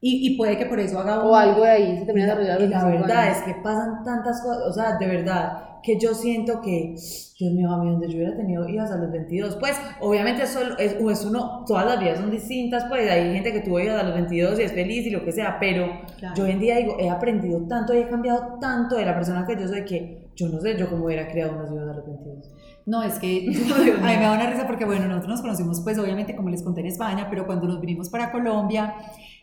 Y, 0.00 0.26
y 0.26 0.36
puede 0.36 0.58
que 0.58 0.66
por 0.66 0.78
eso 0.78 0.98
haga 0.98 1.24
O 1.24 1.34
algo 1.34 1.62
de 1.62 1.70
ahí 1.70 1.98
se 1.98 2.04
termina 2.04 2.34
de 2.34 2.44
Y 2.44 2.46
la 2.46 2.56
25 2.58 2.86
verdad 2.86 3.30
es 3.30 3.38
que 3.42 3.54
pasan 3.62 4.04
tantas 4.04 4.42
cosas, 4.42 4.62
o 4.68 4.72
sea, 4.72 4.98
de 4.98 5.06
verdad, 5.06 5.62
que 5.82 5.98
yo 5.98 6.14
siento 6.14 6.60
que, 6.60 6.94
Dios 7.38 7.52
mío, 7.52 7.70
a 7.70 7.82
mí 7.82 7.90
donde 7.90 8.08
yo 8.08 8.16
hubiera 8.16 8.36
tenido 8.36 8.68
hijas 8.68 8.90
a 8.90 8.96
los 8.98 9.10
22, 9.10 9.56
pues 9.56 9.76
obviamente 10.00 10.42
eso 10.42 10.60
es, 10.78 10.96
es 11.00 11.24
uno, 11.24 11.64
todas 11.66 11.86
las 11.86 12.00
vidas 12.00 12.18
son 12.18 12.30
distintas, 12.30 12.84
pues 12.88 13.10
hay 13.10 13.32
gente 13.32 13.52
que 13.52 13.60
tuvo 13.60 13.80
hijas 13.80 14.00
a 14.00 14.04
los 14.04 14.14
22 14.14 14.58
y 14.58 14.62
es 14.64 14.72
feliz 14.72 15.06
y 15.06 15.10
lo 15.10 15.24
que 15.24 15.32
sea, 15.32 15.58
pero 15.60 15.86
Claro. 16.18 16.34
yo 16.36 16.44
hoy 16.44 16.50
en 16.50 16.58
día 16.60 16.76
digo, 16.76 16.96
he 16.98 17.08
aprendido 17.08 17.66
tanto 17.68 17.94
y 17.94 17.98
he 17.98 18.08
cambiado 18.08 18.58
tanto 18.60 18.96
de 18.96 19.06
la 19.06 19.14
persona 19.14 19.46
que 19.46 19.56
yo 19.58 19.68
soy 19.68 19.84
que 19.84 20.26
yo 20.34 20.48
no 20.48 20.60
sé 20.60 20.76
yo 20.76 20.90
cómo 20.90 21.06
hubiera 21.06 21.26
creado 21.28 21.52
unos 21.54 21.70
hijos 21.70 21.88
a 21.88 21.94
los 21.94 22.06
22. 22.06 22.50
No, 22.84 23.02
es 23.02 23.18
que 23.18 23.46
a 24.02 24.06
mí 24.06 24.16
me 24.16 24.22
da 24.22 24.32
una 24.32 24.50
risa 24.50 24.66
porque, 24.66 24.84
bueno, 24.84 25.06
nosotros 25.06 25.30
nos 25.30 25.40
conocimos, 25.40 25.80
pues 25.82 25.98
obviamente, 25.98 26.36
como 26.36 26.50
les 26.50 26.62
conté 26.62 26.80
en 26.80 26.86
España, 26.88 27.26
pero 27.30 27.46
cuando 27.46 27.66
nos 27.66 27.80
vinimos 27.80 28.08
para 28.10 28.30
Colombia, 28.30 28.94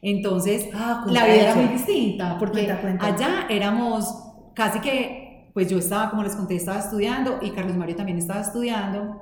entonces 0.03 0.67
Ah, 0.73 1.03
la 1.07 1.25
vida 1.25 1.35
era 1.35 1.55
muy 1.55 1.65
distinta, 1.73 2.37
porque 2.37 2.65
Cuenta, 2.65 2.81
cuenta. 2.81 3.05
allá 3.07 3.47
éramos 3.49 4.13
casi 4.53 4.79
que, 4.79 5.49
pues 5.55 5.69
yo 5.69 5.77
estaba, 5.79 6.09
como 6.11 6.21
les 6.23 6.35
conté, 6.35 6.55
estaba 6.55 6.79
estudiando 6.79 7.39
y 7.41 7.49
Carlos 7.51 7.75
Mario 7.77 7.95
también 7.95 8.17
estaba 8.19 8.41
estudiando, 8.41 9.19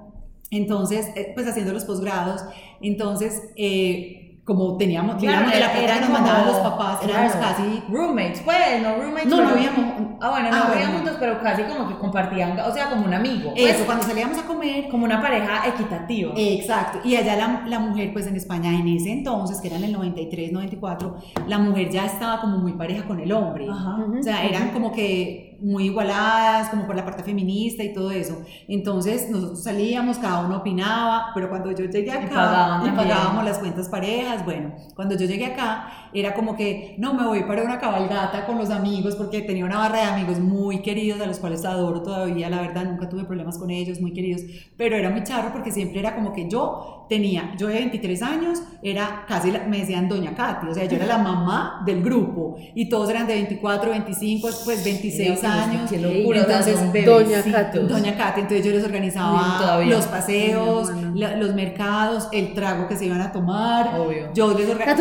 entonces, 0.49 1.07
eh, 1.15 1.31
pues 1.33 1.47
haciendo 1.47 1.71
los 1.71 1.85
posgrados, 1.85 2.43
entonces, 2.81 3.41
eh, 3.55 4.20
como 4.43 4.75
teníamos, 4.75 5.15
Claro, 5.17 5.45
vivíamos 5.45 5.53
de 5.53 5.59
la 5.59 5.71
era- 5.83 5.93
que 5.95 6.01
nos 6.01 6.09
mandaban 6.09 6.45
los 6.47 6.57
papás, 6.57 6.99
éramos 7.03 7.31
claro. 7.33 7.55
casi... 7.55 7.83
Roommates, 7.89 8.41
pues, 8.41 8.81
no 8.81 8.95
roommates. 8.95 9.27
No, 9.27 9.41
no 9.43 9.53
vivíamos... 9.53 9.85
Ah, 10.19 10.29
bueno, 10.31 10.49
no 10.49 10.55
Ah, 10.57 10.71
bueno. 10.73 10.91
juntos, 10.93 11.17
pero 11.19 11.39
casi 11.41 11.63
como 11.63 11.87
que 11.87 11.97
compartían, 11.97 12.59
o 12.59 12.71
sea, 12.73 12.89
como 12.89 13.05
un 13.05 13.13
amigo. 13.13 13.51
pues, 13.55 13.75
Eso, 13.75 13.85
cuando 13.85 14.03
salíamos 14.03 14.37
a 14.39 14.43
comer, 14.43 14.87
como 14.89 15.05
una 15.05 15.21
pareja 15.21 15.67
equitativa. 15.67 16.33
Exacto, 16.35 16.99
y 17.03 17.15
allá 17.15 17.35
la, 17.35 17.63
la 17.67 17.79
mujer, 17.79 18.11
pues 18.13 18.27
en 18.27 18.35
España 18.35 18.71
en 18.77 18.87
ese 18.87 19.11
entonces, 19.11 19.59
que 19.61 19.67
era 19.67 19.77
en 19.77 19.83
el 19.85 19.91
93, 19.93 20.51
94, 20.51 21.15
la 21.47 21.57
mujer 21.59 21.89
ya 21.89 22.05
estaba 22.05 22.41
como 22.41 22.57
muy 22.57 22.73
pareja 22.73 23.05
con 23.07 23.19
el 23.19 23.31
hombre. 23.31 23.67
Ajá. 23.69 23.97
O 24.19 24.23
sea, 24.23 24.43
eran 24.43 24.69
como 24.71 24.91
que 24.91 25.50
muy 25.61 25.85
igualadas, 25.85 26.69
como 26.69 26.85
por 26.85 26.95
la 26.95 27.05
parte 27.05 27.23
feminista 27.23 27.83
y 27.83 27.93
todo 27.93 28.11
eso. 28.11 28.41
Entonces 28.67 29.29
nosotros 29.29 29.63
salíamos, 29.63 30.17
cada 30.17 30.45
uno 30.45 30.57
opinaba, 30.57 31.31
pero 31.33 31.49
cuando 31.49 31.71
yo 31.71 31.85
llegué 31.85 32.11
acá 32.11 32.29
pagaban 32.29 32.81
y 32.81 32.85
también. 32.85 33.07
pagábamos 33.07 33.45
las 33.45 33.59
cuentas 33.59 33.89
parejas, 33.89 34.43
bueno, 34.45 34.73
cuando 34.95 35.15
yo 35.15 35.25
llegué 35.25 35.45
acá 35.45 36.09
era 36.13 36.33
como 36.33 36.55
que 36.55 36.95
no 36.97 37.13
me 37.13 37.25
voy 37.25 37.43
para 37.43 37.63
una 37.63 37.79
cabalgata 37.79 38.45
con 38.45 38.57
los 38.57 38.69
amigos 38.69 39.15
porque 39.15 39.41
tenía 39.41 39.65
una 39.65 39.77
barra 39.77 39.97
de 39.97 40.03
amigos 40.03 40.39
muy 40.39 40.81
queridos 40.81 41.21
a 41.21 41.25
los 41.25 41.39
cuales 41.39 41.63
adoro 41.65 42.01
todavía, 42.01 42.49
la 42.49 42.61
verdad, 42.61 42.85
nunca 42.85 43.07
tuve 43.09 43.23
problemas 43.23 43.57
con 43.57 43.69
ellos, 43.69 44.01
muy 44.01 44.13
queridos, 44.13 44.41
pero 44.77 44.95
era 44.95 45.09
muy 45.09 45.23
charro 45.23 45.51
porque 45.51 45.71
siempre 45.71 45.99
era 45.99 46.15
como 46.15 46.33
que 46.33 46.49
yo 46.49 47.00
tenía, 47.11 47.51
yo 47.57 47.67
de 47.67 47.73
23 47.73 48.21
años, 48.21 48.63
era 48.81 49.25
casi, 49.27 49.51
la- 49.51 49.65
me 49.67 49.79
decían 49.79 50.07
Doña 50.07 50.33
Katy, 50.33 50.67
o 50.69 50.73
sea, 50.73 50.85
yo 50.85 50.95
era 50.95 51.05
la 51.05 51.17
mamá 51.17 51.83
del 51.85 52.01
grupo 52.01 52.55
y 52.73 52.87
todos 52.87 53.09
eran 53.09 53.27
de 53.27 53.33
24, 53.33 53.89
25, 53.91 54.47
pues 54.63 54.81
26 54.85 55.39
Y 55.43 55.45
años. 55.45 55.89
Qué 55.91 55.97
locura, 55.99 56.39
entonces, 56.39 56.79
Doña 57.05 57.43
Katy. 57.43 57.79
Doña 57.79 58.15
Katy, 58.15 58.39
entonces 58.41 58.65
yo 58.65 58.71
les 58.71 58.83
organizaba 58.85 59.81
los 59.85 60.05
paseos, 60.05 60.89
la- 61.13 61.35
los 61.35 61.53
mercados, 61.53 62.29
el 62.31 62.53
trago 62.53 62.87
que 62.87 62.95
se 62.95 63.05
iban 63.07 63.19
a 63.19 63.31
tomar. 63.33 63.99
Obvio. 63.99 64.29
Yo 64.33 64.47
les 64.57 64.69
organizaba. 64.69 64.95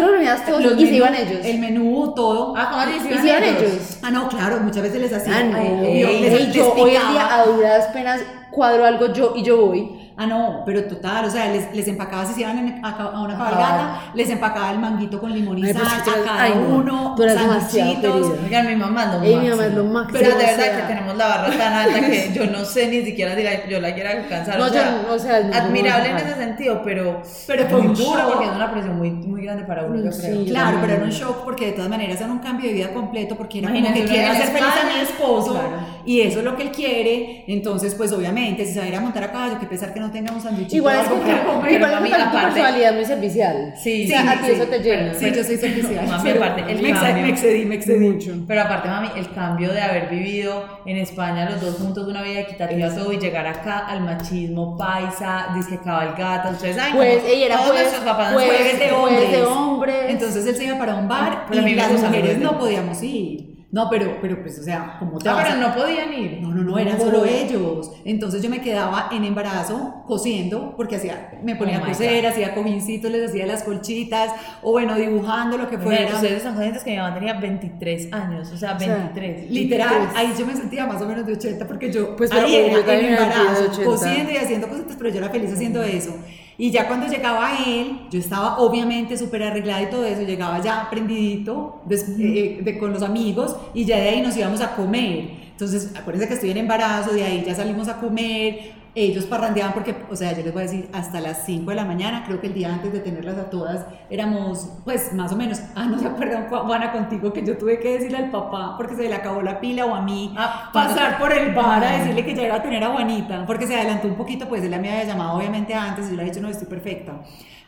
Todos 0.51 0.81
y 0.83 0.87
se 0.87 0.95
iban 0.97 1.15
ellos. 1.15 1.45
El 1.47 1.59
menú, 1.61 2.13
todo. 2.17 2.55
Ah, 2.57 2.69
¿cómo 2.71 2.83
así? 2.83 3.09
¿Y 3.09 3.19
si 3.19 3.29
iban 3.29 3.45
ellos? 3.45 3.99
Ah, 4.03 4.11
no, 4.11 4.29
claro, 4.29 4.59
muchas 4.61 4.83
veces 4.83 5.01
les 5.01 5.13
hacía. 5.13 5.39
Ah, 5.39 5.43
no. 5.45 5.57
Ay, 5.57 6.01
yo 6.01 6.09
ey, 6.09 6.21
les- 6.23 6.33
Ey, 6.33 6.47
les 6.47 6.55
yo 6.55 6.73
hoy 6.75 6.91
en 6.97 7.09
día 7.13 7.35
a 7.35 7.45
duras 7.47 7.87
penas 7.93 8.21
cuadro 8.51 8.85
algo 8.85 9.13
yo 9.13 9.35
y 9.37 9.43
yo 9.43 9.67
voy. 9.67 9.97
Ah, 10.23 10.27
no, 10.27 10.65
pero 10.67 10.85
total, 10.85 11.25
o 11.25 11.31
sea, 11.31 11.51
les, 11.51 11.75
les 11.75 11.89
empacaba, 11.89 12.27
si 12.27 12.35
se 12.35 12.41
iban 12.43 12.59
a, 12.85 13.21
una 13.23 13.35
Ah. 13.35 13.39
cabalgata, 13.39 14.01
les 14.13 14.29
empacaba 14.29 14.71
el 14.71 14.79
manguito 14.79 15.19
con 15.19 15.33
limón 15.33 15.57
y 15.57 15.65
Ay, 15.65 15.73
sal 15.73 15.83
que 16.05 16.11
a 16.11 16.25
cada 16.25 16.43
ay, 16.43 16.53
no, 16.57 16.77
uno, 16.77 17.17
sanduchitos. 17.17 18.29
querida. 18.29 18.45
Oigan, 18.45 18.67
mi 18.67 18.77
mamá 18.77 19.07
lo 19.17 19.23
Ey, 19.23 19.37
mi 19.37 19.49
mamá 19.49 19.65
es 19.67 19.75
lo 19.75 19.85
máximo, 19.85 20.19
Pero 20.19 20.29
de 20.29 20.35
o 20.35 20.39
verdad 20.47 20.57
sea. 20.65 20.77
que 20.77 20.83
tenemos 20.95 21.17
la 21.17 21.27
barra 21.27 21.57
tan 21.57 21.73
alta 21.73 22.01
que 22.01 22.33
yo 22.35 22.47
no 22.51 22.65
sé 22.67 22.89
ni 22.89 23.03
siquiera 23.03 23.35
si 23.35 23.43
la- 23.43 23.67
yo 23.67 23.81
la 23.81 23.95
quiera 23.95 24.11
alcanzar. 24.11 24.59
No, 24.59 24.65
o 24.65 24.69
yo 24.69 24.73
sea, 24.75 25.03
no, 25.09 25.15
o 25.15 25.19
sea, 25.19 25.41
no, 25.41 25.55
admirable 25.57 26.13
no, 26.13 26.19
en 26.19 26.25
no. 26.27 26.31
ese 26.33 26.41
sentido, 26.45 26.83
pero, 26.85 27.23
Pero 27.47 27.65
fue 27.71 27.79
muy 27.79 27.87
un 27.89 27.95
duro 27.95 28.21
porque 28.29 28.45
es 28.47 28.53
una 28.53 28.71
presión 28.73 28.99
muy, 28.99 29.11
muy 29.11 29.43
grande 29.45 29.65
para 29.65 29.85
uno, 29.85 30.05
yo 30.05 30.13
Sí, 30.13 30.21
creo. 30.21 30.45
Claro, 30.45 30.77
Mm. 30.77 30.81
pero 30.83 30.93
era 30.95 31.05
un 31.05 31.11
shock 31.11 31.45
porque 31.45 31.67
de 31.67 31.73
todas 31.73 31.89
maneras 31.89 32.21
era 32.21 32.31
un 32.31 32.41
cambio 32.41 32.69
de 32.69 32.75
vida 32.75 32.93
completo 32.93 33.37
porque 33.37 33.61
era 33.61 33.69
como 33.69 33.79
Imagínate, 33.79 34.01
que 34.01 34.05
uno 34.07 34.13
quiere 34.15 34.27
en 34.27 34.33
hacer 34.43 34.55
feliz 34.55 34.75
a 34.83 34.87
mi 34.95 35.01
esposo 35.03 35.53
claro. 35.53 35.69
y 36.05 36.21
eso 36.21 36.39
es 36.41 36.45
lo 36.45 36.57
que 36.57 36.63
él 36.65 36.71
quiere, 36.73 37.45
entonces 37.49 37.95
pues 37.95 38.13
obviamente 38.13 38.40
si 38.41 38.67
se 38.73 38.79
va 38.79 38.85
a 38.85 38.89
ir 38.89 38.97
a 38.97 39.01
montar 39.01 39.25
a 39.25 39.33
caballo, 39.33 39.59
que 39.59 39.67
pesar 39.67 39.93
que 39.95 40.01
no 40.01 40.11
tenga 40.11 40.33
un 40.33 40.41
sanduichito 40.41 40.77
Igual 40.77 41.01
es 41.01 41.09
comer. 41.09 41.73
igual 41.73 42.05
es 42.05 42.11
tu 42.11 42.15
aparte- 42.17 42.41
personalidad 42.47 42.95
muy 42.95 43.05
servicial. 43.05 43.75
Sí, 43.83 44.05
O 44.05 44.09
sea, 44.09 44.23
sí, 44.23 44.29
a 44.29 44.33
ti 44.33 44.47
sí, 44.47 44.53
eso 44.53 44.65
te 44.65 44.79
llena. 44.81 45.15
Sí, 45.15 45.33
yo 45.35 45.45
soy 45.45 45.57
servicial. 45.57 46.07
Mami, 46.07 46.23
pero 46.31 46.45
aparte, 46.45 46.73
el 46.73 46.83
me, 46.83 46.89
exa- 46.91 47.01
cambio. 47.01 47.23
me 47.23 47.29
excedí, 47.31 47.65
me 47.67 47.75
excedí. 47.77 48.09
Mucho. 48.11 48.35
Pero 48.49 48.63
aparte, 48.63 48.89
mami, 48.89 49.09
el 49.17 49.31
cambio 49.33 49.73
de 49.73 49.81
haber 49.81 50.09
vivido 50.09 50.65
en 50.87 50.97
España 50.97 51.49
los 51.51 51.61
dos 51.61 51.77
juntos 51.77 52.07
una 52.09 52.23
vida 52.23 52.41
equitativa 52.41 52.89
todo 52.95 53.13
y 53.13 53.19
llegar 53.19 53.47
acá 53.47 53.79
al 53.87 54.01
machismo 54.03 54.77
paisa, 54.77 55.49
disque 55.55 55.79
cabalgata, 55.85 56.51
ustedes 56.51 56.77
saben 56.77 56.95
Pues 56.97 57.23
ella 57.27 57.47
era 57.47 57.59
jueves, 57.59 57.95
Jueves 58.33 58.79
de 58.79 58.93
hombres. 58.93 59.31
de 59.33 59.43
hombres. 59.45 59.97
Entonces 60.09 60.47
él 60.47 60.57
se 60.57 60.65
iba 60.65 60.79
para 60.79 60.95
un 60.95 61.09
bar 61.09 61.47
y 61.53 61.75
las 61.75 61.93
mujeres 61.93 62.39
no 62.39 62.59
podíamos 62.59 63.03
ir. 63.03 63.60
No, 63.73 63.89
pero, 63.89 64.19
pero 64.21 64.43
pues, 64.43 64.59
o 64.59 64.65
sea, 64.65 64.97
¿cómo 64.99 65.19
te 65.19 65.29
Ah, 65.29 65.35
vas 65.35 65.45
pero 65.49 65.65
a- 65.65 65.69
no 65.69 65.75
podían 65.77 66.13
ir. 66.13 66.41
No, 66.43 66.53
no, 66.53 66.65
no, 66.65 66.77
eran 66.77 66.99
solo 66.99 67.25
ellos. 67.25 67.93
Entonces 68.05 68.43
yo 68.43 68.51
me 68.51 68.61
quedaba 68.61 69.09
en 69.13 69.23
embarazo 69.25 70.03
cosiendo, 70.09 70.75
porque 70.77 70.97
hacía, 70.97 71.39
me 71.45 71.55
ponía 71.55 71.79
Oh 71.79 71.85
a 71.85 71.87
coser, 71.87 72.27
hacía 72.27 72.53
cojincitos, 72.53 73.09
les 73.13 73.31
hacía 73.31 73.47
las 73.47 73.63
colchitas, 73.63 74.33
o 74.63 74.73
bueno, 74.73 74.97
dibujando 74.97 75.57
lo 75.57 75.69
que 75.71 75.79
Fuera. 75.79 76.15
Ustedes 76.17 76.39
están 76.39 76.55
conscientes 76.55 76.83
que 76.83 76.91
mi 76.91 76.97
mamá 76.97 77.15
tenía 77.15 77.35
23 77.35 78.13
años, 78.13 78.51
o 78.53 78.57
sea, 78.57 78.75
O 78.75 78.79
sea, 78.81 78.97
23. 78.97 79.51
Literal, 79.53 80.09
ahí 80.17 80.35
yo 80.37 80.47
me 80.47 80.57
sentía 80.57 80.85
más 80.87 81.01
o 81.01 81.07
menos 81.07 81.25
de 81.25 81.35
80 81.35 81.65
porque 81.69 81.93
yo 81.93 82.17
Pues, 82.17 82.33
ahí 82.33 82.55
era 82.57 82.79
en 82.99 83.05
embarazo, 83.07 83.63
de 83.63 83.69
80. 83.69 83.85
cosiendo 83.85 84.33
y 84.33 84.37
haciendo 84.37 84.67
cositas, 84.69 84.97
pero 84.99 85.11
yo 85.11 85.19
era 85.19 85.29
feliz 85.31 85.53
haciendo 85.53 85.81
eso. 85.85 86.17
Y 86.63 86.71
ya 86.71 86.87
cuando 86.89 87.07
llegaba 87.07 87.53
él, 87.67 88.03
yo 88.11 88.19
estaba 88.19 88.59
obviamente 88.59 89.17
súper 89.17 89.43
arreglada 89.45 89.81
y 89.83 89.87
todo 89.91 90.05
eso, 90.05 90.23
llegaba 90.23 90.61
ya 90.61 90.83
aprendidito 90.83 91.81
des- 91.87 92.07
eh, 92.19 92.61
de- 92.63 92.79
con 92.79 92.93
los 92.93 93.03
amigos 93.03 93.57
y 93.73 93.87
ya 93.87 93.97
de 93.97 94.09
ahí 94.11 94.21
nos 94.21 94.37
íbamos 94.37 94.61
a 94.61 94.77
comer. 94.77 95.31
Entonces, 95.53 95.93
acuérdense 95.97 96.29
que 96.29 96.35
estoy 96.35 96.51
en 96.51 96.59
embarazo, 96.59 97.13
de 97.13 97.23
ahí 97.25 97.43
ya 97.47 97.55
salimos 97.55 97.89
a 97.89 97.99
comer, 97.99 98.73
ellos 98.95 99.25
parrandeaban 99.27 99.73
porque, 99.75 99.95
o 100.11 100.17
sea, 100.17 100.33
yo 100.37 100.43
les 100.43 100.53
voy 100.53 100.63
a 100.63 100.67
decir, 100.67 100.89
hasta 100.93 101.21
las 101.21 101.45
5 101.45 101.71
de 101.71 101.77
la 101.77 101.85
mañana, 101.85 102.25
creo 102.27 102.41
que 102.41 102.49
el 102.49 102.55
día 102.55 102.73
antes 102.73 102.93
de 102.93 103.01
tenerlas 103.01 103.39
a 103.39 103.49
todas, 103.49 103.87
éramos, 104.11 104.69
pues, 104.85 105.13
más 105.13 105.31
o 105.33 105.37
menos, 105.37 105.61
ah, 105.75 105.87
no 105.87 105.99
se 105.99 106.07
acuerdan, 106.07 106.49
Ju- 106.51 106.65
Juana, 106.67 106.93
contigo, 106.93 107.33
que 107.33 107.45
yo 107.47 107.57
tuve 107.57 107.79
que 107.79 107.93
decirle 107.95 108.19
al 108.19 108.31
papá, 108.31 108.75
porque 108.77 108.97
se 108.97 109.09
le 109.09 109.15
acabó 109.15 109.43
la 109.43 109.61
pila, 109.61 109.87
o 109.87 109.95
a 109.95 110.03
mí, 110.03 110.35
Ah, 110.37 110.71
pasar 110.73 111.19
por 111.19 111.33
el 111.33 111.55
bar 111.55 111.85
a 111.85 111.91
decirle 111.99 112.25
que 112.25 112.35
ya 112.35 112.43
iba 112.45 112.57
a 112.57 112.63
tener 112.63 112.83
a 112.83 112.89
Juanita, 112.91 113.47
porque 113.47 113.67
se 113.67 113.77
adelantó 113.77 114.09
un 114.09 114.17
poquito, 114.17 114.49
pues 114.49 114.63
él 114.65 114.71
me 114.71 114.77
había 114.91 115.05
llamado 115.05 115.39
obviamente 115.39 115.75
antes 115.75 116.07
y 116.07 116.11
yo 116.11 116.17
le 116.17 116.23
había 116.23 116.33
dicho, 116.33 116.43
no, 116.43 116.49
estoy 116.51 116.67
perfecta. 116.69 117.13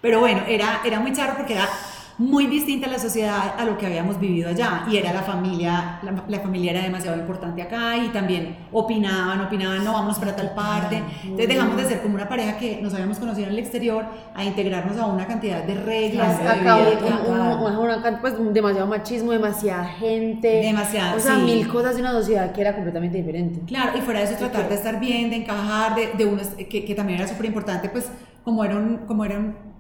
Pero 0.01 0.19
bueno, 0.21 0.43
era, 0.49 0.81
era 0.85 0.99
muy 1.01 1.13
charro 1.13 1.35
porque 1.37 1.55
era 1.55 1.69
muy 2.19 2.47
distinta 2.47 2.87
la 2.89 2.99
sociedad 2.99 3.55
a 3.59 3.65
lo 3.65 3.79
que 3.79 3.87
habíamos 3.87 4.21
vivido 4.21 4.49
allá 4.51 4.85
y 4.91 4.97
era 4.97 5.13
la 5.13 5.23
familia, 5.23 5.99
la, 6.03 6.25
la 6.29 6.41
familia 6.41 6.73
era 6.73 6.83
demasiado 6.83 7.17
importante 7.19 7.63
acá 7.63 7.97
y 7.97 8.09
también 8.09 8.57
opinaban, 8.71 9.41
opinaban, 9.41 9.85
no, 9.85 9.93
vamos 9.93 10.19
para 10.19 10.37
tal 10.37 10.53
parte. 10.55 11.03
Entonces 11.23 11.49
dejamos 11.49 11.77
de 11.77 11.85
ser 11.87 12.03
como 12.03 12.15
una 12.15 12.29
pareja 12.29 12.57
que 12.59 12.81
nos 12.83 12.93
habíamos 12.95 13.19
conocido 13.19 13.47
en 13.47 13.55
el 13.55 13.59
exterior 13.59 14.05
a 14.35 14.45
integrarnos 14.45 14.97
a 14.99 15.07
una 15.07 15.27
cantidad 15.27 15.63
de 15.65 15.75
reglas. 15.75 16.39
De 16.43 16.49
acá 16.49 16.77
un- 16.77 17.67
un- 17.67 17.77
una 17.79 18.21
pues, 18.21 18.35
demasiado 18.53 18.87
machismo, 18.87 19.33
demasiada 19.33 19.85
gente. 19.85 20.49
Demasiado, 20.49 21.17
O 21.17 21.21
sea, 21.21 21.37
sí. 21.37 21.43
mil 21.43 21.67
cosas 21.69 21.95
de 21.97 22.03
una 22.03 22.13
sociedad 22.13 22.53
que 22.53 22.61
era 22.61 22.75
completamente 22.75 23.19
diferente. 23.19 23.61
Claro, 23.67 23.97
y 23.97 24.01
fuera 24.01 24.21
de 24.21 24.27
eso 24.27 24.37
tratar 24.37 24.69
de 24.69 24.75
estar 24.75 25.01
bien, 25.01 25.31
de 25.31 25.37
encajar, 25.37 25.95
de, 25.95 26.11
de 26.17 26.25
uno, 26.27 26.43
que, 26.69 26.85
que 26.85 26.95
también 26.95 27.21
era 27.21 27.29
súper 27.29 27.47
importante, 27.47 27.89
pues 27.89 28.11
como 28.45 28.65
era 28.65 28.77
un, 28.77 28.99
como 29.07 29.25
era 29.25 29.39
un- 29.39 29.72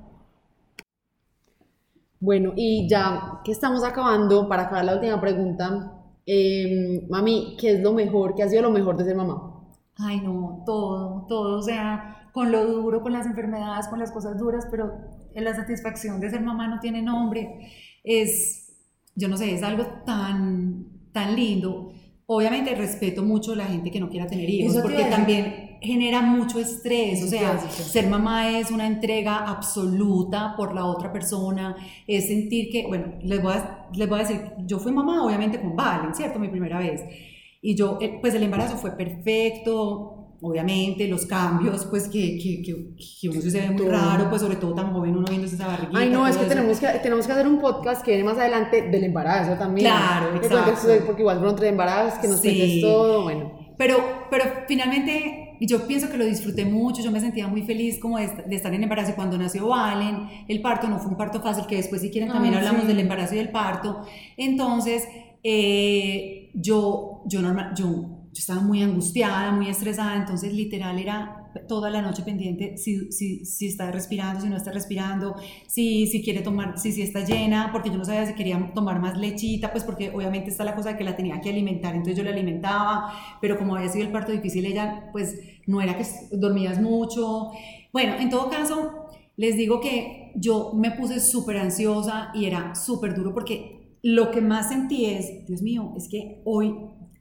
Bueno, 2.22 2.52
y 2.54 2.88
ya 2.88 3.40
que 3.44 3.50
estamos 3.50 3.82
acabando, 3.82 4.48
para 4.48 4.62
acabar 4.62 4.84
la 4.84 4.94
última 4.94 5.20
pregunta, 5.20 5.92
eh, 6.24 7.04
mami, 7.10 7.56
¿qué 7.58 7.72
es 7.72 7.80
lo 7.80 7.92
mejor, 7.92 8.36
qué 8.36 8.44
ha 8.44 8.48
sido 8.48 8.62
lo 8.62 8.70
mejor 8.70 8.96
de 8.96 9.04
ser 9.04 9.16
mamá? 9.16 9.66
Ay, 9.98 10.20
no, 10.20 10.62
todo, 10.64 11.26
todo, 11.28 11.58
o 11.58 11.62
sea, 11.62 12.28
con 12.32 12.52
lo 12.52 12.64
duro, 12.64 13.02
con 13.02 13.12
las 13.12 13.26
enfermedades, 13.26 13.88
con 13.88 13.98
las 13.98 14.12
cosas 14.12 14.38
duras, 14.38 14.68
pero 14.70 14.92
la 15.34 15.52
satisfacción 15.52 16.20
de 16.20 16.30
ser 16.30 16.42
mamá 16.42 16.68
no 16.68 16.78
tiene 16.78 17.02
nombre. 17.02 17.72
Es, 18.04 18.72
yo 19.16 19.26
no 19.26 19.36
sé, 19.36 19.52
es 19.54 19.64
algo 19.64 19.84
tan, 20.06 21.10
tan 21.12 21.34
lindo. 21.34 21.92
Obviamente 22.34 22.74
respeto 22.74 23.22
mucho 23.22 23.52
a 23.52 23.56
la 23.56 23.66
gente 23.66 23.90
que 23.90 24.00
no 24.00 24.08
quiera 24.08 24.26
tener 24.26 24.48
hijos, 24.48 24.72
Eso 24.72 24.82
porque 24.82 25.04
también 25.04 25.78
genera 25.82 26.22
mucho 26.22 26.58
estrés, 26.60 27.22
o 27.24 27.26
sea, 27.26 27.58
ser 27.68 28.06
mamá 28.08 28.50
es 28.50 28.70
una 28.70 28.86
entrega 28.86 29.38
absoluta 29.38 30.54
por 30.56 30.74
la 30.74 30.84
otra 30.84 31.12
persona, 31.12 31.76
es 32.06 32.28
sentir 32.28 32.70
que, 32.70 32.86
bueno, 32.86 33.14
les 33.22 33.42
voy 33.42 33.52
a, 33.52 33.88
les 33.94 34.08
voy 34.08 34.20
a 34.20 34.22
decir, 34.22 34.40
yo 34.64 34.78
fui 34.78 34.92
mamá 34.92 35.24
obviamente 35.24 35.60
con 35.60 35.74
Valen, 35.74 36.14
¿cierto? 36.14 36.38
Mi 36.38 36.48
primera 36.48 36.78
vez. 36.78 37.02
Y 37.60 37.74
yo, 37.74 37.98
eh, 38.00 38.18
pues 38.20 38.34
el 38.34 38.42
embarazo 38.44 38.76
fue 38.76 38.92
perfecto, 38.92 40.21
obviamente, 40.42 41.06
los 41.08 41.24
cambios, 41.26 41.86
pues 41.86 42.08
que, 42.08 42.36
que, 42.38 42.62
que, 42.62 42.94
que 43.20 43.28
uno 43.28 43.40
se 43.40 43.60
ve 43.60 43.70
muy 43.70 43.86
raro, 43.86 44.28
pues 44.28 44.42
sobre 44.42 44.56
todo 44.56 44.74
tan 44.74 44.92
joven 44.92 45.16
uno 45.16 45.24
viéndose 45.28 45.54
esa 45.54 45.68
barriguita. 45.68 45.98
Ay, 46.00 46.10
no, 46.10 46.26
es 46.26 46.36
que 46.36 46.42
eso. 46.44 46.48
tenemos, 46.54 46.78
que 46.80 46.86
tenemos 47.02 47.26
que 47.26 47.32
hacer 47.32 47.46
un 47.46 47.60
podcast 47.60 48.04
que 48.04 48.10
viene 48.10 48.24
más 48.24 48.36
adelante 48.38 48.82
del 48.90 49.04
embarazo 49.04 49.54
también. 49.58 49.86
Claro, 49.88 50.34
exacto. 50.36 50.72
cuentes- 50.82 51.02
Porque 51.06 51.22
igual 51.22 51.38
fueron 51.38 51.56
tres 51.56 51.70
embarazos, 51.70 52.18
que 52.18 52.28
nos 52.28 52.40
Sí. 52.40 52.80
todo, 52.82 53.22
bueno. 53.22 53.52
Pero, 53.78 53.96
pero 54.30 54.44
finalmente 54.68 55.56
yo 55.60 55.86
pienso 55.86 56.10
que 56.10 56.18
lo 56.18 56.24
disfruté 56.24 56.64
mucho, 56.64 57.02
yo 57.02 57.10
me 57.10 57.20
sentía 57.20 57.46
muy 57.48 57.62
feliz 57.62 57.98
como 58.00 58.18
de, 58.18 58.24
est- 58.24 58.38
de 58.46 58.56
estar 58.56 58.72
en 58.74 58.82
embarazo 58.82 59.14
cuando 59.14 59.38
nació 59.38 59.68
Valen, 59.68 60.28
el 60.48 60.60
parto 60.60 60.88
no 60.88 60.98
fue 60.98 61.10
un 61.12 61.16
parto 61.16 61.40
fácil, 61.40 61.66
que 61.66 61.76
después 61.76 62.00
si 62.02 62.10
quieren 62.10 62.30
también 62.30 62.54
Ay, 62.54 62.58
hablamos 62.60 62.82
sí. 62.82 62.88
del 62.88 62.98
embarazo 63.00 63.34
y 63.34 63.38
del 63.38 63.50
parto. 63.50 64.02
Entonces, 64.36 65.04
eh, 65.42 66.50
yo, 66.54 67.22
yo, 67.26 67.40
normal, 67.42 67.72
yo, 67.76 68.21
yo 68.32 68.40
estaba 68.40 68.62
muy 68.62 68.82
angustiada, 68.82 69.52
muy 69.52 69.68
estresada, 69.68 70.16
entonces 70.16 70.54
literal 70.54 70.98
era 70.98 71.50
toda 71.68 71.90
la 71.90 72.00
noche 72.00 72.22
pendiente 72.22 72.78
si, 72.78 73.12
si, 73.12 73.44
si 73.44 73.66
está 73.66 73.90
respirando, 73.92 74.40
si 74.40 74.48
no 74.48 74.56
está 74.56 74.72
respirando, 74.72 75.36
si, 75.66 76.06
si 76.06 76.22
quiere 76.22 76.40
tomar, 76.40 76.78
si, 76.78 76.92
si 76.92 77.02
está 77.02 77.26
llena, 77.26 77.68
porque 77.72 77.90
yo 77.90 77.98
no 77.98 78.06
sabía 78.06 78.24
si 78.24 78.32
quería 78.32 78.72
tomar 78.74 79.00
más 79.00 79.18
lechita, 79.18 79.70
pues 79.70 79.84
porque 79.84 80.10
obviamente 80.10 80.48
está 80.48 80.64
la 80.64 80.74
cosa 80.74 80.92
de 80.92 80.96
que 80.96 81.04
la 81.04 81.14
tenía 81.14 81.42
que 81.42 81.50
alimentar, 81.50 81.94
entonces 81.94 82.16
yo 82.16 82.24
la 82.24 82.30
alimentaba, 82.30 83.12
pero 83.42 83.58
como 83.58 83.76
había 83.76 83.90
sido 83.90 84.06
el 84.06 84.12
parto 84.12 84.32
difícil, 84.32 84.64
ella 84.64 85.10
pues 85.12 85.38
no 85.66 85.82
era 85.82 85.98
que 85.98 86.06
dormías 86.32 86.80
mucho. 86.80 87.50
Bueno, 87.92 88.14
en 88.18 88.30
todo 88.30 88.48
caso, 88.48 89.08
les 89.36 89.56
digo 89.58 89.78
que 89.80 90.32
yo 90.36 90.72
me 90.74 90.90
puse 90.92 91.20
súper 91.20 91.58
ansiosa 91.58 92.30
y 92.34 92.46
era 92.46 92.74
súper 92.74 93.14
duro 93.14 93.34
porque 93.34 93.98
lo 94.02 94.30
que 94.30 94.40
más 94.40 94.70
sentí 94.70 95.04
es, 95.04 95.46
Dios 95.46 95.62
mío, 95.62 95.92
es 95.96 96.08
que 96.08 96.40
hoy 96.44 96.74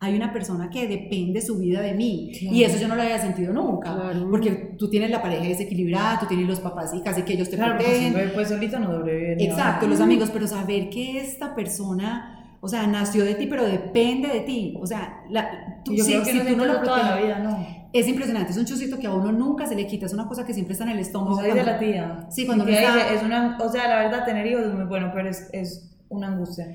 hay 0.04 0.16
una 0.16 0.34
persona 0.34 0.70
que 0.72 0.88
depende 0.88 1.42
su 1.42 1.60
vida 1.60 1.80
de 1.82 1.94
mí 1.94 2.32
Claro. 2.40 2.56
y 2.56 2.64
eso 2.64 2.80
yo 2.80 2.88
no 2.88 2.96
lo 2.96 3.04
había 3.04 3.20
sentido 3.20 3.54
nunca 3.54 3.94
Claro. 3.94 4.28
porque 4.32 4.74
tú 4.78 4.90
tienes 4.90 5.12
la 5.12 5.22
pareja 5.22 5.44
desequilibrada, 5.44 6.20
tú 6.20 6.26
tienes 6.26 6.48
los 6.48 6.60
papás 6.60 6.92
y 6.96 7.02
casi 7.02 7.22
que 7.22 7.34
ellos 7.34 7.50
te 7.52 7.56
Claro, 7.56 7.78
protegen. 7.78 8.14
no, 8.14 8.20
pues 8.34 8.48
solito 8.50 8.80
no 8.80 8.88
sobrevive. 8.92 9.44
Exacto, 9.44 9.88
los 9.88 10.00
amigos, 10.02 10.32
pero 10.34 10.48
saber 10.48 10.90
que 10.90 11.20
esta 11.20 11.54
persona, 11.54 12.58
o 12.62 12.68
sea, 12.68 12.88
nació 12.88 13.24
de 13.26 13.36
ti, 13.36 13.46
pero 13.46 13.64
depende 13.64 14.28
de 14.28 14.40
ti. 14.42 14.76
O 14.82 14.88
sea, 14.88 15.22
la, 15.30 15.82
tú, 15.86 15.94
yo 15.94 16.04
si, 16.04 16.12
creo 16.14 16.24
que 16.24 16.32
si 16.32 16.38
no 16.40 16.46
tú 16.46 16.56
no 16.58 16.66
lo 16.66 16.82
toda 16.82 17.16
la 17.16 17.22
vida, 17.22 17.40
no. 17.40 17.66
es 17.94 18.08
impresionante. 18.08 18.52
Es 18.54 18.58
un 18.58 18.66
chocito 18.66 18.98
que 18.98 19.06
a 19.06 19.14
uno 19.14 19.32
nunca 19.32 19.68
se 19.68 19.76
le 19.76 19.86
quita, 19.86 20.08
es 20.08 20.14
una 20.14 20.28
cosa 20.28 20.46
que 20.48 20.54
siempre 20.56 20.74
está 20.74 20.84
en 20.86 20.92
el 20.92 21.00
estómago. 21.00 21.36
Como 21.36 21.44
dice 21.44 21.54
cuando- 21.56 21.72
la 21.74 21.80
tía. 21.80 22.26
Sí, 22.32 22.46
cuando 22.48 22.64
uno 22.64 22.74
está- 22.74 22.96
dice, 22.96 23.16
es 23.16 23.24
una, 23.24 23.58
o 23.62 23.70
sea, 23.70 23.88
la 23.88 24.00
verdad, 24.04 24.26
tener 24.26 24.48
hijos 24.48 24.64
es 24.66 24.74
muy 24.74 24.86
bueno, 24.86 25.12
pero 25.14 25.30
es, 25.30 25.48
es 25.54 25.96
una 26.10 26.28
angustia. 26.30 26.68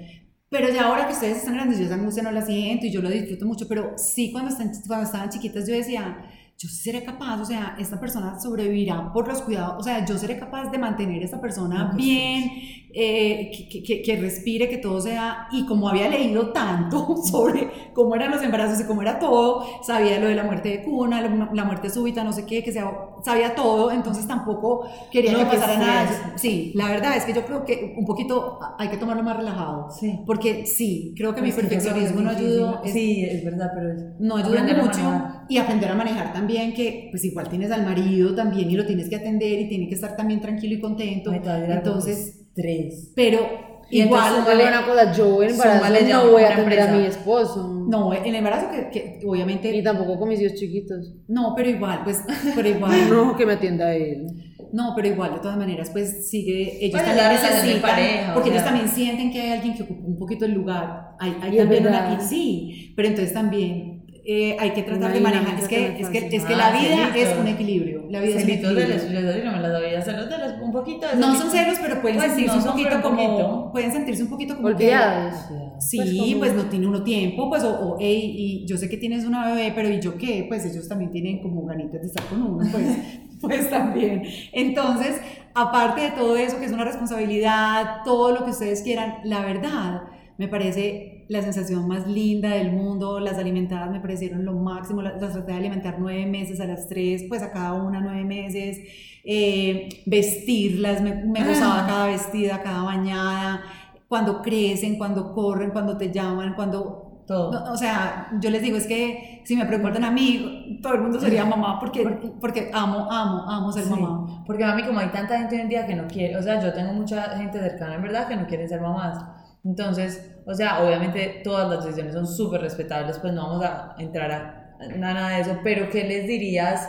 Pero 0.48 0.72
ya 0.72 0.86
ahora 0.86 1.06
que 1.06 1.12
ustedes 1.12 1.38
están 1.38 1.54
grandes, 1.54 1.78
yo 1.78 1.86
esa 1.86 1.94
angustia 1.94 2.22
no 2.22 2.30
la 2.30 2.42
siento 2.42 2.86
y 2.86 2.92
yo 2.92 3.02
lo 3.02 3.10
disfruto 3.10 3.46
mucho, 3.46 3.66
pero 3.68 3.94
sí 3.96 4.30
cuando, 4.30 4.50
están, 4.50 4.70
cuando 4.86 5.06
estaban 5.06 5.28
chiquitas 5.28 5.66
yo 5.66 5.74
decía, 5.74 6.24
yo 6.56 6.68
sí 6.68 6.76
seré 6.76 7.04
capaz, 7.04 7.40
o 7.40 7.44
sea, 7.44 7.76
esta 7.78 7.98
persona 7.98 8.38
sobrevivirá 8.38 9.12
por 9.12 9.26
los 9.28 9.42
cuidados, 9.42 9.74
o 9.78 9.82
sea, 9.82 10.04
yo 10.06 10.16
seré 10.16 10.38
capaz 10.38 10.70
de 10.70 10.78
mantener 10.78 11.20
a 11.22 11.24
esta 11.24 11.40
persona 11.40 11.90
No, 11.90 11.96
bien, 11.96 12.85
eh, 12.98 13.50
que, 13.68 14.02
que, 14.02 14.16
respire, 14.16 14.70
que 14.70 14.78
todo 14.78 15.02
sea, 15.02 15.48
y 15.52 15.66
como 15.66 15.86
había 15.86 16.08
leído 16.08 16.50
tanto 16.52 17.16
sobre 17.30 17.92
cómo 17.92 18.14
eran 18.14 18.30
los 18.30 18.42
embarazos 18.42 18.80
y 18.80 18.84
cómo 18.84 19.02
era 19.02 19.18
todo, 19.18 19.66
sabía 19.82 20.18
lo 20.18 20.28
de 20.28 20.34
la 20.34 20.44
muerte 20.44 20.70
de 20.70 20.82
cuna, 20.82 21.20
la, 21.20 21.64
muerte 21.64 21.90
súbita, 21.90 22.24
no 22.24 22.32
sé 22.32 22.46
qué, 22.46 22.64
que 22.64 22.72
sea, 22.72 22.90
sabía 23.22 23.54
todo, 23.54 23.90
entonces 23.90 24.26
tampoco 24.26 24.88
quería 25.12 25.36
que 25.36 25.44
pasara 25.44 25.78
nada. 25.78 26.32
Sí, 26.36 26.72
la 26.74 26.88
verdad 26.88 27.18
es 27.18 27.26
que 27.26 27.34
yo 27.34 27.44
creo 27.44 27.66
que 27.66 27.94
un 27.98 28.06
poquito 28.06 28.58
hay 28.78 28.88
que 28.88 28.96
tomarlo 28.96 29.22
más 29.22 29.36
relajado, 29.36 29.90
sí. 29.90 30.20
porque 30.24 30.64
sí, 30.64 31.12
creo 31.16 31.34
que 31.34 31.42
mi 31.42 31.52
perfeccionismo 31.52 32.22
no 32.22 32.30
ayudó. 32.30 32.80
sí, 32.86 33.24
es 33.24 33.44
verdad, 33.44 33.72
pero 33.74 34.14
no 34.20 34.36
ayuda 34.36 34.62
mucho 34.82 35.44
y 35.50 35.58
aprender 35.58 35.90
a 35.90 35.94
manejar 35.94 36.32
también 36.32 36.72
que 36.72 37.08
pues 37.10 37.24
igual 37.24 37.48
tienes 37.48 37.70
al 37.70 37.84
marido 37.84 38.34
también 38.34 38.70
y 38.70 38.74
lo 38.74 38.86
tienes 38.86 39.10
que 39.10 39.16
atender 39.16 39.60
y 39.60 39.68
tiene 39.68 39.88
que 39.88 39.94
estar 39.94 40.16
también 40.16 40.40
tranquilo 40.40 40.74
y 40.76 40.80
contento. 40.80 41.32
Entonces, 41.32 42.35
tres. 42.56 43.12
Pero 43.14 43.76
y 43.88 44.02
igual 44.02 44.42
vale 44.44 44.66
una 44.66 44.84
cosa, 44.84 45.12
yo 45.12 45.42
en 45.42 45.50
embarazo 45.50 46.06
no 46.08 46.30
voy 46.32 46.42
a 46.42 46.52
atender 46.52 46.80
a 46.80 46.92
mi 46.92 47.04
esposo. 47.04 47.84
No, 47.88 48.12
en 48.12 48.26
el 48.26 48.34
embarazo 48.34 48.68
que, 48.70 48.90
que, 48.90 49.20
obviamente... 49.24 49.74
Y 49.74 49.82
tampoco 49.82 50.18
con 50.18 50.28
mis 50.28 50.40
hijos 50.40 50.58
chiquitos. 50.58 51.14
No, 51.28 51.54
pero 51.56 51.70
igual, 51.70 52.00
pues, 52.02 52.24
pero 52.54 52.68
igual... 52.68 52.92
no, 53.10 53.36
que 53.36 53.46
me 53.46 53.52
atienda 53.52 53.94
él. 53.94 54.26
No, 54.72 54.92
pero 54.96 55.06
igual, 55.06 55.34
de 55.34 55.38
todas 55.38 55.56
maneras, 55.56 55.90
pues 55.90 56.28
sigue, 56.28 56.84
ellos 56.84 57.00
también 57.00 57.28
necesitan, 57.28 57.80
pareja, 57.80 58.34
porque 58.34 58.50
ellos 58.50 58.64
también 58.64 58.88
sienten 58.88 59.30
que 59.30 59.40
hay 59.40 59.52
alguien 59.52 59.76
que 59.76 59.84
ocupa 59.84 60.04
un 60.04 60.18
poquito 60.18 60.44
el 60.44 60.52
lugar. 60.52 61.14
Hay, 61.20 61.36
hay 61.40 61.56
también 61.56 61.86
una, 61.86 62.20
sí, 62.20 62.92
pero 62.96 63.08
entonces 63.08 63.32
también 63.32 63.95
eh, 64.28 64.56
hay 64.58 64.70
que 64.70 64.82
tratar 64.82 65.12
de 65.12 65.20
manejar. 65.20 65.56
Es 65.58 65.68
que, 65.68 66.00
es 66.00 66.08
que, 66.08 66.18
es 66.36 66.44
que 66.44 66.56
la 66.56 66.72
vida 66.72 67.16
es 67.16 67.38
un 67.38 67.46
equilibrio. 67.46 68.06
La 68.10 68.20
vida 68.20 68.38
es 68.38 68.44
un 68.44 68.50
equilibrio. 68.50 68.86
De 68.88 68.94
los, 68.94 69.44
no 69.44 69.52
me 69.52 69.60
las 69.60 69.72
doy 69.72 69.94
a 69.94 70.02
celos 70.02 70.28
de 70.28 70.38
los, 70.38 70.52
un 70.60 70.72
poquito. 70.72 71.06
No 71.16 71.34
son 71.36 71.50
celos, 71.50 71.78
pero 71.80 72.02
pueden 72.02 72.18
pues 72.18 72.32
sentirse 72.32 72.56
un 72.58 72.64
poquito 72.64 73.02
como. 73.02 73.72
Pueden 73.72 73.92
sentirse 73.92 74.22
un 74.24 74.28
poquito 74.28 74.56
como. 74.56 74.68
Olvidados. 74.68 75.34
sí, 75.78 76.34
pues, 76.40 76.54
no 76.54 76.64
tiene 76.64 76.88
uno 76.88 77.04
tiempo, 77.04 77.48
pues, 77.48 77.62
o, 77.62 77.70
o 77.70 77.96
hey, 78.00 78.34
y 78.36 78.66
yo 78.66 78.76
sé 78.76 78.88
que 78.88 78.96
tienes 78.96 79.24
una 79.24 79.46
bebé, 79.46 79.72
pero 79.74 79.88
¿y 79.88 80.00
yo 80.00 80.18
qué? 80.18 80.44
Pues 80.48 80.64
ellos 80.66 80.88
también 80.88 81.12
tienen 81.12 81.40
como 81.40 81.64
ganitas 81.64 82.00
de 82.00 82.08
estar 82.08 82.24
con 82.26 82.42
uno, 82.42 82.68
pues, 82.72 82.98
pues 83.40 83.70
también. 83.70 84.24
Entonces, 84.52 85.20
aparte 85.54 86.00
de 86.00 86.10
todo 86.10 86.36
eso, 86.36 86.58
que 86.58 86.64
es 86.64 86.72
una 86.72 86.84
responsabilidad, 86.84 88.02
todo 88.04 88.32
lo 88.32 88.44
que 88.44 88.50
ustedes 88.50 88.82
quieran, 88.82 89.18
la 89.22 89.44
verdad 89.44 90.02
me 90.36 90.48
parece 90.48 91.15
la 91.28 91.42
sensación 91.42 91.88
más 91.88 92.06
linda 92.06 92.50
del 92.50 92.72
mundo, 92.72 93.20
las 93.20 93.38
alimentadas 93.38 93.90
me 93.90 94.00
parecieron 94.00 94.44
lo 94.44 94.54
máximo, 94.54 95.02
las, 95.02 95.18
traté 95.18 95.52
de 95.52 95.58
alimentar 95.58 95.96
nueve 95.98 96.26
meses 96.26 96.60
a 96.60 96.66
las 96.66 96.88
tres, 96.88 97.24
pues 97.28 97.42
a 97.42 97.52
cada 97.52 97.74
una 97.74 98.00
nueve 98.00 98.24
meses, 98.24 98.78
eh, 99.24 99.88
vestirlas, 100.06 101.02
me, 101.02 101.14
me 101.14 101.40
ah. 101.40 101.84
cada 101.86 102.06
vestida, 102.06 102.62
cada 102.62 102.82
bañada, 102.84 103.62
cuando 104.08 104.40
crecen, 104.40 104.98
cuando 104.98 105.34
corren, 105.34 105.70
cuando 105.70 105.96
te 105.96 106.12
llaman, 106.12 106.54
cuando 106.54 107.24
todo. 107.26 107.72
o 107.72 107.76
sea, 107.76 108.28
yo 108.40 108.50
les 108.50 108.62
digo, 108.62 108.76
es 108.76 108.86
que 108.86 109.42
si 109.44 109.56
me 109.56 109.66
preguntan 109.66 110.04
a 110.04 110.12
mí, 110.12 110.78
todo 110.80 110.94
el 110.94 111.00
mundo 111.02 111.20
sería 111.20 111.44
mamá 111.44 111.80
porque, 111.80 112.04
porque 112.40 112.70
amo, 112.72 113.08
amo, 113.10 113.50
amo 113.50 113.72
ser 113.72 113.86
mamá. 113.86 114.44
Porque 114.46 114.62
a 114.62 114.74
mí 114.74 114.84
como 114.84 115.00
hay 115.00 115.08
tanta 115.08 115.38
gente 115.38 115.56
hoy 115.56 115.62
en 115.62 115.68
día 115.68 115.86
que 115.86 115.96
no 115.96 116.06
quiere, 116.06 116.36
o 116.36 116.42
sea, 116.42 116.62
yo 116.62 116.72
tengo 116.72 116.92
mucha 116.92 117.36
gente 117.36 117.58
cercana 117.58 117.96
en 117.96 118.02
verdad 118.02 118.28
que 118.28 118.36
no 118.36 118.46
quieren 118.46 118.68
ser 118.68 118.80
mamás. 118.80 119.24
Entonces, 119.66 120.32
o 120.46 120.54
sea, 120.54 120.84
obviamente 120.84 121.40
todas 121.42 121.68
las 121.68 121.84
decisiones 121.84 122.14
son 122.14 122.26
súper 122.26 122.60
respetables, 122.60 123.18
pues 123.18 123.32
no 123.32 123.48
vamos 123.48 123.64
a 123.64 123.96
entrar 123.98 124.30
a 124.30 124.78
nada 124.96 125.30
de 125.30 125.40
eso, 125.40 125.58
pero 125.64 125.90
¿qué 125.90 126.04
les 126.04 126.28
dirías 126.28 126.88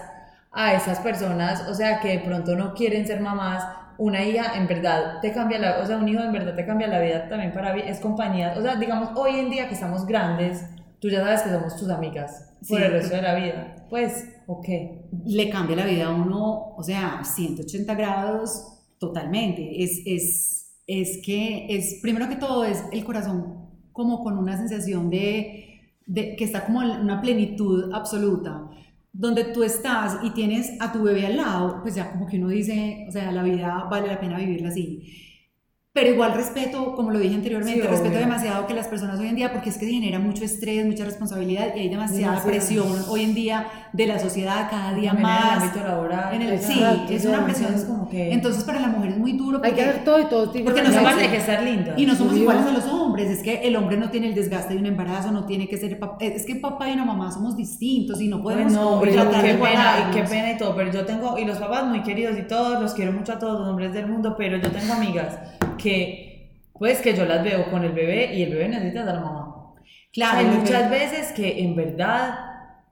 a 0.52 0.74
esas 0.74 1.00
personas, 1.00 1.68
o 1.68 1.74
sea, 1.74 2.00
que 2.00 2.10
de 2.10 2.20
pronto 2.20 2.56
no 2.56 2.76
quieren 2.76 3.08
ser 3.08 3.20
mamás? 3.20 3.66
Una 3.98 4.24
hija 4.24 4.56
en 4.56 4.68
verdad 4.68 5.20
te 5.22 5.34
cambia 5.34 5.58
la, 5.58 5.80
o 5.80 5.86
sea, 5.88 5.98
un 5.98 6.08
hijo 6.08 6.22
en 6.22 6.32
verdad 6.32 6.54
te 6.54 6.68
cambia 6.68 6.88
la 6.88 7.00
vida 7.00 7.28
también 7.28 7.52
para 7.52 7.76
es 7.76 8.00
compañía, 8.00 8.54
o 8.56 8.62
sea, 8.62 8.76
digamos, 8.76 9.10
hoy 9.16 9.40
en 9.40 9.50
día 9.50 9.68
que 9.68 9.74
estamos 9.74 10.06
grandes, 10.06 10.64
tú 11.00 11.10
ya 11.10 11.22
sabes 11.22 11.42
que 11.42 11.50
somos 11.50 11.76
tus 11.78 11.90
amigas 11.90 12.54
por 12.70 12.80
el 12.80 12.92
resto 12.92 13.16
de 13.16 13.22
la 13.24 13.34
vida, 13.34 13.76
pues, 13.90 14.36
ok. 14.46 14.68
Le 15.26 15.50
cambia 15.50 15.78
la 15.78 15.86
vida 15.86 16.06
a 16.06 16.12
uno, 16.12 16.76
o 16.76 16.84
sea, 16.84 17.22
180 17.24 17.96
grados 17.96 18.84
totalmente, 19.00 19.84
es, 19.84 20.02
es 20.06 20.67
es 20.88 21.20
que 21.24 21.68
es, 21.70 22.00
primero 22.02 22.28
que 22.30 22.38
todo, 22.38 22.64
es 22.66 22.84
el 22.92 23.04
corazón 23.04 23.68
como 23.92 24.24
con 24.24 24.38
una 24.38 24.58
sensación 24.58 25.10
de, 25.10 25.82
de 26.06 26.36
que 26.36 26.44
está 26.46 26.66
como 26.66 26.80
una 26.80 27.22
plenitud 27.22 27.92
absoluta 27.94 28.70
donde 29.18 29.46
tú 29.46 29.64
estás 29.64 30.20
y 30.24 30.30
tienes 30.32 30.80
a 30.80 30.92
tu 30.92 31.02
bebé 31.02 31.26
al 31.26 31.38
lado, 31.38 31.80
pues 31.82 31.96
ya 31.96 32.12
como 32.12 32.28
que 32.28 32.38
uno 32.38 32.50
dice, 32.50 33.06
o 33.10 33.12
sea, 33.12 33.32
la 33.32 33.42
vida 33.42 33.88
vale 33.90 34.08
la 34.08 34.20
pena 34.20 34.38
vivirla 34.38 34.70
así. 34.70 35.27
Pero 35.98 36.12
igual 36.12 36.36
respeto, 36.36 36.94
como 36.96 37.10
lo 37.10 37.18
dije 37.18 37.34
anteriormente, 37.34 37.88
respeto 37.88 38.20
demasiado 38.20 38.68
que 38.68 38.76
las 38.76 38.86
personas 38.86 39.20
hoy 39.20 39.30
en 39.30 39.36
día, 39.36 39.52
porque 39.52 39.72
es 39.72 39.80
que 39.80 39.88
genera 39.88 40.20
mucho 40.20 40.44
estrés, 40.44 40.86
mucha 40.86 41.04
responsabilidad 41.04 41.76
y 41.76 41.80
hay 41.80 41.90
demasiada 41.90 42.44
presión 42.44 43.04
hoy 43.10 43.24
en 43.24 43.34
día 43.34 43.68
de 43.94 44.06
la 44.06 44.20
sociedad 44.20 44.70
cada 44.70 44.94
día 44.94 45.14
más. 45.14 45.42
En 45.42 45.64
el 45.64 45.70
ámbito 45.70 45.88
laboral. 45.88 46.36
En 46.36 46.42
el, 46.44 46.60
sí, 46.62 46.84
es 47.10 47.26
una 47.26 47.44
presión. 47.46 47.74
como 47.88 48.08
que... 48.08 48.32
Entonces 48.32 48.64
para 48.64 48.80
la 48.80 48.90
mujer 48.90 49.14
es 49.14 49.18
muy 49.18 49.32
duro. 49.32 49.58
Porque, 49.58 49.70
hay 49.70 49.74
que 49.74 49.82
hacer 49.90 50.04
todo 50.04 50.20
y 50.20 50.26
todo. 50.26 50.52
Porque 50.52 50.84
no 50.84 50.94
somos, 50.94 51.14
hay 51.16 51.30
que 51.30 51.38
estar 51.38 51.64
linda. 51.64 51.96
Y 51.98 52.06
no 52.06 52.14
somos 52.14 52.38
iguales 52.38 52.64
a 52.68 52.72
los 52.74 52.86
hombres. 52.86 52.97
Es 53.16 53.44
que 53.44 53.68
el 53.68 53.76
hombre 53.76 53.98
no 53.98 54.10
tiene 54.10 54.28
el 54.28 54.36
desgaste 54.36 54.74
de 54.74 54.80
un 54.80 54.86
embarazo, 54.86 55.32
no 55.32 55.46
tiene 55.46 55.68
que 55.68 55.78
ser... 55.78 56.00
Es 56.20 56.46
que 56.46 56.56
papá 56.56 56.90
y 56.90 56.94
una 56.94 57.06
mamá 57.06 57.32
somos 57.32 57.56
distintos 57.56 58.22
y 58.22 58.28
no 58.28 58.42
podemos 58.42 58.74
no, 58.74 59.00
tratar 59.00 59.42
qué 59.44 59.54
de 59.54 59.60
pena, 59.60 60.10
y 60.10 60.16
qué 60.16 60.24
pena 60.24 60.52
y 60.52 60.58
todo. 60.58 60.76
Pero 60.76 60.92
yo 60.92 61.06
tengo, 61.06 61.38
y 61.38 61.46
los 61.46 61.58
papás 61.58 61.86
muy 61.86 62.04
queridos 62.04 62.38
y 62.38 62.44
todos, 62.44 62.82
los 62.82 62.94
quiero 62.94 63.12
mucho 63.12 63.34
a 63.34 63.40
todos 63.40 63.60
los 63.60 63.70
hombres 63.70 63.94
del 63.94 64.08
mundo, 64.08 64.36
pero 64.38 64.58
yo 64.58 64.72
tengo 64.72 64.94
amigas 64.94 65.40
que, 65.78 66.64
pues 66.74 67.02
que 67.02 67.16
yo 67.16 67.26
las 67.26 67.44
veo 67.44 67.70
con 67.72 67.84
el 67.84 67.92
bebé 67.94 68.36
y 68.36 68.44
el 68.44 68.52
bebé 68.52 68.70
necesita 68.70 69.04
a 69.04 69.06
la 69.06 69.20
mamá. 69.20 69.54
Claro. 70.14 70.40
hay 70.40 70.46
muchas 70.46 70.90
veces 70.90 71.32
que 71.32 71.64
en 71.64 71.76
verdad 71.76 72.40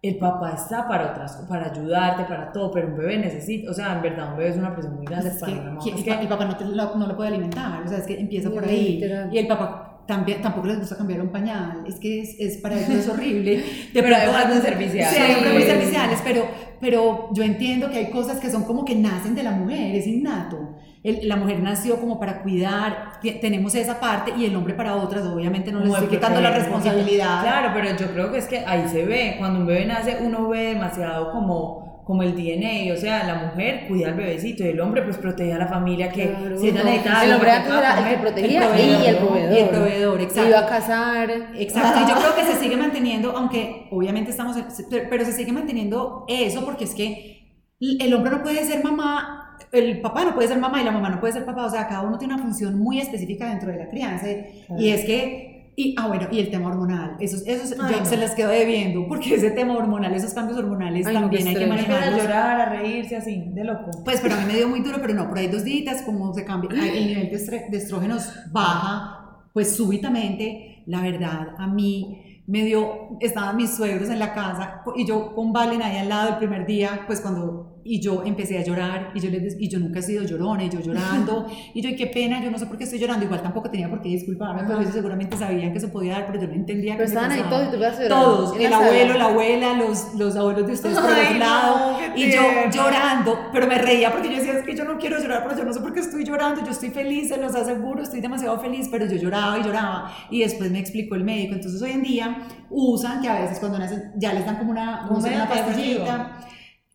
el 0.01 0.17
papá 0.17 0.51
está 0.51 0.87
para 0.87 1.11
otras, 1.11 1.43
para 1.49 1.71
ayudarte, 1.71 2.25
para 2.25 2.51
todo, 2.51 2.71
pero 2.71 2.87
un 2.87 2.97
bebé 2.97 3.17
necesita, 3.17 3.71
o 3.71 3.73
sea, 3.73 3.93
en 3.93 4.03
verdad 4.03 4.31
un 4.31 4.37
bebé 4.37 4.49
es 4.51 4.57
una 4.57 4.71
presión 4.73 4.95
muy 4.95 5.05
grande 5.05 5.31
para 5.39 5.55
mamá. 5.55 5.79
es 5.83 6.03
que 6.03 6.11
el 6.11 6.27
papá 6.27 6.45
no, 6.45 6.75
lo, 6.75 6.95
no, 6.95 7.07
lo, 7.07 7.15
puede 7.15 7.29
alimentar, 7.29 7.81
o 7.83 7.87
sea, 7.87 7.97
es 7.97 8.05
que 8.05 8.19
empieza 8.19 8.51
por 8.51 8.63
ahí. 8.63 9.01
Y 9.31 9.37
el 9.37 9.47
papá 9.47 9.94
también, 10.07 10.41
tampoco 10.41 10.67
les 10.67 10.79
gusta 10.79 10.97
cambiar 10.97 11.21
un 11.21 11.29
pañal, 11.29 11.83
es 11.87 11.95
que 11.95 12.21
es, 12.21 12.35
es 12.39 12.57
para 12.57 12.77
ellos 12.77 12.89
es 12.89 13.09
horrible. 13.09 13.63
De 13.93 14.03
pero 14.03 14.15
hay 14.15 14.47
muy 14.47 14.61
serviciales. 14.61 15.17
Sí, 15.17 15.53
muy 15.53 15.63
serviciales, 15.63 16.19
pero, 16.23 16.45
pero 16.79 17.29
yo 17.33 17.43
entiendo 17.43 17.89
que 17.89 17.97
hay 17.97 18.09
cosas 18.09 18.39
que 18.39 18.49
son 18.49 18.63
como 18.63 18.85
que 18.85 18.95
nacen 18.95 19.35
de 19.35 19.43
la 19.43 19.51
mujer, 19.51 19.95
es 19.95 20.07
innato 20.07 20.75
la 21.05 21.35
mujer 21.35 21.59
nació 21.59 21.99
como 21.99 22.19
para 22.19 22.41
cuidar, 22.41 23.19
tenemos 23.39 23.75
esa 23.75 23.99
parte 23.99 24.33
y 24.35 24.45
el 24.45 24.55
hombre 24.55 24.73
para 24.73 24.95
otras, 24.95 25.23
obviamente 25.27 25.71
no 25.71 25.79
le 25.79 25.89
estoy 25.91 26.07
quitando 26.07 26.41
la 26.41 26.49
responsabilidad. 26.49 27.41
Claro, 27.43 27.71
pero 27.75 27.95
yo 27.95 28.11
creo 28.11 28.31
que 28.31 28.39
es 28.39 28.45
que 28.45 28.59
ahí 28.65 28.87
se 28.89 29.05
ve, 29.05 29.35
cuando 29.37 29.59
un 29.59 29.67
bebé 29.67 29.85
nace 29.85 30.17
uno 30.21 30.49
ve 30.49 30.73
demasiado 30.73 31.31
como 31.31 31.84
como 32.05 32.21
el 32.21 32.35
DNA, 32.35 32.93
o 32.93 32.97
sea, 32.97 33.23
la 33.23 33.47
mujer 33.47 33.87
cuida 33.87 34.09
al 34.09 34.13
bebecito 34.13 34.63
y 34.63 34.67
el 34.67 34.79
hombre 34.79 35.01
pues 35.01 35.17
protege 35.17 35.51
a 35.53 35.57
la 35.57 35.67
familia 35.67 36.09
que 36.09 36.35
si 36.59 36.69
es 36.69 36.75
El 36.75 37.33
hombre 37.33 37.51
antes 37.51 37.73
era 37.73 37.99
el 37.99 38.15
que 38.15 38.21
protegía 38.21 38.79
y 38.79 39.07
el 39.07 39.17
proveedor. 39.17 39.53
Y 39.53 39.57
el 39.57 39.69
proveedor, 39.69 40.21
exacto. 40.21 40.49
Iba 40.49 40.59
a 40.59 40.67
casar. 40.67 41.31
Exacto, 41.57 41.99
y 42.05 42.09
yo 42.09 42.15
creo 42.15 42.35
que 42.35 42.53
se 42.53 42.59
sigue 42.63 42.77
manteniendo, 42.77 43.35
aunque 43.35 43.87
obviamente 43.89 44.29
estamos, 44.29 44.55
pero 45.09 45.25
se 45.25 45.33
sigue 45.33 45.51
manteniendo 45.51 46.25
eso 46.27 46.63
porque 46.63 46.83
es 46.83 46.93
que 46.93 47.65
el 47.79 48.13
hombre 48.13 48.31
no 48.31 48.43
puede 48.43 48.63
ser 48.63 48.83
mamá 48.83 49.41
el 49.71 50.01
papá 50.01 50.25
no 50.25 50.33
puede 50.33 50.47
ser 50.47 50.59
mamá 50.59 50.81
y 50.81 50.85
la 50.85 50.91
mamá 50.91 51.09
no 51.09 51.19
puede 51.19 51.33
ser 51.33 51.45
papá, 51.45 51.65
o 51.65 51.69
sea, 51.69 51.87
cada 51.87 52.01
uno 52.01 52.17
tiene 52.17 52.33
una 52.33 52.43
función 52.43 52.77
muy 52.77 52.99
específica 52.99 53.49
dentro 53.49 53.71
de 53.71 53.77
la 53.77 53.89
crianza 53.89 54.27
y 54.77 54.89
es 54.89 55.05
que, 55.05 55.54
y, 55.77 55.93
ah 55.97 56.07
bueno, 56.07 56.27
y 56.31 56.39
el 56.39 56.49
tema 56.49 56.69
hormonal, 56.69 57.17
eso, 57.19 57.37
eso 57.45 57.75
yo 57.75 58.05
se 58.05 58.15
les 58.15 58.31
quedo 58.31 58.49
debiendo, 58.49 59.07
porque 59.07 59.35
ese 59.35 59.51
tema 59.51 59.75
hormonal, 59.75 60.13
esos 60.13 60.33
cambios 60.33 60.57
hormonales 60.57 61.05
también 61.05 61.47
hay 61.47 61.55
que 61.55 61.67
manejarlos. 61.67 62.19
A 62.19 62.23
llorar, 62.23 62.61
a 62.61 62.69
reírse 62.69 63.17
así, 63.17 63.43
de 63.53 63.63
loco. 63.63 63.91
Pues 64.05 64.21
pero 64.21 64.35
a 64.35 64.37
mí 64.39 64.45
me 64.47 64.53
dio 64.53 64.69
muy 64.69 64.79
duro, 64.79 64.99
pero 65.01 65.13
no, 65.13 65.27
por 65.27 65.37
ahí 65.37 65.47
dos 65.47 65.65
días, 65.65 66.01
como 66.03 66.33
se 66.33 66.45
cambia, 66.45 66.69
el 66.71 67.07
nivel 67.07 67.29
de 67.29 67.77
estrógenos 67.77 68.29
baja, 68.51 69.41
pues 69.53 69.75
súbitamente, 69.75 70.83
la 70.85 71.01
verdad, 71.01 71.55
a 71.57 71.67
mí 71.67 72.43
me 72.47 72.63
dio, 72.63 73.17
estaban 73.19 73.57
mis 73.57 73.75
suegros 73.75 74.09
en 74.09 74.19
la 74.19 74.33
casa 74.33 74.81
y 74.95 75.05
yo 75.05 75.33
con 75.33 75.51
Valen 75.51 75.81
ahí 75.81 75.97
al 75.97 76.09
lado 76.09 76.29
el 76.29 76.37
primer 76.37 76.65
día, 76.65 77.01
pues 77.05 77.19
cuando 77.19 77.74
y 77.87 78.01
yo 78.01 78.23
empecé 78.25 78.57
a 78.57 78.63
llorar 78.63 79.11
y 79.13 79.19
yo, 79.19 79.29
les, 79.29 79.55
y 79.59 79.69
yo 79.69 79.77
nunca 79.77 79.99
he 79.99 80.01
sido 80.01 80.23
llorona 80.23 80.63
y 80.63 80.69
yo 80.69 80.79
llorando 80.79 81.45
y 81.73 81.81
yo 81.81 81.89
y 81.89 81.95
qué 81.95 82.07
pena, 82.07 82.43
yo 82.43 82.49
no 82.49 82.57
sé 82.57 82.65
por 82.65 82.79
qué 82.79 82.83
estoy 82.83 82.97
llorando, 82.97 83.25
igual 83.25 83.43
tampoco 83.43 83.69
tenía 83.69 83.87
por 83.87 84.01
qué 84.01 84.09
disculparme, 84.09 84.63
pero 84.65 84.81
ellos 84.81 84.91
seguramente 84.91 85.37
sabían 85.37 85.71
que 85.71 85.77
eso 85.77 85.89
podía 85.89 86.13
dar, 86.13 86.25
pero 86.25 86.41
yo 86.41 86.47
no 86.47 86.55
entendía 86.55 86.93
pero 86.93 87.07
estaban 87.07 87.31
ahí 87.31 87.43
todos 87.47 87.67
y 87.67 87.71
tú 87.71 87.79
vas 87.79 88.07
Todos, 88.09 88.59
el 88.59 88.73
abuelo, 88.73 89.13
la 89.13 89.25
abuela, 89.25 89.73
los, 89.73 90.15
los 90.15 90.35
abuelos 90.35 90.65
de 90.65 90.73
ustedes 90.73 90.97
por 90.97 91.11
el 91.11 91.39
lado 91.39 91.99
y 92.15 92.31
yo 92.31 92.41
llorando, 92.73 93.37
pero 93.53 93.67
me 93.67 93.77
reía 93.77 94.11
porque 94.11 94.29
yo 94.29 94.37
decía, 94.37 94.53
es 94.53 94.63
que 94.63 94.75
yo 94.75 94.83
no 94.83 94.97
quiero 94.97 95.19
llorar, 95.19 95.43
pero 95.43 95.55
yo 95.55 95.63
no 95.63 95.71
sé 95.71 95.79
por 95.79 95.93
qué 95.93 95.99
estoy 95.99 96.23
llorando, 96.23 96.65
yo 96.65 96.71
estoy 96.71 96.89
feliz, 96.89 97.29
se 97.29 97.37
los 97.37 97.53
aseguro, 97.53 98.01
estoy 98.01 98.19
demasiado 98.19 98.59
feliz, 98.59 98.87
pero 98.91 99.05
yo 99.05 99.15
lloraba 99.15 99.59
y 99.59 99.63
lloraba. 99.63 100.11
Y 100.31 100.39
después 100.39 100.71
me 100.71 100.79
explicó 100.79 101.13
el 101.13 101.23
médico, 101.23 101.53
entonces 101.53 101.79
hoy 101.83 101.91
en 101.91 102.01
día 102.01 102.47
usan 102.71 103.21
que 103.21 103.27
a 103.27 103.41
veces 103.41 103.59
cuando 103.59 103.77
nacen 103.77 104.11
ya 104.15 104.33
les 104.33 104.43
dan 104.43 104.57
como 104.57 104.71
una, 104.71 105.07
una 105.07 105.47
pastillita 105.47 106.39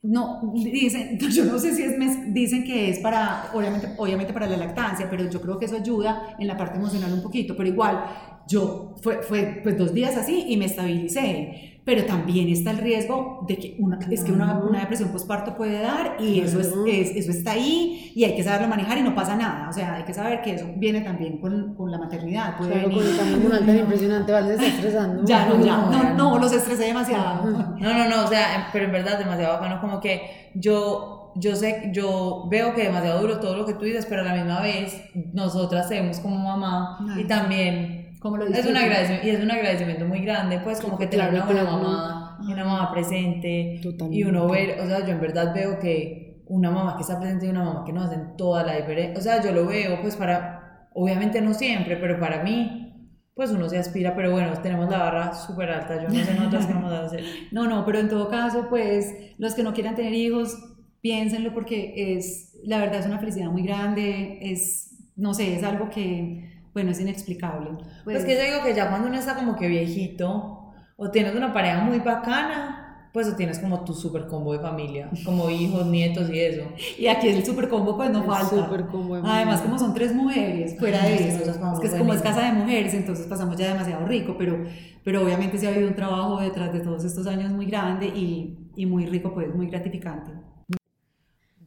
no, 0.02 0.52
dicen, 0.54 1.18
yo 1.30 1.44
no 1.44 1.58
sé 1.58 1.74
si 1.74 1.82
es, 1.82 2.32
dicen 2.32 2.64
que 2.64 2.90
es 2.90 2.98
para, 3.00 3.50
obviamente, 3.52 3.94
obviamente 3.98 4.32
para 4.32 4.46
la 4.46 4.56
lactancia, 4.56 5.08
pero 5.10 5.28
yo 5.28 5.40
creo 5.40 5.58
que 5.58 5.66
eso 5.66 5.76
ayuda 5.76 6.36
en 6.38 6.46
la 6.46 6.56
parte 6.56 6.78
emocional 6.78 7.12
un 7.12 7.22
poquito, 7.22 7.56
pero 7.56 7.68
igual, 7.68 8.04
yo 8.48 8.96
fue, 9.02 9.22
fue 9.22 9.60
pues 9.62 9.76
dos 9.76 9.92
días 9.92 10.16
así 10.16 10.46
y 10.48 10.56
me 10.56 10.64
estabilicé 10.64 11.69
pero 11.84 12.04
también 12.04 12.48
está 12.48 12.72
el 12.72 12.78
riesgo 12.78 13.44
de 13.48 13.56
que 13.56 13.76
una, 13.78 13.98
es 14.10 14.22
que 14.22 14.32
una, 14.32 14.58
una 14.58 14.80
depresión 14.80 15.10
postparto 15.10 15.56
puede 15.56 15.80
dar 15.80 16.16
y 16.20 16.40
eso, 16.40 16.60
es, 16.60 16.72
eso 17.16 17.30
está 17.30 17.52
ahí 17.52 18.12
y 18.14 18.24
hay 18.24 18.36
que 18.36 18.44
saberlo 18.44 18.68
manejar 18.68 18.98
y 18.98 19.02
no 19.02 19.14
pasa 19.14 19.34
nada. 19.34 19.68
O 19.68 19.72
sea, 19.72 19.94
hay 19.94 20.04
que 20.04 20.12
saber 20.12 20.42
que 20.42 20.54
eso 20.54 20.66
viene 20.76 21.00
también 21.00 21.38
con, 21.38 21.74
con 21.74 21.90
la 21.90 21.98
maternidad. 21.98 22.58
Puede 22.58 22.72
claro, 22.72 22.88
venir. 22.88 23.42
con 23.42 23.52
el 23.52 23.66
tan 23.66 23.78
impresionante, 23.78 24.32
vale, 24.32 24.54
está 24.54 24.66
estresando. 24.66 25.24
Ya, 25.24 25.46
no, 25.46 25.64
ya, 25.64 25.76
no, 25.76 26.14
no, 26.14 26.38
los 26.38 26.52
estresé 26.52 26.84
demasiado. 26.84 27.70
No, 27.80 27.94
no, 27.96 28.08
no, 28.08 28.24
o 28.24 28.28
sea, 28.28 28.68
pero 28.72 28.84
en 28.84 28.92
verdad 28.92 29.18
demasiado 29.18 29.54
bacano, 29.54 29.80
como 29.80 30.00
que 30.00 30.50
yo 30.54 31.20
yo 31.34 31.56
sé, 31.56 31.90
yo 31.92 32.46
veo 32.50 32.74
que 32.74 32.84
demasiado 32.84 33.20
duro 33.20 33.38
todo 33.40 33.56
lo 33.56 33.66
que 33.66 33.74
tú 33.74 33.84
dices, 33.84 34.06
pero 34.06 34.22
a 34.22 34.24
la 34.24 34.34
misma 34.34 34.60
vez 34.60 35.00
nosotras 35.32 35.88
tenemos 35.88 36.18
como 36.18 36.36
mamá 36.36 36.98
y 37.16 37.24
también 37.24 37.99
es 38.52 38.66
un 38.66 38.76
agradecimiento, 38.76 39.26
y 39.26 39.30
es 39.30 39.42
un 39.42 39.50
agradecimiento 39.50 40.04
muy 40.06 40.20
grande, 40.20 40.60
pues 40.60 40.80
como 40.80 40.98
que 40.98 41.06
tener 41.06 41.30
una 41.30 41.44
buena 41.44 41.64
mamá, 41.64 42.38
una 42.42 42.64
mamá 42.64 42.92
presente, 42.92 43.80
y 44.10 44.24
uno 44.24 44.48
ver, 44.48 44.78
o 44.80 44.86
sea, 44.86 45.04
yo 45.06 45.12
en 45.12 45.20
verdad 45.20 45.54
veo 45.54 45.78
que 45.78 46.42
una 46.46 46.70
mamá 46.70 46.96
que 46.96 47.02
está 47.02 47.18
presente 47.18 47.46
y 47.46 47.48
una 47.48 47.64
mamá 47.64 47.84
que 47.84 47.92
nos 47.92 48.06
hacen 48.06 48.36
toda 48.36 48.62
la 48.64 48.76
diferencia, 48.76 49.18
o 49.18 49.22
sea, 49.22 49.42
yo 49.42 49.52
lo 49.52 49.66
veo 49.66 50.02
pues 50.02 50.16
para, 50.16 50.88
obviamente 50.94 51.40
no 51.40 51.54
siempre, 51.54 51.96
pero 51.96 52.18
para 52.18 52.42
mí, 52.42 52.86
pues 53.34 53.52
uno 53.52 53.68
se 53.70 53.78
aspira, 53.78 54.14
pero 54.14 54.32
bueno, 54.32 54.52
tenemos 54.60 54.90
la 54.90 54.98
barra 54.98 55.32
súper 55.32 55.70
alta, 55.70 56.02
yo 56.02 56.08
no 56.08 56.24
sé 56.24 56.34
nosotras 56.34 56.66
qué 56.66 56.74
vamos 56.74 56.92
a 56.92 57.06
hacer. 57.06 57.24
No, 57.52 57.66
no, 57.66 57.86
pero 57.86 58.00
en 58.00 58.08
todo 58.10 58.28
caso, 58.28 58.66
pues 58.68 59.14
los 59.38 59.54
que 59.54 59.62
no 59.62 59.72
quieran 59.72 59.94
tener 59.94 60.12
hijos, 60.12 60.58
piénsenlo 61.00 61.54
porque 61.54 62.16
es, 62.16 62.58
la 62.64 62.78
verdad 62.78 63.00
es 63.00 63.06
una 63.06 63.18
felicidad 63.18 63.50
muy 63.50 63.62
grande, 63.62 64.38
es, 64.42 65.08
no 65.16 65.32
sé, 65.32 65.56
es 65.56 65.64
algo 65.64 65.88
que 65.88 66.59
bueno, 66.72 66.90
es 66.90 67.00
inexplicable. 67.00 67.70
Pues, 68.04 68.16
pues 68.16 68.24
que 68.24 68.36
yo 68.36 68.42
digo 68.42 68.62
que 68.64 68.74
ya 68.74 68.88
cuando 68.88 69.08
uno 69.08 69.18
está 69.18 69.34
como 69.34 69.56
que 69.56 69.68
viejito, 69.68 70.72
o 70.96 71.10
tienes 71.10 71.34
una 71.34 71.52
pareja 71.52 71.80
muy 71.80 71.98
bacana, 71.98 73.08
pues 73.12 73.26
o 73.26 73.34
tienes 73.34 73.58
como 73.58 73.84
tu 73.84 73.92
super 73.94 74.26
combo 74.26 74.52
de 74.52 74.60
familia, 74.60 75.10
como 75.24 75.50
hijos, 75.50 75.86
nietos 75.86 76.30
y 76.30 76.38
eso. 76.38 76.62
Y 76.98 77.06
aquí 77.06 77.28
el 77.28 77.44
super 77.44 77.68
combo 77.68 77.96
pues 77.96 78.10
no 78.10 78.22
falta. 78.24 78.64
Super 78.64 78.86
combo 78.86 79.16
Además 79.16 79.62
como 79.62 79.78
son 79.78 79.94
tres 79.94 80.14
mujeres, 80.14 80.78
fuera 80.78 81.02
de 81.04 81.14
eso, 81.28 81.50
es 81.50 81.80
que 81.80 81.86
es 81.86 81.94
como 81.94 82.12
es 82.12 82.22
casa 82.22 82.42
de 82.42 82.52
mujeres, 82.52 82.94
entonces 82.94 83.26
pasamos 83.26 83.56
ya 83.56 83.68
demasiado 83.68 84.06
rico, 84.06 84.36
pero, 84.38 84.62
pero 85.02 85.22
obviamente 85.22 85.58
sí 85.58 85.66
ha 85.66 85.70
habido 85.70 85.88
un 85.88 85.96
trabajo 85.96 86.40
detrás 86.40 86.72
de 86.72 86.80
todos 86.80 87.04
estos 87.04 87.26
años 87.26 87.50
muy 87.50 87.66
grande 87.66 88.06
y, 88.06 88.58
y 88.76 88.86
muy 88.86 89.06
rico, 89.06 89.34
pues 89.34 89.54
muy 89.54 89.66
gratificante. 89.66 90.32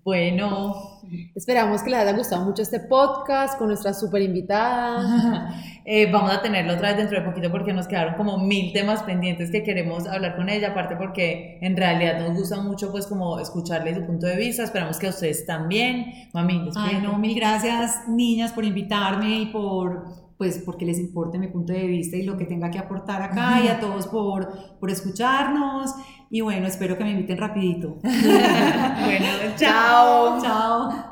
Bueno, 0.04 1.00
esperamos 1.34 1.82
que 1.82 1.90
les 1.90 2.00
haya 2.00 2.12
gustado 2.12 2.44
mucho 2.44 2.62
este 2.62 2.82
podcast 2.82 3.58
con 3.58 3.68
nuestra 3.68 3.94
super 3.94 4.22
invitada. 4.22 5.60
Eh, 5.86 6.10
vamos 6.10 6.32
a 6.32 6.42
tenerlo 6.42 6.76
otra 6.76 6.88
vez 6.90 6.98
dentro 6.98 7.20
de 7.20 7.26
poquito 7.26 7.52
porque 7.52 7.74
nos 7.74 7.90
quedaron 7.90 8.16
como 8.16 8.38
mil 8.38 8.72
temas 8.72 9.04
pendientes 9.04 9.52
que 9.52 9.64
queremos 9.64 10.08
hablar 10.08 10.38
con 10.38 10.48
ella, 10.48 10.70
aparte 10.70 10.96
porque 10.96 11.60
en 11.62 11.76
realidad 11.76 12.22
nos 12.22 12.40
gusta 12.40 12.62
mucho 12.62 12.90
pues 12.90 13.06
como 13.06 13.38
escucharle 13.38 13.94
su 13.94 14.06
punto 14.06 14.26
de 14.26 14.38
vista, 14.38 14.64
esperamos 14.64 14.98
que 14.98 15.08
a 15.08 15.10
ustedes 15.10 15.46
también. 15.46 16.30
Mami, 16.34 16.70
Ay, 16.78 17.02
no, 17.04 17.20
mil 17.20 17.36
gracias 17.36 18.08
niñas 18.08 18.54
por 18.54 18.64
invitarme 18.64 19.42
y 19.42 19.46
por 19.48 20.06
pues 20.38 20.62
porque 20.66 20.86
les 20.86 21.00
importe 21.00 21.38
mi 21.38 21.48
punto 21.48 21.74
de 21.74 21.86
vista 21.86 22.18
y 22.18 22.24
lo 22.24 22.38
que 22.38 22.46
tenga 22.46 22.72
que 22.72 22.80
aportar 22.80 23.22
acá. 23.22 23.62
Y 23.64 23.68
a 23.68 23.80
todos 23.80 24.08
por, 24.08 24.78
por 24.80 24.90
escucharnos 24.90 25.94
y 26.34 26.42
bueno, 26.42 26.66
espero 26.66 26.98
que 26.98 27.04
me 27.04 27.12
inviten 27.12 27.38
rapidito. 27.38 28.00
bueno, 28.02 29.28
chao. 29.56 30.42
Chao. 30.42 31.04